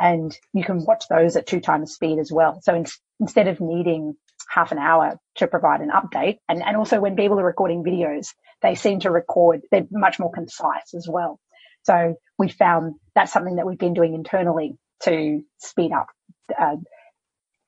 and 0.00 0.36
you 0.52 0.64
can 0.64 0.84
watch 0.84 1.04
those 1.08 1.36
at 1.36 1.46
two 1.46 1.60
times 1.60 1.94
speed 1.94 2.18
as 2.18 2.32
well. 2.32 2.60
So 2.62 2.74
in, 2.74 2.86
instead 3.20 3.48
of 3.48 3.60
needing 3.60 4.14
half 4.48 4.72
an 4.72 4.78
hour 4.78 5.18
to 5.36 5.46
provide 5.46 5.80
an 5.80 5.90
update 5.90 6.38
and, 6.48 6.62
and 6.62 6.76
also 6.76 7.00
when 7.00 7.16
people 7.16 7.38
are 7.38 7.44
recording 7.44 7.84
videos, 7.84 8.28
they 8.60 8.74
seem 8.74 9.00
to 9.00 9.10
record, 9.10 9.62
they're 9.70 9.86
much 9.90 10.18
more 10.18 10.32
concise 10.32 10.94
as 10.94 11.06
well. 11.08 11.38
So 11.84 12.16
we 12.38 12.48
found 12.48 12.94
that's 13.14 13.32
something 13.32 13.56
that 13.56 13.66
we've 13.66 13.78
been 13.78 13.94
doing 13.94 14.14
internally 14.14 14.76
to 15.04 15.42
speed 15.58 15.92
up 15.92 16.08
uh, 16.58 16.76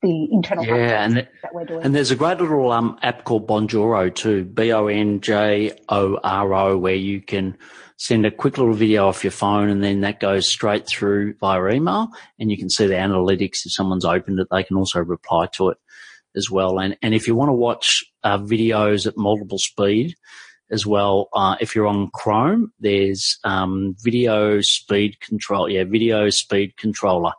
the 0.05 0.27
internal 0.31 0.65
yeah, 0.65 1.03
and 1.03 1.15
that 1.17 1.53
we're 1.53 1.65
doing. 1.65 1.83
And 1.83 1.95
there's 1.95 2.11
a 2.11 2.15
great 2.15 2.37
little 2.39 2.71
um, 2.71 2.97
app 3.01 3.23
called 3.23 3.47
Bonjoro 3.47 4.13
too, 4.13 4.45
B 4.45 4.71
O 4.71 4.87
N 4.87 5.19
J 5.19 5.71
O 5.89 6.17
R 6.23 6.53
O, 6.53 6.77
where 6.77 6.95
you 6.95 7.21
can 7.21 7.57
send 7.97 8.25
a 8.25 8.31
quick 8.31 8.57
little 8.57 8.73
video 8.73 9.07
off 9.07 9.23
your 9.23 9.31
phone 9.31 9.69
and 9.69 9.83
then 9.83 10.01
that 10.01 10.19
goes 10.19 10.47
straight 10.47 10.85
through 10.85 11.33
via 11.39 11.69
email 11.69 12.09
and 12.39 12.51
you 12.51 12.57
can 12.57 12.69
see 12.69 12.87
the 12.87 12.93
analytics. 12.93 13.65
If 13.65 13.71
someone's 13.71 14.05
opened 14.05 14.39
it, 14.39 14.47
they 14.51 14.63
can 14.63 14.77
also 14.77 14.99
reply 14.99 15.47
to 15.53 15.69
it 15.69 15.77
as 16.35 16.51
well. 16.51 16.79
And, 16.79 16.97
and 17.01 17.15
if 17.15 17.27
you 17.27 17.35
want 17.35 17.49
to 17.49 17.53
watch 17.53 18.03
uh, 18.23 18.37
videos 18.37 19.07
at 19.07 19.17
multiple 19.17 19.57
speed 19.57 20.15
as 20.69 20.85
well, 20.85 21.29
uh, 21.33 21.55
if 21.61 21.73
you're 21.73 21.87
on 21.87 22.09
Chrome, 22.13 22.73
there's 22.79 23.39
um, 23.45 23.95
video 24.03 24.59
speed 24.61 25.19
control. 25.21 25.69
Yeah, 25.69 25.85
video 25.85 26.29
speed 26.29 26.75
controller 26.75 27.31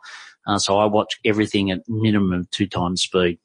uh, 0.47 0.57
so 0.57 0.77
I 0.77 0.85
watch 0.85 1.19
everything 1.25 1.71
at 1.71 1.81
minimum 1.87 2.47
two 2.51 2.67
times 2.67 3.01
speed. 3.01 3.39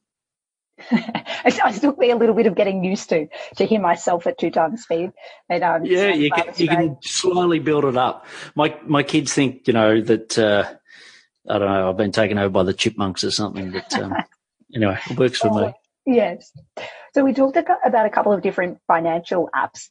it 0.91 1.81
took 1.81 1.99
me 1.99 2.11
a 2.11 2.17
little 2.17 2.35
bit 2.35 2.47
of 2.47 2.55
getting 2.55 2.83
used 2.83 3.09
to 3.11 3.29
to 3.57 3.65
hear 3.65 3.81
myself 3.81 4.27
at 4.27 4.39
two 4.39 4.51
times 4.51 4.83
speed. 4.83 5.13
But, 5.49 5.63
um, 5.63 5.85
yeah, 5.85 6.15
you 6.15 6.31
can, 6.31 6.53
you 6.57 6.69
can 6.69 6.97
slowly 7.03 7.59
build 7.59 7.85
it 7.85 7.97
up. 7.97 8.27
My 8.55 8.77
my 8.87 9.03
kids 9.03 9.33
think 9.35 9.67
you 9.67 9.75
know 9.75 10.01
that 10.01 10.39
uh, 10.39 10.73
I 11.49 11.59
don't 11.59 11.69
know. 11.69 11.89
I've 11.89 11.97
been 11.97 12.13
taken 12.13 12.39
over 12.39 12.49
by 12.49 12.63
the 12.63 12.73
chipmunks 12.73 13.25
or 13.25 13.31
something. 13.31 13.73
But 13.73 13.93
um, 13.99 14.15
anyway, 14.75 14.99
it 15.11 15.19
works 15.19 15.39
for 15.39 15.49
oh, 15.49 15.67
me. 15.67 15.73
Yes. 16.07 16.53
So 17.15 17.25
we 17.25 17.35
talked 17.35 17.57
about 17.57 18.07
a 18.07 18.11
couple 18.11 18.33
of 18.33 18.43
different 18.43 18.79
financial 18.87 19.51
apps. 19.55 19.89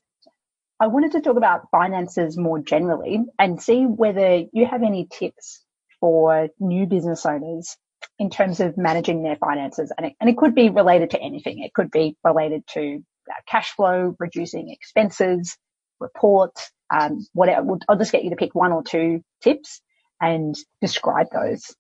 I 0.80 0.88
wanted 0.88 1.12
to 1.12 1.22
talk 1.22 1.38
about 1.38 1.70
finances 1.70 2.38
more 2.38 2.60
generally 2.60 3.20
and 3.38 3.62
see 3.62 3.84
whether 3.84 4.44
you 4.52 4.66
have 4.66 4.82
any 4.82 5.06
tips 5.06 5.64
for 6.02 6.50
new 6.60 6.86
business 6.86 7.26
owners 7.26 7.78
in 8.20 8.30
terms 8.30 8.60
of 8.60 8.78
managing 8.78 9.24
their 9.24 9.38
finances. 9.38 9.92
And 9.98 10.08
it, 10.08 10.14
and 10.20 10.30
it 10.30 10.38
could 10.38 10.54
be 10.54 10.70
related 10.70 11.12
to 11.12 11.22
anything. 11.22 11.60
It 11.60 11.74
could 11.74 11.92
be 11.92 12.18
related 12.24 12.68
to 12.74 13.02
uh, 13.30 13.34
cash 13.48 13.72
flow, 13.72 14.16
reducing 14.20 14.70
expenses, 14.70 15.58
reports, 16.00 16.70
um, 16.94 17.26
whatever. 17.34 17.78
I'll 17.88 17.98
just 17.98 18.12
get 18.12 18.24
you 18.24 18.32
to 18.32 18.36
pick 18.36 18.54
one 18.54 18.72
or 18.74 18.84
two 18.84 19.24
tips 19.42 19.82
and 20.20 20.56
describe 20.82 21.28
those. 21.32 21.74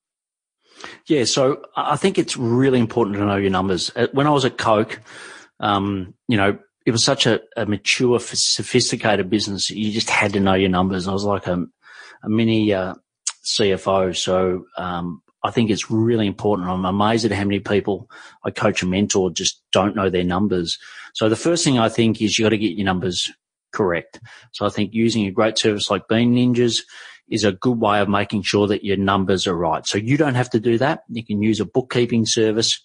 Yeah, 1.07 1.25
so 1.25 1.63
I 1.75 1.97
think 1.97 2.17
it's 2.17 2.37
really 2.37 2.79
important 2.79 3.17
to 3.17 3.25
know 3.25 3.35
your 3.35 3.51
numbers. 3.51 3.91
Uh, 3.95 4.07
when 4.13 4.27
I 4.27 4.31
was 4.31 4.45
at 4.45 4.57
Coke, 4.57 5.01
um, 5.59 6.13
you 6.27 6.37
know, 6.37 6.57
it 6.85 6.91
was 6.91 7.03
such 7.03 7.25
a, 7.27 7.41
a, 7.55 7.65
mature, 7.65 8.19
sophisticated 8.19 9.29
business. 9.29 9.69
You 9.69 9.91
just 9.91 10.09
had 10.09 10.33
to 10.33 10.39
know 10.39 10.53
your 10.53 10.69
numbers. 10.69 11.07
I 11.07 11.13
was 11.13 11.25
like 11.25 11.45
a, 11.45 11.65
a 12.23 12.29
mini 12.29 12.73
uh, 12.73 12.95
CFO. 13.43 14.15
So 14.15 14.65
um, 14.77 15.21
I 15.43 15.51
think 15.51 15.69
it's 15.69 15.89
really 15.89 16.27
important. 16.27 16.69
I'm 16.69 16.85
amazed 16.85 17.25
at 17.25 17.31
how 17.31 17.43
many 17.43 17.59
people 17.59 18.09
I 18.43 18.51
coach 18.51 18.81
and 18.81 18.91
mentor 18.91 19.31
just 19.31 19.61
don't 19.71 19.95
know 19.95 20.09
their 20.09 20.23
numbers. 20.23 20.77
So 21.13 21.29
the 21.29 21.35
first 21.35 21.63
thing 21.63 21.79
I 21.79 21.89
think 21.89 22.21
is 22.21 22.37
you 22.37 22.45
got 22.45 22.49
to 22.49 22.57
get 22.57 22.77
your 22.77 22.85
numbers 22.85 23.31
correct. 23.71 24.19
So 24.51 24.65
I 24.65 24.69
think 24.69 24.93
using 24.93 25.25
a 25.25 25.31
great 25.31 25.57
service 25.57 25.89
like 25.89 26.07
Bean 26.07 26.35
Ninjas 26.35 26.81
is 27.29 27.43
a 27.43 27.53
good 27.53 27.79
way 27.79 28.01
of 28.01 28.09
making 28.09 28.43
sure 28.43 28.67
that 28.67 28.83
your 28.83 28.97
numbers 28.97 29.47
are 29.47 29.55
right. 29.55 29.87
So 29.87 29.97
you 29.97 30.17
don't 30.17 30.35
have 30.35 30.49
to 30.51 30.59
do 30.59 30.77
that. 30.77 31.03
You 31.09 31.25
can 31.25 31.41
use 31.41 31.59
a 31.59 31.65
bookkeeping 31.65 32.25
service. 32.25 32.79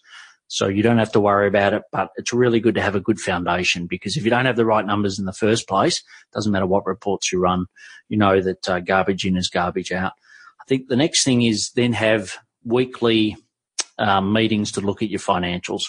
So 0.48 0.68
you 0.68 0.82
don't 0.82 0.98
have 0.98 1.10
to 1.12 1.20
worry 1.20 1.48
about 1.48 1.74
it, 1.74 1.82
but 1.90 2.10
it's 2.16 2.32
really 2.32 2.60
good 2.60 2.76
to 2.76 2.82
have 2.82 2.94
a 2.94 3.00
good 3.00 3.18
foundation 3.18 3.88
because 3.88 4.16
if 4.16 4.22
you 4.22 4.30
don't 4.30 4.46
have 4.46 4.54
the 4.54 4.64
right 4.64 4.86
numbers 4.86 5.18
in 5.18 5.24
the 5.24 5.32
first 5.32 5.68
place, 5.68 6.02
doesn't 6.32 6.52
matter 6.52 6.66
what 6.66 6.86
reports 6.86 7.32
you 7.32 7.40
run, 7.40 7.66
you 8.08 8.16
know 8.16 8.40
that 8.40 8.68
uh, 8.68 8.78
garbage 8.78 9.26
in 9.26 9.36
is 9.36 9.48
garbage 9.48 9.90
out. 9.90 10.12
Think 10.66 10.88
the 10.88 10.96
next 10.96 11.24
thing 11.24 11.42
is 11.42 11.70
then 11.74 11.92
have 11.92 12.36
weekly 12.64 13.36
um, 13.98 14.32
meetings 14.32 14.72
to 14.72 14.80
look 14.80 15.02
at 15.02 15.10
your 15.10 15.20
financials. 15.20 15.84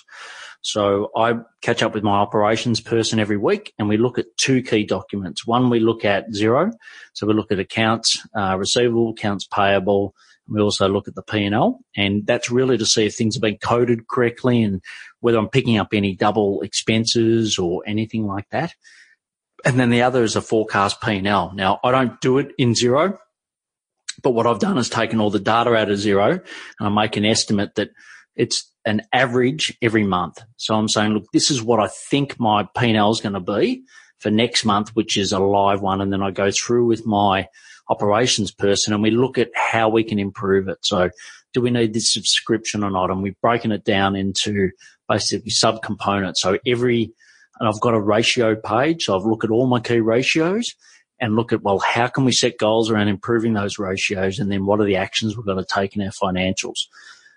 So 0.62 1.12
I 1.16 1.36
catch 1.62 1.84
up 1.84 1.94
with 1.94 2.04
my 2.04 2.18
operations 2.18 2.82
person 2.82 3.20
every 3.20 3.38
week 3.38 3.74
and 3.78 3.88
we 3.88 3.98
look 3.98 4.18
at 4.18 4.26
two 4.38 4.62
key 4.62 4.84
documents. 4.86 5.46
One, 5.46 5.70
we 5.70 5.80
look 5.80 6.04
at 6.04 6.30
Xero. 6.32 6.72
So 7.14 7.28
we 7.28 7.34
look 7.34 7.52
at 7.52 7.60
accounts 7.60 8.22
uh, 8.36 8.58
receivable, 8.58 9.12
accounts 9.12 9.48
payable. 9.48 10.14
And 10.48 10.56
we 10.56 10.62
also 10.62 10.88
look 10.88 11.08
at 11.08 11.16
the 11.16 11.24
P&L 11.24 11.80
and 11.96 12.26
that's 12.26 12.50
really 12.50 12.78
to 12.78 12.86
see 12.86 13.06
if 13.06 13.16
things 13.16 13.36
have 13.36 13.42
been 13.42 13.58
coded 13.58 14.08
correctly 14.08 14.62
and 14.62 14.82
whether 15.20 15.38
I'm 15.38 15.50
picking 15.50 15.78
up 15.78 15.94
any 15.94 16.16
double 16.16 16.62
expenses 16.62 17.58
or 17.58 17.84
anything 17.86 18.26
like 18.26 18.50
that. 18.50 18.74
And 19.66 19.80
then 19.80 19.90
the 19.90 20.04
other 20.04 20.24
is 20.24 20.36
a 20.36 20.42
forecast 20.42 21.02
P&L. 21.02 21.54
Now 21.54 21.80
I 21.84 21.92
don't 21.92 22.20
do 22.22 22.38
it 22.40 22.52
in 22.58 22.74
Xero. 22.74 23.18
But 24.24 24.32
what 24.32 24.48
I've 24.48 24.60
done 24.60 24.78
is 24.78 24.90
taken 24.90 25.20
all 25.20 25.30
the 25.30 25.40
data 25.40 25.76
out 25.76 25.90
of 25.90 26.00
Xero 26.00 26.32
and 26.80 26.88
I 26.88 26.90
make 26.90 27.18
an 27.18 27.26
estimate 27.26 27.76
that 27.76 27.90
it's 28.36 28.72
an 28.86 29.02
average 29.12 29.78
every 29.82 30.04
month. 30.04 30.40
So 30.58 30.76
I'm 30.76 30.88
saying, 30.88 31.14
look, 31.14 31.26
this 31.34 31.52
is 31.52 31.62
what 31.62 31.80
I 31.80 31.88
think 31.88 32.40
my 32.40 32.68
P&L 32.78 33.12
is 33.12 33.22
going 33.22 33.34
to 33.34 33.40
be 33.40 33.84
for 34.20 34.32
next 34.32 34.66
month, 34.66 34.96
which 34.96 35.18
is 35.18 35.32
a 35.34 35.40
live 35.40 35.82
one. 35.82 36.02
And 36.02 36.12
then 36.12 36.24
I 36.24 36.32
go 36.32 36.52
through 36.52 36.86
with 36.86 37.06
my 37.06 37.48
operations 37.90 38.52
person 38.52 38.94
and 38.94 39.04
we 39.04 39.12
look 39.12 39.38
at 39.38 39.50
how 39.56 39.90
we 39.90 40.04
can 40.04 40.20
improve 40.20 40.68
it. 40.68 40.78
So 40.82 41.10
do 41.54 41.62
we 41.62 41.70
need 41.70 41.94
this 41.94 42.14
subscription 42.14 42.84
or 42.84 42.92
not? 42.92 43.10
And 43.10 43.22
we've 43.22 43.40
broken 43.42 43.72
it 43.72 43.84
down 43.84 44.16
into 44.16 44.72
basically 45.10 45.52
subcomponents. 45.52 46.38
So 46.38 46.58
every, 46.66 47.12
and 47.60 47.68
I've 47.68 47.82
got 47.82 47.94
a 47.94 48.00
ratio 48.00 48.56
page. 48.56 49.06
So 49.06 49.18
I've 49.18 49.26
looked 49.26 49.46
at 49.46 49.52
all 49.52 49.68
my 49.68 49.80
key 49.80 50.00
ratios 50.00 50.74
and 51.20 51.36
look 51.36 51.52
at, 51.54 51.64
well, 51.64 51.80
how 51.80 52.08
can 52.08 52.26
we 52.26 52.32
set 52.32 52.58
goals 52.58 52.90
around 52.90 53.08
improving 53.08 53.54
those 53.54 53.80
ratios? 53.80 54.40
And 54.40 54.52
then 54.52 54.66
what 54.66 54.80
are 54.80 54.86
the 54.86 54.98
actions 54.98 55.36
we've 55.36 55.46
got 55.46 55.56
to 55.56 55.66
take 55.66 55.96
in 55.96 56.02
our 56.02 56.12
financials? 56.12 56.86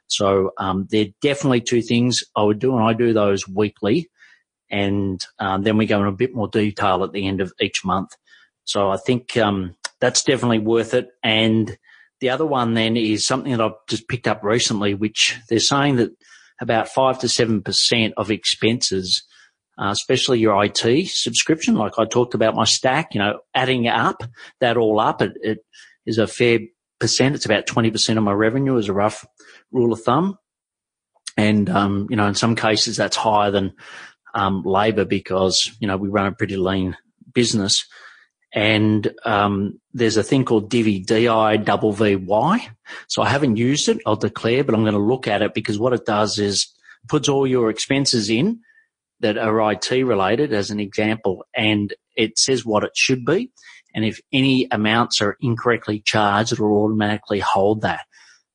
So, 0.07 0.53
um, 0.59 0.89
they're 0.91 1.07
definitely 1.23 1.61
two 1.61 1.83
things 1.83 2.25
I 2.35 2.43
would 2.43 2.59
do, 2.59 2.75
and 2.75 2.85
I 2.85 2.93
do 2.93 3.13
those 3.13 3.49
weekly. 3.49 4.11
And 4.71 5.25
um, 5.39 5.63
then 5.63 5.77
we 5.77 5.87
go 5.87 6.01
in 6.01 6.07
a 6.07 6.13
bit 6.13 6.35
more 6.35 6.49
detail 6.49 7.03
at 7.05 7.13
the 7.13 7.27
end 7.27 7.41
of 7.41 7.53
each 7.61 7.85
month. 7.85 8.11
So 8.65 8.91
I 8.91 8.97
think 8.99 9.37
um, 9.37 9.75
that's 10.01 10.23
definitely 10.23 10.61
worth 10.61 10.95
it. 10.95 11.09
And 11.25 11.77
the 12.21 12.31
other 12.31 12.47
one 12.47 12.75
then 12.75 12.97
is 12.97 13.27
something 13.27 13.51
that 13.51 13.61
I've 13.61 13.73
just 13.89 14.09
picked 14.09 14.29
up 14.29 14.45
recently, 14.45 14.95
which 14.95 15.37
they're 15.49 15.59
saying 15.59 15.97
that 15.97 16.11
about 16.61 16.89
five 16.89 17.19
to 17.21 17.29
seven 17.29 17.63
percent 17.63 18.15
of 18.17 18.31
expenses 18.31 19.25
uh, 19.81 19.91
especially 19.91 20.39
your 20.39 20.63
IT 20.63 21.09
subscription. 21.09 21.75
Like 21.75 21.99
I 21.99 22.05
talked 22.05 22.35
about 22.35 22.55
my 22.55 22.65
stack, 22.65 23.15
you 23.15 23.19
know, 23.19 23.41
adding 23.55 23.89
up 23.89 24.23
that 24.61 24.77
all 24.77 25.01
up, 25.01 25.23
it, 25.23 25.33
it 25.43 25.65
is 26.05 26.19
a 26.19 26.27
fair 26.27 26.61
percent. 26.99 27.35
It's 27.35 27.47
about 27.47 27.67
20% 27.67 28.19
of 28.19 28.23
my 28.23 28.33
revenue 28.33 28.77
as 28.77 28.89
a 28.89 28.93
rough 28.93 29.27
rule 29.73 29.93
of 29.93 30.03
thumb. 30.03 30.37
And, 31.37 31.71
um, 31.71 32.09
you 32.11 32.17
know, 32.17 32.27
in 32.27 32.35
some 32.35 32.57
cases 32.57 32.99
that's 32.99 33.17
higher 33.17 33.51
than, 33.51 33.73
um, 34.35 34.63
labor 34.63 35.07
because, 35.07 35.75
you 35.81 35.89
know, 35.89 35.97
we 35.97 36.09
run 36.09 36.27
a 36.27 36.33
pretty 36.33 36.57
lean 36.57 36.97
business. 37.33 37.87
And 38.53 39.11
um, 39.25 39.81
there's 39.95 40.17
a 40.19 40.23
thing 40.23 40.45
called 40.45 40.69
Divvy, 40.69 40.99
D-I-V-V-Y. 40.99 42.69
So 43.09 43.23
I 43.23 43.29
haven't 43.29 43.57
used 43.57 43.89
it, 43.89 43.99
I'll 44.05 44.17
declare, 44.17 44.63
but 44.63 44.75
I'm 44.75 44.83
going 44.83 44.93
to 44.93 45.01
look 45.01 45.27
at 45.27 45.41
it 45.41 45.55
because 45.55 45.79
what 45.79 45.95
it 45.95 46.05
does 46.05 46.39
is 46.39 46.67
puts 47.09 47.29
all 47.29 47.47
your 47.47 47.71
expenses 47.71 48.29
in 48.29 48.61
that 49.21 49.39
are 49.39 49.73
IT 49.73 49.91
related 49.91 50.53
as 50.53 50.71
an 50.71 50.81
example, 50.81 51.45
and 51.55 51.95
it 52.17 52.39
says 52.39 52.65
what 52.65 52.85
it 52.85 52.93
should 52.95 53.25
be. 53.25 53.51
And 53.95 54.05
if 54.05 54.21
any 54.33 54.69
amounts 54.71 55.21
are 55.21 55.37
incorrectly 55.41 56.01
charged, 56.01 56.53
it 56.53 56.61
will 56.61 56.85
automatically 56.85 57.41
hold 57.41 57.83
that. 57.83 58.03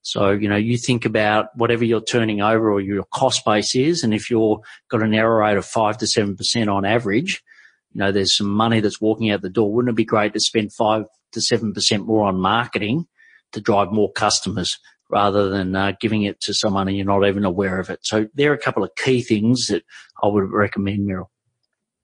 So, 0.02 0.32
you 0.32 0.48
know, 0.48 0.56
you 0.56 0.78
think 0.78 1.04
about 1.06 1.48
whatever 1.56 1.84
you're 1.84 2.00
turning 2.00 2.40
over 2.40 2.72
or 2.72 2.80
your 2.80 3.06
cost 3.06 3.44
base 3.44 3.76
is. 3.76 4.04
And 4.04 4.14
if 4.14 4.30
you're 4.30 4.60
got 4.90 5.02
an 5.02 5.16
error 5.16 5.40
rate 5.40 5.58
of 5.58 5.66
five 5.66 5.98
to 5.98 6.06
7% 6.06 6.72
on 6.72 6.86
average, 6.86 7.44
you 7.92 8.00
know, 8.00 8.12
there's 8.12 8.38
some 8.38 8.50
money 8.50 8.82
that's 8.82 9.02
walking 9.02 9.32
out 9.32 9.42
the 9.42 9.50
door. 9.50 9.74
Wouldn't 9.74 9.94
it 9.94 9.96
be 9.96 10.06
great 10.06 10.34
to 10.34 10.40
spend 10.40 10.74
five 10.74 11.06
to 11.32 11.40
7% 11.40 12.06
more 12.06 12.28
on 12.28 12.40
marketing 12.40 13.08
to 13.54 13.62
drive 13.62 13.92
more 13.92 14.12
customers 14.12 14.78
rather 15.10 15.50
than 15.50 15.76
uh, 15.76 15.94
giving 16.00 16.24
it 16.24 16.40
to 16.42 16.54
someone 16.54 16.88
and 16.88 16.98
you're 16.98 17.06
not 17.06 17.28
even 17.28 17.46
aware 17.46 17.80
of 17.80 17.90
it? 17.90 18.00
So 18.04 18.28
there 18.34 18.52
are 18.52 18.56
a 18.56 18.60
couple 18.60 18.84
of 18.84 18.92
key 18.96 19.22
things 19.22 19.68
that 19.68 19.84
I 20.22 20.28
would 20.28 20.52
recommend, 20.52 21.08
Meryl. 21.08 21.28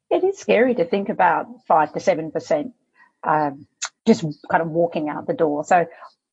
It 0.09 0.23
is 0.23 0.37
scary 0.37 0.75
to 0.75 0.85
think 0.85 1.09
about 1.09 1.47
five 1.67 1.93
to 1.93 1.99
7% 1.99 2.71
um, 3.23 3.67
just 4.05 4.25
kind 4.49 4.61
of 4.61 4.69
walking 4.69 5.09
out 5.09 5.27
the 5.27 5.33
door. 5.33 5.63
So 5.63 5.85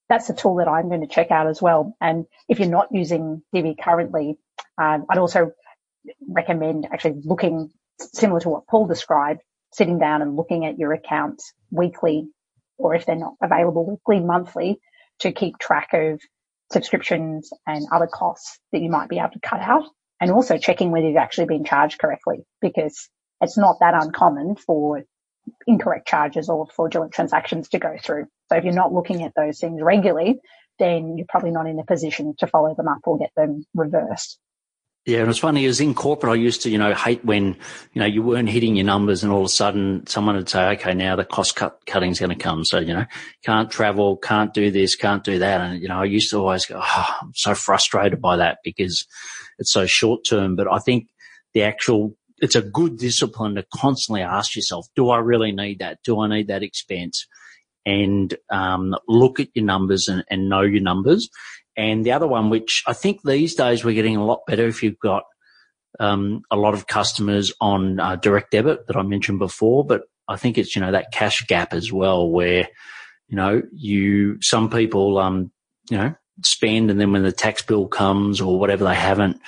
that's 0.08 0.30
a 0.30 0.34
tool 0.34 0.56
that 0.56 0.68
I'm 0.68 0.88
going 0.88 1.02
to 1.02 1.06
check 1.06 1.30
out 1.30 1.46
as 1.46 1.60
well. 1.60 1.96
And 2.00 2.24
if 2.48 2.58
you're 2.58 2.68
not 2.68 2.88
using 2.90 3.42
Divvy 3.52 3.76
currently, 3.80 4.38
um, 4.78 5.04
I'd 5.08 5.18
also 5.18 5.52
recommend 6.26 6.86
actually 6.90 7.20
looking 7.24 7.70
similar 8.00 8.40
to 8.40 8.48
what 8.48 8.66
Paul 8.66 8.86
described, 8.86 9.40
sitting 9.72 9.98
down 9.98 10.22
and 10.22 10.36
looking 10.36 10.64
at 10.64 10.78
your 10.78 10.92
accounts 10.92 11.52
weekly, 11.70 12.28
or 12.78 12.94
if 12.94 13.04
they're 13.04 13.16
not 13.16 13.34
available 13.42 13.86
weekly, 13.86 14.24
monthly, 14.24 14.80
to 15.20 15.32
keep 15.32 15.58
track 15.58 15.90
of 15.92 16.20
subscriptions 16.72 17.50
and 17.66 17.86
other 17.92 18.06
costs 18.06 18.58
that 18.72 18.80
you 18.80 18.90
might 18.90 19.08
be 19.08 19.18
able 19.18 19.30
to 19.30 19.40
cut 19.40 19.60
out. 19.60 19.84
And 20.20 20.32
also 20.32 20.58
checking 20.58 20.90
whether 20.90 21.06
you've 21.06 21.16
actually 21.16 21.46
been 21.46 21.64
charged 21.64 22.00
correctly 22.00 22.38
because 22.60 23.08
it's 23.40 23.56
not 23.56 23.76
that 23.80 23.94
uncommon 23.94 24.56
for 24.56 25.04
incorrect 25.66 26.08
charges 26.08 26.48
or 26.48 26.66
fraudulent 26.74 27.12
transactions 27.12 27.68
to 27.68 27.78
go 27.78 27.96
through. 28.02 28.26
So 28.48 28.56
if 28.56 28.64
you're 28.64 28.74
not 28.74 28.92
looking 28.92 29.22
at 29.22 29.32
those 29.36 29.60
things 29.60 29.80
regularly, 29.80 30.40
then 30.78 31.16
you're 31.16 31.26
probably 31.28 31.50
not 31.50 31.66
in 31.66 31.78
a 31.78 31.84
position 31.84 32.34
to 32.38 32.46
follow 32.46 32.74
them 32.74 32.88
up 32.88 32.98
or 33.04 33.18
get 33.18 33.30
them 33.36 33.64
reversed. 33.74 34.38
Yeah, 35.08 35.20
and 35.20 35.30
it's 35.30 35.38
funny, 35.38 35.64
as 35.64 35.80
in 35.80 35.94
corporate, 35.94 36.34
I 36.34 36.36
used 36.36 36.60
to, 36.64 36.70
you 36.70 36.76
know, 36.76 36.92
hate 36.92 37.24
when, 37.24 37.56
you 37.94 38.00
know, 38.00 38.04
you 38.04 38.22
weren't 38.22 38.50
hitting 38.50 38.76
your 38.76 38.84
numbers 38.84 39.22
and 39.22 39.32
all 39.32 39.40
of 39.40 39.46
a 39.46 39.48
sudden 39.48 40.06
someone 40.06 40.36
would 40.36 40.50
say, 40.50 40.68
okay, 40.72 40.92
now 40.92 41.16
the 41.16 41.24
cost 41.24 41.56
cut 41.56 41.80
cutting's 41.86 42.20
going 42.20 42.28
to 42.28 42.36
come. 42.36 42.62
So, 42.62 42.78
you 42.78 42.92
know, 42.92 43.06
can't 43.42 43.70
travel, 43.70 44.18
can't 44.18 44.52
do 44.52 44.70
this, 44.70 44.96
can't 44.96 45.24
do 45.24 45.38
that. 45.38 45.62
And, 45.62 45.80
you 45.80 45.88
know, 45.88 46.02
I 46.02 46.04
used 46.04 46.28
to 46.28 46.36
always 46.36 46.66
go, 46.66 46.78
oh, 46.84 47.16
I'm 47.22 47.32
so 47.34 47.54
frustrated 47.54 48.20
by 48.20 48.36
that 48.36 48.58
because 48.62 49.06
it's 49.58 49.72
so 49.72 49.86
short 49.86 50.26
term. 50.28 50.56
But 50.56 50.70
I 50.70 50.78
think 50.78 51.08
the 51.54 51.62
actual 51.62 52.14
it's 52.36 52.54
a 52.54 52.60
good 52.60 52.98
discipline 52.98 53.54
to 53.54 53.64
constantly 53.74 54.20
ask 54.20 54.54
yourself, 54.54 54.88
do 54.94 55.08
I 55.08 55.20
really 55.20 55.52
need 55.52 55.78
that? 55.78 56.00
Do 56.04 56.20
I 56.20 56.28
need 56.28 56.48
that 56.48 56.62
expense? 56.62 57.26
And 57.86 58.34
um, 58.50 58.94
look 59.08 59.40
at 59.40 59.48
your 59.54 59.64
numbers 59.64 60.06
and, 60.06 60.22
and 60.28 60.50
know 60.50 60.60
your 60.60 60.82
numbers. 60.82 61.30
And 61.78 62.04
the 62.04 62.10
other 62.10 62.26
one, 62.26 62.50
which 62.50 62.82
I 62.88 62.92
think 62.92 63.22
these 63.22 63.54
days 63.54 63.84
we're 63.84 63.94
getting 63.94 64.16
a 64.16 64.24
lot 64.24 64.40
better 64.48 64.66
if 64.66 64.82
you've 64.82 64.98
got 64.98 65.22
um, 66.00 66.42
a 66.50 66.56
lot 66.56 66.74
of 66.74 66.88
customers 66.88 67.52
on 67.60 68.00
uh, 68.00 68.16
direct 68.16 68.50
debit 68.50 68.88
that 68.88 68.96
I 68.96 69.02
mentioned 69.02 69.38
before, 69.38 69.86
but 69.86 70.02
I 70.26 70.36
think 70.36 70.58
it's, 70.58 70.74
you 70.74 70.82
know, 70.82 70.90
that 70.90 71.12
cash 71.12 71.46
gap 71.46 71.72
as 71.72 71.92
well 71.92 72.28
where, 72.28 72.68
you 73.28 73.36
know, 73.36 73.62
you, 73.72 74.42
some 74.42 74.68
people, 74.70 75.18
um, 75.18 75.52
you 75.88 75.96
know, 75.96 76.14
spend 76.44 76.90
and 76.90 77.00
then 77.00 77.12
when 77.12 77.22
the 77.22 77.32
tax 77.32 77.62
bill 77.62 77.86
comes 77.86 78.40
or 78.40 78.58
whatever 78.58 78.84
they 78.84 78.94
haven't 78.96 79.40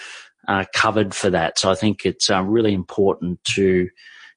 uh, 0.46 0.64
covered 0.72 1.14
for 1.14 1.30
that. 1.30 1.58
So 1.58 1.68
I 1.68 1.74
think 1.74 2.06
it's 2.06 2.30
uh, 2.30 2.42
really 2.42 2.72
important 2.72 3.42
to, 3.56 3.62
you 3.62 3.90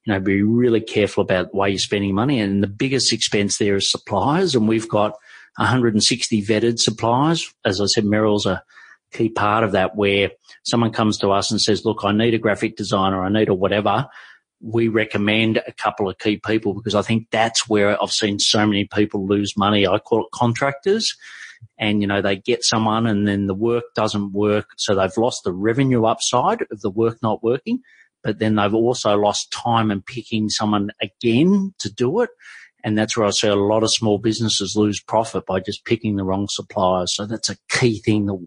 know, 0.07 0.19
be 0.19 0.41
really 0.41 0.81
careful 0.81 1.21
about 1.21 1.53
way 1.53 1.69
you're 1.69 1.79
spending 1.79 2.15
money. 2.15 2.39
And 2.39 2.63
the 2.63 2.67
biggest 2.67 3.13
expense 3.13 3.59
there 3.59 3.75
is 3.75 3.91
suppliers. 3.91 4.55
And 4.55 4.67
we've 4.67 4.89
got 4.89 5.13
160 5.57 6.41
vetted 6.43 6.79
suppliers. 6.79 7.53
As 7.65 7.79
I 7.81 7.85
said, 7.85 8.05
Meryl's 8.05 8.45
a 8.45 8.63
key 9.11 9.29
part 9.29 9.63
of 9.63 9.73
that 9.73 9.95
where 9.95 10.31
someone 10.63 10.91
comes 10.91 11.17
to 11.19 11.29
us 11.29 11.51
and 11.51 11.61
says, 11.61 11.85
look, 11.85 11.99
I 12.03 12.11
need 12.11 12.33
a 12.33 12.39
graphic 12.39 12.75
designer. 12.75 13.23
I 13.23 13.29
need 13.29 13.49
a 13.49 13.53
whatever. 13.53 14.07
We 14.61 14.87
recommend 14.87 15.61
a 15.67 15.73
couple 15.73 16.09
of 16.09 16.17
key 16.17 16.37
people 16.37 16.73
because 16.73 16.95
I 16.95 17.01
think 17.01 17.27
that's 17.31 17.67
where 17.67 18.01
I've 18.01 18.11
seen 18.11 18.39
so 18.39 18.65
many 18.65 18.85
people 18.85 19.27
lose 19.27 19.57
money. 19.57 19.85
I 19.85 19.99
call 19.99 20.21
it 20.25 20.31
contractors 20.33 21.15
and 21.77 22.01
you 22.01 22.07
know 22.07 22.21
they 22.21 22.35
get 22.35 22.63
someone 22.63 23.07
and 23.07 23.27
then 23.27 23.47
the 23.47 23.53
work 23.53 23.85
doesn't 23.95 24.33
work 24.33 24.69
so 24.77 24.95
they've 24.95 25.17
lost 25.17 25.43
the 25.43 25.53
revenue 25.53 26.05
upside 26.05 26.61
of 26.71 26.81
the 26.81 26.89
work 26.89 27.17
not 27.21 27.43
working 27.43 27.79
but 28.23 28.39
then 28.39 28.55
they've 28.55 28.73
also 28.73 29.15
lost 29.17 29.51
time 29.51 29.91
in 29.91 30.01
picking 30.01 30.49
someone 30.49 30.91
again 31.01 31.73
to 31.79 31.91
do 31.91 32.21
it 32.21 32.29
and 32.84 32.97
that's 32.97 33.15
where 33.15 33.25
I 33.25 33.31
see 33.31 33.47
a 33.47 33.55
lot 33.55 33.84
of 33.84 33.93
small 33.93 34.17
businesses 34.17 34.75
lose 34.75 35.01
profit 35.01 35.45
by 35.45 35.59
just 35.61 35.86
picking 35.86 36.15
the 36.15 36.25
wrong 36.25 36.47
suppliers. 36.49 37.15
So 37.15 37.25
that's 37.25 37.49
a 37.49 37.57
key 37.69 38.01
thing, 38.01 38.25
the 38.25 38.45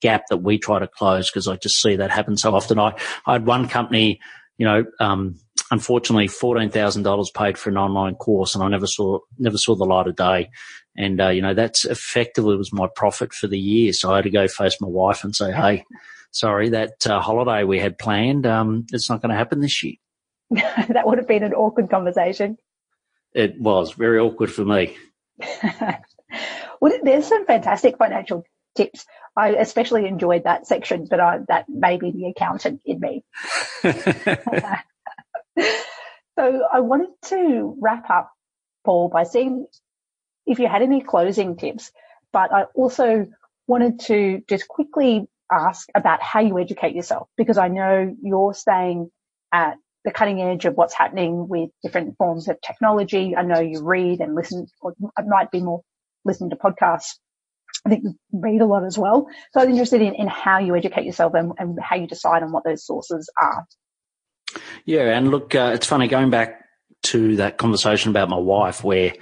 gap 0.00 0.24
that 0.28 0.38
we 0.38 0.58
try 0.58 0.78
to 0.78 0.86
close 0.86 1.30
because 1.30 1.48
I 1.48 1.56
just 1.56 1.80
see 1.80 1.96
that 1.96 2.10
happen 2.10 2.36
so 2.36 2.54
often. 2.54 2.78
I, 2.78 2.94
I 3.26 3.32
had 3.34 3.46
one 3.46 3.68
company, 3.68 4.20
you 4.58 4.66
know, 4.66 4.84
um, 5.00 5.36
unfortunately 5.70 6.28
$14,000 6.28 7.34
paid 7.34 7.58
for 7.58 7.70
an 7.70 7.78
online 7.78 8.14
course 8.14 8.54
and 8.54 8.62
I 8.62 8.68
never 8.68 8.86
saw, 8.86 9.20
never 9.38 9.58
saw 9.58 9.74
the 9.74 9.84
light 9.84 10.06
of 10.06 10.16
day. 10.16 10.50
And, 10.96 11.20
uh, 11.20 11.28
you 11.28 11.42
know, 11.42 11.54
that's 11.54 11.84
effectively 11.84 12.56
was 12.56 12.72
my 12.72 12.88
profit 12.94 13.32
for 13.32 13.46
the 13.46 13.58
year. 13.58 13.92
So 13.92 14.12
I 14.12 14.16
had 14.16 14.24
to 14.24 14.30
go 14.30 14.48
face 14.48 14.76
my 14.80 14.88
wife 14.88 15.24
and 15.24 15.34
say, 15.34 15.52
Hey, 15.52 15.84
sorry, 16.30 16.70
that 16.70 17.06
uh, 17.06 17.20
holiday 17.20 17.64
we 17.64 17.78
had 17.78 17.98
planned, 17.98 18.46
um, 18.46 18.84
it's 18.92 19.08
not 19.08 19.22
going 19.22 19.30
to 19.30 19.36
happen 19.36 19.60
this 19.60 19.82
year. 19.82 19.94
that 20.50 21.06
would 21.06 21.18
have 21.18 21.28
been 21.28 21.42
an 21.42 21.54
awkward 21.54 21.90
conversation. 21.90 22.58
It 23.34 23.60
was 23.60 23.92
very 23.92 24.18
awkward 24.18 24.52
for 24.52 24.64
me. 24.64 24.96
well, 26.80 26.98
there's 27.02 27.26
some 27.26 27.46
fantastic 27.46 27.98
financial 27.98 28.44
tips. 28.76 29.06
I 29.36 29.50
especially 29.50 30.06
enjoyed 30.06 30.44
that 30.44 30.66
section, 30.66 31.06
but 31.08 31.20
I, 31.20 31.40
that 31.48 31.68
may 31.68 31.96
be 31.96 32.10
the 32.10 32.26
accountant 32.26 32.80
in 32.84 33.00
me. 33.00 33.24
so 33.82 33.94
I 36.72 36.80
wanted 36.80 37.10
to 37.26 37.76
wrap 37.80 38.10
up, 38.10 38.32
Paul, 38.84 39.08
by 39.08 39.24
seeing 39.24 39.66
if 40.46 40.58
you 40.58 40.66
had 40.66 40.82
any 40.82 41.02
closing 41.02 41.56
tips, 41.56 41.92
but 42.32 42.52
I 42.52 42.64
also 42.74 43.28
wanted 43.66 44.00
to 44.00 44.42
just 44.48 44.66
quickly 44.66 45.28
ask 45.52 45.88
about 45.94 46.22
how 46.22 46.40
you 46.40 46.58
educate 46.58 46.94
yourself 46.94 47.28
because 47.36 47.58
I 47.58 47.68
know 47.68 48.14
you're 48.22 48.54
staying 48.54 49.10
at 49.52 49.76
the 50.08 50.14
cutting 50.14 50.40
edge 50.40 50.64
of 50.64 50.74
what's 50.74 50.94
happening 50.94 51.48
with 51.48 51.70
different 51.82 52.16
forms 52.16 52.48
of 52.48 52.60
technology. 52.60 53.36
I 53.36 53.42
know 53.42 53.60
you 53.60 53.82
read 53.82 54.20
and 54.20 54.34
listen, 54.34 54.66
or 54.80 54.92
it 54.92 55.26
might 55.26 55.50
be 55.50 55.60
more 55.60 55.82
listening 56.24 56.50
to 56.50 56.56
podcasts. 56.56 57.16
I 57.84 57.90
think 57.90 58.04
you 58.04 58.14
read 58.32 58.62
a 58.62 58.66
lot 58.66 58.84
as 58.84 58.96
well. 58.96 59.28
So 59.52 59.60
I'm 59.60 59.70
interested 59.70 60.00
in, 60.00 60.14
in 60.14 60.26
how 60.26 60.58
you 60.58 60.74
educate 60.74 61.04
yourself 61.04 61.34
and, 61.34 61.52
and 61.58 61.78
how 61.80 61.96
you 61.96 62.06
decide 62.06 62.42
on 62.42 62.52
what 62.52 62.64
those 62.64 62.84
sources 62.84 63.30
are. 63.40 63.66
Yeah, 64.86 65.16
and 65.16 65.30
look, 65.30 65.54
uh, 65.54 65.72
it's 65.74 65.86
funny 65.86 66.08
going 66.08 66.30
back 66.30 66.64
to 67.04 67.36
that 67.36 67.58
conversation 67.58 68.10
about 68.10 68.30
my 68.30 68.38
wife 68.38 68.82
where 68.82 69.12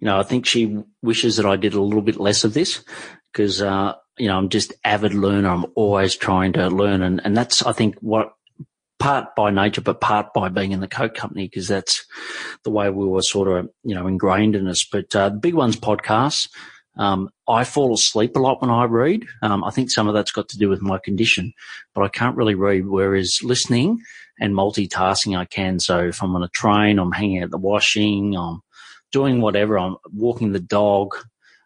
you 0.00 0.06
know, 0.06 0.18
I 0.18 0.22
think 0.22 0.46
she 0.46 0.82
wishes 1.02 1.36
that 1.36 1.46
I 1.46 1.56
did 1.56 1.74
a 1.74 1.82
little 1.82 2.02
bit 2.02 2.18
less 2.18 2.44
of 2.44 2.54
this 2.54 2.82
because, 3.32 3.60
uh, 3.60 3.94
you 4.18 4.28
know, 4.28 4.36
I'm 4.36 4.48
just 4.48 4.72
avid 4.82 5.14
learner. 5.14 5.50
I'm 5.50 5.66
always 5.74 6.16
trying 6.16 6.54
to 6.54 6.68
learn. 6.68 7.02
And, 7.02 7.20
and 7.22 7.36
that's, 7.36 7.62
I 7.62 7.72
think, 7.72 7.96
what 8.00 8.32
part 9.00 9.34
by 9.34 9.50
nature, 9.50 9.80
but 9.80 10.00
part 10.00 10.32
by 10.32 10.48
being 10.48 10.70
in 10.70 10.80
the 10.80 10.86
Coke 10.86 11.14
company 11.14 11.48
because 11.48 11.66
that's 11.66 12.06
the 12.62 12.70
way 12.70 12.88
we 12.90 13.06
were 13.06 13.22
sort 13.22 13.48
of, 13.48 13.68
you 13.82 13.94
know, 13.94 14.06
ingrained 14.06 14.54
in 14.54 14.68
us. 14.68 14.84
But, 14.84 15.14
uh, 15.16 15.30
the 15.30 15.38
big 15.38 15.54
one's 15.54 15.76
podcasts. 15.76 16.48
Um, 16.96 17.30
I 17.48 17.64
fall 17.64 17.94
asleep 17.94 18.36
a 18.36 18.40
lot 18.40 18.60
when 18.60 18.70
I 18.70 18.84
read. 18.84 19.24
Um, 19.42 19.64
I 19.64 19.70
think 19.70 19.90
some 19.90 20.06
of 20.06 20.14
that's 20.14 20.32
got 20.32 20.48
to 20.50 20.58
do 20.58 20.68
with 20.68 20.82
my 20.82 20.98
condition, 20.98 21.54
but 21.94 22.02
I 22.02 22.08
can't 22.08 22.36
really 22.36 22.54
read. 22.54 22.86
Whereas 22.86 23.40
listening 23.42 24.02
and 24.38 24.54
multitasking, 24.54 25.36
I 25.36 25.46
can. 25.46 25.80
So 25.80 26.00
if 26.00 26.22
I'm 26.22 26.36
on 26.36 26.42
a 26.42 26.48
train, 26.48 26.98
I'm 26.98 27.12
hanging 27.12 27.42
out 27.42 27.50
the 27.50 27.58
washing, 27.58 28.36
I'm 28.36 28.60
doing 29.12 29.40
whatever, 29.40 29.78
I'm 29.78 29.96
walking 30.12 30.52
the 30.52 30.60
dog, 30.60 31.14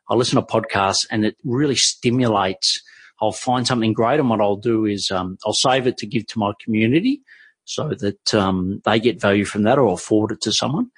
I 0.08 0.14
listen 0.14 0.36
to 0.36 0.42
podcasts 0.42 1.06
and 1.10 1.24
it 1.24 1.36
really 1.44 1.76
stimulates. 1.76 2.82
I'll 3.24 3.32
find 3.32 3.66
something 3.66 3.92
great 3.92 4.20
and 4.20 4.28
what 4.28 4.40
I'll 4.40 4.56
do 4.56 4.84
is, 4.84 5.10
um, 5.10 5.38
I'll 5.44 5.52
save 5.52 5.86
it 5.86 5.96
to 5.98 6.06
give 6.06 6.26
to 6.28 6.38
my 6.38 6.52
community 6.62 7.22
so 7.64 7.88
that, 7.88 8.34
um, 8.34 8.82
they 8.84 9.00
get 9.00 9.20
value 9.20 9.44
from 9.44 9.62
that 9.62 9.78
or 9.78 9.88
I'll 9.88 9.96
forward 9.96 10.32
it 10.32 10.40
to 10.42 10.52
someone. 10.52 10.90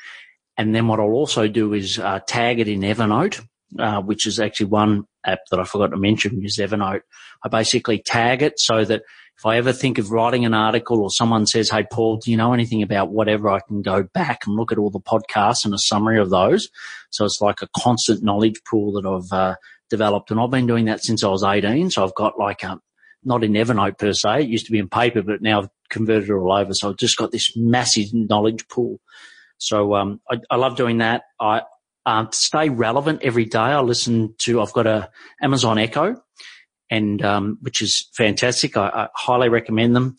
And 0.56 0.74
then 0.74 0.88
what 0.88 1.00
I'll 1.00 1.06
also 1.06 1.48
do 1.48 1.72
is, 1.72 1.98
uh, 1.98 2.20
tag 2.26 2.60
it 2.60 2.68
in 2.68 2.80
Evernote, 2.80 3.44
uh, 3.78 4.00
which 4.00 4.26
is 4.26 4.40
actually 4.40 4.66
one 4.66 5.06
app 5.24 5.40
that 5.50 5.60
I 5.60 5.64
forgot 5.64 5.90
to 5.90 5.96
mention 5.96 6.44
is 6.44 6.58
Evernote. 6.58 7.02
I 7.44 7.48
basically 7.48 7.98
tag 7.98 8.42
it 8.42 8.58
so 8.58 8.84
that 8.84 9.02
if 9.38 9.44
I 9.44 9.58
ever 9.58 9.72
think 9.72 9.98
of 9.98 10.10
writing 10.10 10.46
an 10.46 10.54
article 10.54 11.02
or 11.02 11.10
someone 11.10 11.44
says, 11.44 11.68
Hey, 11.68 11.84
Paul, 11.90 12.16
do 12.16 12.30
you 12.30 12.38
know 12.38 12.54
anything 12.54 12.82
about 12.82 13.10
whatever? 13.10 13.50
I 13.50 13.60
can 13.60 13.82
go 13.82 14.02
back 14.02 14.46
and 14.46 14.56
look 14.56 14.72
at 14.72 14.78
all 14.78 14.90
the 14.90 14.98
podcasts 14.98 15.64
and 15.64 15.74
a 15.74 15.78
summary 15.78 16.18
of 16.18 16.30
those. 16.30 16.70
So 17.10 17.26
it's 17.26 17.40
like 17.40 17.60
a 17.60 17.68
constant 17.76 18.22
knowledge 18.22 18.62
pool 18.64 18.92
that 18.92 19.06
I've, 19.06 19.32
uh, 19.32 19.56
developed 19.90 20.30
and 20.30 20.40
I've 20.40 20.50
been 20.50 20.66
doing 20.66 20.86
that 20.86 21.02
since 21.02 21.22
I 21.22 21.28
was 21.28 21.44
18. 21.44 21.90
So 21.90 22.04
I've 22.04 22.14
got 22.14 22.38
like, 22.38 22.62
a, 22.62 22.72
um, 22.72 22.82
not 23.24 23.42
in 23.42 23.52
Evernote 23.52 23.98
per 23.98 24.12
se. 24.12 24.42
It 24.42 24.48
used 24.48 24.66
to 24.66 24.72
be 24.72 24.78
in 24.78 24.88
paper, 24.88 25.22
but 25.22 25.42
now 25.42 25.62
I've 25.62 25.68
converted 25.90 26.30
it 26.30 26.32
all 26.32 26.52
over. 26.52 26.72
So 26.74 26.90
I've 26.90 26.96
just 26.96 27.16
got 27.16 27.32
this 27.32 27.56
massive 27.56 28.06
knowledge 28.12 28.68
pool. 28.68 29.00
So, 29.58 29.94
um, 29.94 30.20
I, 30.30 30.36
I 30.50 30.56
love 30.56 30.76
doing 30.76 30.98
that. 30.98 31.22
I, 31.40 31.62
um, 32.04 32.28
to 32.28 32.36
stay 32.36 32.68
relevant 32.68 33.22
every 33.22 33.46
day, 33.46 33.58
I 33.58 33.80
listen 33.80 34.34
to, 34.38 34.60
I've 34.60 34.72
got 34.72 34.86
a 34.86 35.10
Amazon 35.42 35.78
Echo 35.78 36.16
and, 36.88 37.24
um, 37.24 37.58
which 37.62 37.82
is 37.82 38.08
fantastic. 38.14 38.76
I, 38.76 38.88
I 38.88 39.08
highly 39.14 39.48
recommend 39.48 39.96
them. 39.96 40.16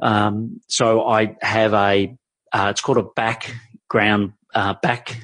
Um, 0.00 0.60
so 0.68 1.06
I 1.06 1.36
have 1.42 1.74
a, 1.74 2.16
uh, 2.52 2.68
it's 2.70 2.80
called 2.80 2.98
a 2.98 3.02
background, 3.02 4.32
uh, 4.54 4.74
back, 4.82 5.20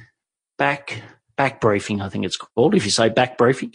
back, 0.58 1.02
back 1.36 1.60
briefing, 1.60 2.00
I 2.00 2.08
think 2.08 2.24
it's 2.24 2.36
called, 2.36 2.74
if 2.74 2.84
you 2.84 2.90
say 2.90 3.08
back 3.08 3.38
briefing 3.38 3.74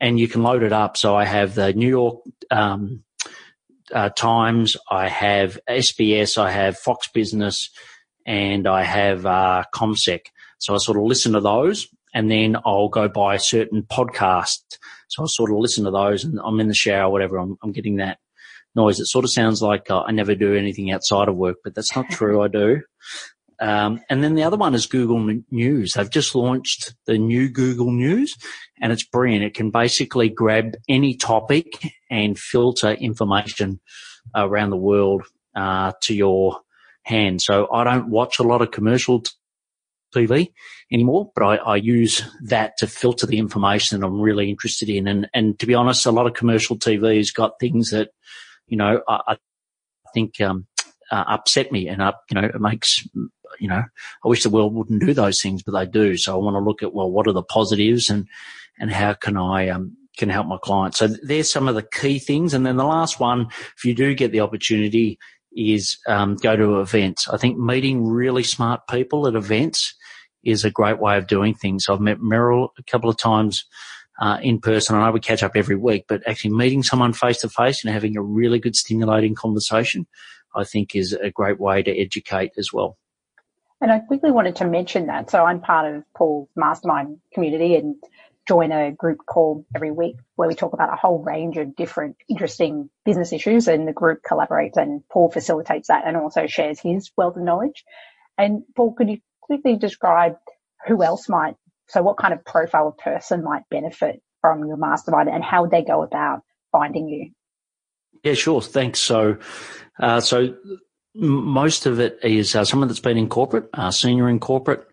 and 0.00 0.18
you 0.18 0.28
can 0.28 0.42
load 0.42 0.62
it 0.62 0.72
up. 0.72 0.96
So 0.96 1.14
I 1.14 1.24
have 1.24 1.54
the 1.54 1.72
New 1.72 1.88
York, 1.88 2.20
um, 2.50 3.04
uh, 3.92 4.08
Times, 4.10 4.76
I 4.90 5.08
have 5.08 5.58
SBS, 5.68 6.38
I 6.38 6.50
have 6.50 6.78
Fox 6.78 7.08
Business, 7.08 7.70
and 8.26 8.66
I 8.66 8.82
have 8.82 9.26
uh, 9.26 9.64
CommSec. 9.74 10.26
So 10.58 10.74
I 10.74 10.78
sort 10.78 10.96
of 10.96 11.04
listen 11.04 11.32
to 11.32 11.40
those 11.40 11.88
and 12.14 12.30
then 12.30 12.56
I'll 12.64 12.88
go 12.88 13.08
buy 13.08 13.34
a 13.34 13.40
certain 13.40 13.82
podcast. 13.82 14.60
So 15.08 15.22
I 15.22 15.26
sort 15.26 15.50
of 15.50 15.58
listen 15.58 15.84
to 15.84 15.90
those 15.90 16.24
and 16.24 16.40
I'm 16.42 16.60
in 16.60 16.68
the 16.68 16.74
shower, 16.74 17.10
whatever. 17.10 17.36
I'm, 17.36 17.58
I'm 17.62 17.72
getting 17.72 17.96
that 17.96 18.18
noise. 18.74 19.00
It 19.00 19.06
sort 19.06 19.24
of 19.24 19.30
sounds 19.30 19.60
like 19.60 19.90
uh, 19.90 20.02
I 20.02 20.12
never 20.12 20.34
do 20.34 20.54
anything 20.54 20.90
outside 20.90 21.28
of 21.28 21.36
work, 21.36 21.58
but 21.62 21.74
that's 21.74 21.94
not 21.94 22.08
true. 22.10 22.40
I 22.40 22.48
do. 22.48 22.82
Um, 23.60 24.00
and 24.10 24.22
then 24.22 24.34
the 24.34 24.42
other 24.42 24.56
one 24.56 24.74
is 24.74 24.86
Google 24.86 25.40
News. 25.50 25.92
They've 25.92 26.10
just 26.10 26.34
launched 26.34 26.94
the 27.06 27.18
new 27.18 27.48
Google 27.48 27.90
News 27.90 28.36
and 28.80 28.92
it's 28.92 29.04
brilliant. 29.04 29.44
It 29.44 29.54
can 29.54 29.70
basically 29.70 30.28
grab 30.28 30.74
any 30.88 31.16
topic 31.16 31.94
and 32.10 32.38
filter 32.38 32.90
information 32.90 33.80
around 34.34 34.70
the 34.70 34.76
world 34.76 35.22
uh, 35.54 35.92
to 36.02 36.14
your 36.14 36.60
hand. 37.04 37.42
So 37.42 37.70
I 37.72 37.84
don't 37.84 38.08
watch 38.08 38.38
a 38.38 38.42
lot 38.42 38.62
of 38.62 38.70
commercial 38.70 39.22
TV 40.14 40.52
anymore, 40.92 41.30
but 41.34 41.44
I, 41.44 41.56
I, 41.56 41.76
use 41.76 42.22
that 42.44 42.76
to 42.78 42.86
filter 42.86 43.26
the 43.26 43.38
information 43.38 44.02
I'm 44.02 44.20
really 44.20 44.48
interested 44.48 44.88
in. 44.88 45.08
And, 45.08 45.28
and 45.34 45.58
to 45.58 45.66
be 45.66 45.74
honest, 45.74 46.06
a 46.06 46.12
lot 46.12 46.26
of 46.26 46.34
commercial 46.34 46.76
TV's 46.76 47.30
got 47.30 47.58
things 47.58 47.90
that, 47.90 48.10
you 48.68 48.76
know, 48.76 49.02
I, 49.08 49.20
I 49.28 49.36
think, 50.14 50.40
um, 50.40 50.66
uh, 51.10 51.24
upset 51.28 51.72
me 51.72 51.88
and 51.88 52.00
up, 52.00 52.22
you 52.30 52.40
know, 52.40 52.46
it 52.46 52.60
makes, 52.60 53.06
you 53.58 53.68
know, 53.68 53.82
I 54.24 54.28
wish 54.28 54.42
the 54.42 54.50
world 54.50 54.74
wouldn't 54.74 55.04
do 55.04 55.14
those 55.14 55.40
things, 55.40 55.62
but 55.62 55.72
they 55.72 55.86
do. 55.86 56.16
So 56.16 56.34
I 56.34 56.42
want 56.42 56.54
to 56.54 56.60
look 56.60 56.82
at, 56.82 56.94
well, 56.94 57.10
what 57.10 57.26
are 57.26 57.32
the 57.32 57.42
positives 57.42 58.10
and, 58.10 58.26
and 58.78 58.90
how 58.90 59.14
can 59.14 59.36
I, 59.36 59.68
um, 59.68 59.96
can 60.16 60.28
help 60.28 60.46
my 60.46 60.58
clients. 60.62 60.98
So 60.98 61.08
there's 61.08 61.50
some 61.50 61.68
of 61.68 61.74
the 61.74 61.82
key 61.82 62.18
things. 62.18 62.54
And 62.54 62.64
then 62.64 62.76
the 62.76 62.84
last 62.84 63.18
one, 63.18 63.48
if 63.76 63.84
you 63.84 63.94
do 63.94 64.14
get 64.14 64.32
the 64.32 64.40
opportunity, 64.40 65.18
is 65.56 65.98
um, 66.06 66.36
go 66.36 66.56
to 66.56 66.80
events. 66.80 67.28
I 67.28 67.36
think 67.36 67.58
meeting 67.58 68.06
really 68.06 68.42
smart 68.42 68.86
people 68.88 69.26
at 69.26 69.34
events 69.34 69.94
is 70.42 70.64
a 70.64 70.70
great 70.70 71.00
way 71.00 71.16
of 71.16 71.26
doing 71.26 71.54
things. 71.54 71.88
I've 71.88 72.00
met 72.00 72.18
Meryl 72.18 72.68
a 72.78 72.82
couple 72.82 73.08
of 73.08 73.16
times 73.16 73.64
uh, 74.20 74.38
in 74.42 74.60
person. 74.60 74.96
I 74.96 75.06
know 75.06 75.12
we 75.12 75.20
catch 75.20 75.42
up 75.42 75.52
every 75.54 75.76
week, 75.76 76.04
but 76.08 76.26
actually 76.26 76.54
meeting 76.54 76.82
someone 76.82 77.12
face 77.12 77.38
to 77.38 77.48
face 77.48 77.84
and 77.84 77.92
having 77.92 78.16
a 78.16 78.22
really 78.22 78.58
good 78.58 78.76
stimulating 78.76 79.34
conversation, 79.34 80.06
I 80.54 80.64
think 80.64 80.94
is 80.94 81.12
a 81.12 81.30
great 81.30 81.58
way 81.58 81.82
to 81.82 81.90
educate 81.90 82.52
as 82.56 82.72
well. 82.72 82.96
And 83.84 83.92
I 83.92 83.98
quickly 83.98 84.30
wanted 84.30 84.56
to 84.56 84.64
mention 84.64 85.08
that. 85.08 85.30
So 85.30 85.44
I'm 85.44 85.60
part 85.60 85.94
of 85.94 86.04
Paul's 86.16 86.48
mastermind 86.56 87.18
community 87.34 87.76
and 87.76 87.96
join 88.48 88.72
a 88.72 88.90
group 88.90 89.18
call 89.26 89.66
every 89.76 89.90
week 89.90 90.16
where 90.36 90.48
we 90.48 90.54
talk 90.54 90.72
about 90.72 90.90
a 90.90 90.96
whole 90.96 91.22
range 91.22 91.58
of 91.58 91.76
different 91.76 92.16
interesting 92.26 92.88
business 93.04 93.30
issues 93.30 93.68
and 93.68 93.86
the 93.86 93.92
group 93.92 94.20
collaborates 94.26 94.78
and 94.78 95.06
Paul 95.12 95.30
facilitates 95.30 95.88
that 95.88 96.06
and 96.06 96.16
also 96.16 96.46
shares 96.46 96.80
his 96.80 97.10
wealth 97.18 97.36
of 97.36 97.42
knowledge. 97.42 97.84
And 98.38 98.62
Paul, 98.74 98.94
could 98.94 99.10
you 99.10 99.18
quickly 99.42 99.76
describe 99.76 100.36
who 100.86 101.02
else 101.02 101.28
might, 101.28 101.56
so 101.86 102.00
what 102.00 102.16
kind 102.16 102.32
of 102.32 102.42
profile 102.42 102.88
of 102.88 102.96
person 102.96 103.44
might 103.44 103.64
benefit 103.70 104.22
from 104.40 104.64
your 104.64 104.78
mastermind 104.78 105.28
and 105.28 105.44
how 105.44 105.66
they 105.66 105.84
go 105.84 106.02
about 106.02 106.40
finding 106.72 107.06
you? 107.06 107.32
Yeah, 108.22 108.32
sure. 108.32 108.62
Thanks. 108.62 109.00
So, 109.00 109.36
uh, 110.00 110.20
so 110.20 110.54
most 111.14 111.86
of 111.86 112.00
it 112.00 112.18
is 112.22 112.54
uh, 112.54 112.64
someone 112.64 112.88
that's 112.88 113.00
been 113.00 113.18
in 113.18 113.28
corporate, 113.28 113.68
uh, 113.74 113.90
senior 113.90 114.28
in 114.28 114.40
corporate, 114.40 114.86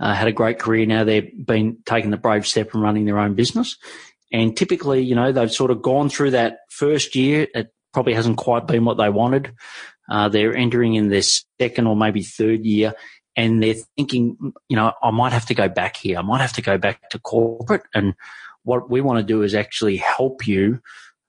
uh, 0.00 0.14
had 0.14 0.28
a 0.28 0.32
great 0.32 0.58
career. 0.58 0.86
Now 0.86 1.04
they've 1.04 1.30
been 1.46 1.78
taking 1.86 2.10
the 2.10 2.16
brave 2.16 2.46
step 2.46 2.74
and 2.74 2.82
running 2.82 3.04
their 3.04 3.18
own 3.18 3.34
business. 3.34 3.76
And 4.32 4.56
typically, 4.56 5.02
you 5.02 5.14
know, 5.14 5.32
they've 5.32 5.52
sort 5.52 5.70
of 5.70 5.82
gone 5.82 6.08
through 6.08 6.32
that 6.32 6.58
first 6.70 7.14
year. 7.14 7.46
It 7.54 7.72
probably 7.92 8.14
hasn't 8.14 8.36
quite 8.36 8.66
been 8.66 8.84
what 8.84 8.96
they 8.96 9.08
wanted. 9.08 9.54
Uh, 10.10 10.28
they're 10.28 10.54
entering 10.54 10.94
in 10.94 11.08
their 11.08 11.22
second 11.22 11.86
or 11.86 11.96
maybe 11.96 12.22
third 12.22 12.64
year 12.64 12.94
and 13.36 13.62
they're 13.62 13.76
thinking, 13.96 14.36
you 14.68 14.76
know, 14.76 14.92
I 15.02 15.10
might 15.10 15.32
have 15.32 15.46
to 15.46 15.54
go 15.54 15.68
back 15.68 15.96
here. 15.96 16.18
I 16.18 16.22
might 16.22 16.40
have 16.40 16.52
to 16.54 16.62
go 16.62 16.78
back 16.78 17.10
to 17.10 17.18
corporate. 17.18 17.82
And 17.94 18.14
what 18.62 18.90
we 18.90 19.00
want 19.00 19.18
to 19.18 19.24
do 19.24 19.42
is 19.42 19.54
actually 19.54 19.96
help 19.96 20.46
you, 20.46 20.80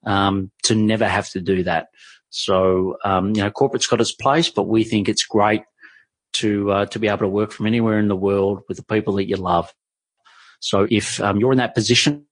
um, 0.06 0.52
to 0.64 0.76
never 0.76 1.08
have 1.08 1.30
to 1.30 1.42
do 1.42 1.64
that. 1.64 1.88
So, 2.38 2.98
um, 3.06 3.30
you 3.30 3.42
know, 3.42 3.50
corporate's 3.50 3.88
got 3.88 4.02
its 4.02 4.12
place, 4.12 4.50
but 4.50 4.68
we 4.68 4.84
think 4.84 5.08
it's 5.08 5.24
great 5.24 5.64
to 6.34 6.70
uh, 6.70 6.86
to 6.88 7.00
be 7.00 7.08
able 7.08 7.20
to 7.20 7.30
work 7.30 7.54
from 7.54 7.66
anywhere 7.66 7.98
in 7.98 8.10
the 8.10 8.16
world 8.16 8.60
with 8.68 8.76
the 8.76 8.84
people 8.84 9.14
that 9.14 9.30
you 9.30 9.38
love. 9.38 9.74
So 10.60 10.86
if 10.92 11.22
um, 11.22 11.40
you're 11.40 11.54
in 11.54 11.60
that 11.60 11.76
position, 11.76 12.26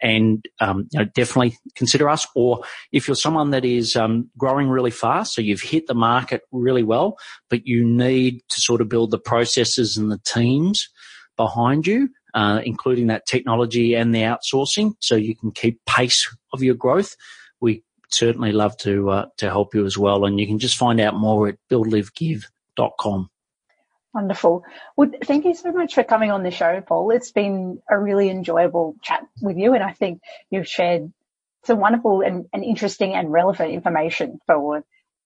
and 0.00 0.44
um, 0.60 0.86
you 0.92 1.00
know, 1.00 1.06
definitely 1.06 1.56
consider 1.74 2.08
us. 2.08 2.24
Or 2.36 2.62
if 2.92 3.08
you're 3.08 3.16
someone 3.16 3.50
that 3.50 3.64
is 3.64 3.96
um, 3.96 4.30
growing 4.38 4.68
really 4.68 4.92
fast, 4.92 5.34
so 5.34 5.42
you've 5.42 5.60
hit 5.60 5.88
the 5.88 5.94
market 5.94 6.42
really 6.52 6.84
well, 6.84 7.16
but 7.50 7.66
you 7.66 7.84
need 7.84 8.42
to 8.48 8.60
sort 8.60 8.80
of 8.80 8.88
build 8.88 9.10
the 9.10 9.18
processes 9.18 9.96
and 9.96 10.10
the 10.12 10.20
teams 10.24 10.88
behind 11.36 11.84
you, 11.84 12.10
uh, 12.34 12.60
including 12.64 13.08
that 13.08 13.26
technology 13.26 13.94
and 13.94 14.14
the 14.14 14.20
outsourcing, 14.20 14.92
so 15.00 15.16
you 15.16 15.34
can 15.34 15.50
keep 15.50 15.80
pace 15.86 16.28
of 16.52 16.62
your 16.62 16.76
growth. 16.76 17.16
Certainly 18.12 18.52
love 18.52 18.76
to 18.78 19.10
uh, 19.10 19.26
to 19.38 19.48
help 19.48 19.74
you 19.74 19.86
as 19.86 19.96
well, 19.96 20.24
and 20.24 20.38
you 20.38 20.46
can 20.46 20.58
just 20.58 20.76
find 20.76 21.00
out 21.00 21.14
more 21.14 21.48
at 21.48 21.56
buildlivegive.com. 21.70 23.30
Wonderful. 24.14 24.64
Well, 24.96 25.10
thank 25.24 25.46
you 25.46 25.54
so 25.54 25.72
much 25.72 25.94
for 25.94 26.04
coming 26.04 26.30
on 26.30 26.42
the 26.42 26.50
show, 26.50 26.82
Paul. 26.86 27.10
It's 27.12 27.32
been 27.32 27.80
a 27.90 27.98
really 27.98 28.28
enjoyable 28.28 28.96
chat 29.02 29.26
with 29.40 29.56
you, 29.56 29.72
and 29.72 29.82
I 29.82 29.92
think 29.92 30.20
you've 30.50 30.68
shared 30.68 31.10
some 31.64 31.78
wonderful 31.78 32.20
and, 32.20 32.46
and 32.52 32.62
interesting 32.64 33.14
and 33.14 33.32
relevant 33.32 33.72
information 33.72 34.38
for 34.46 34.84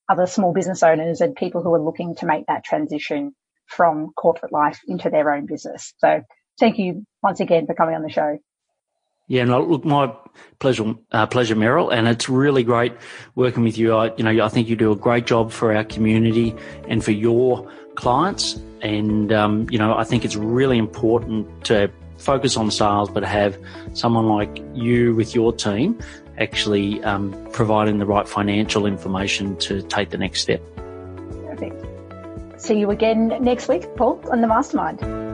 other 0.09 0.26
small 0.26 0.53
business 0.53 0.82
owners 0.82 1.20
and 1.20 1.34
people 1.34 1.62
who 1.62 1.74
are 1.74 1.82
looking 1.82 2.14
to 2.16 2.26
make 2.26 2.47
that 2.47 2.64
transition 2.64 3.34
from 3.66 4.12
corporate 4.14 4.53
life 4.53 4.78
into 4.87 5.11
their 5.11 5.32
own 5.34 5.47
business. 5.47 5.93
So 5.99 6.22
thank 6.61 6.78
you 6.78 7.05
once 7.22 7.41
again 7.41 7.66
for 7.66 7.74
coming 7.74 7.97
on 7.97 8.03
the 8.03 8.11
show. 8.11 8.39
Yeah, 9.29 9.45
no, 9.45 9.61
look, 9.61 9.85
my 9.85 10.14
pleasure, 10.61 10.95
uh, 11.11 11.27
pleasure, 11.27 11.57
Meryl, 11.57 11.93
and 11.93 12.07
it's 12.07 12.29
really 12.29 12.62
great 12.62 12.93
working 13.35 13.64
with 13.64 13.77
you. 13.77 13.95
I, 13.95 14.14
you 14.16 14.22
know, 14.22 14.45
I 14.45 14.49
think 14.49 14.68
you 14.68 14.77
do 14.77 14.93
a 14.93 14.97
great 14.97 15.27
job 15.27 15.51
for 15.51 15.74
our 15.74 15.85
community 15.85 16.55
and 16.89 17.05
for 17.05 17.11
your 17.11 17.70
clients. 17.97 18.55
And, 18.83 19.33
um, 19.33 19.66
you 19.70 19.79
know, 19.79 19.97
I 19.97 20.05
think 20.05 20.24
it's 20.24 20.37
really 20.37 20.79
important 20.79 21.64
to 21.64 21.91
focus 22.18 22.57
on 22.57 22.70
sales, 22.70 23.11
but 23.11 23.24
have 23.24 23.59
someone 23.95 24.27
like 24.29 24.62
you 24.74 25.14
with 25.14 25.35
your 25.35 25.53
team 25.53 25.99
actually 26.39 27.03
um, 27.03 27.33
providing 27.53 27.99
the 27.99 28.07
right 28.07 28.29
financial 28.29 28.87
information 28.87 29.57
to 29.57 29.83
take 29.83 30.11
the 30.11 30.18
next 30.18 30.43
step. 30.43 30.62
Perfect. 31.47 31.85
See 32.61 32.79
you 32.79 32.91
again 32.91 33.29
next 33.41 33.68
week, 33.68 33.85
Paul, 33.97 34.20
on 34.31 34.41
the 34.41 34.47
Mastermind. 34.47 35.26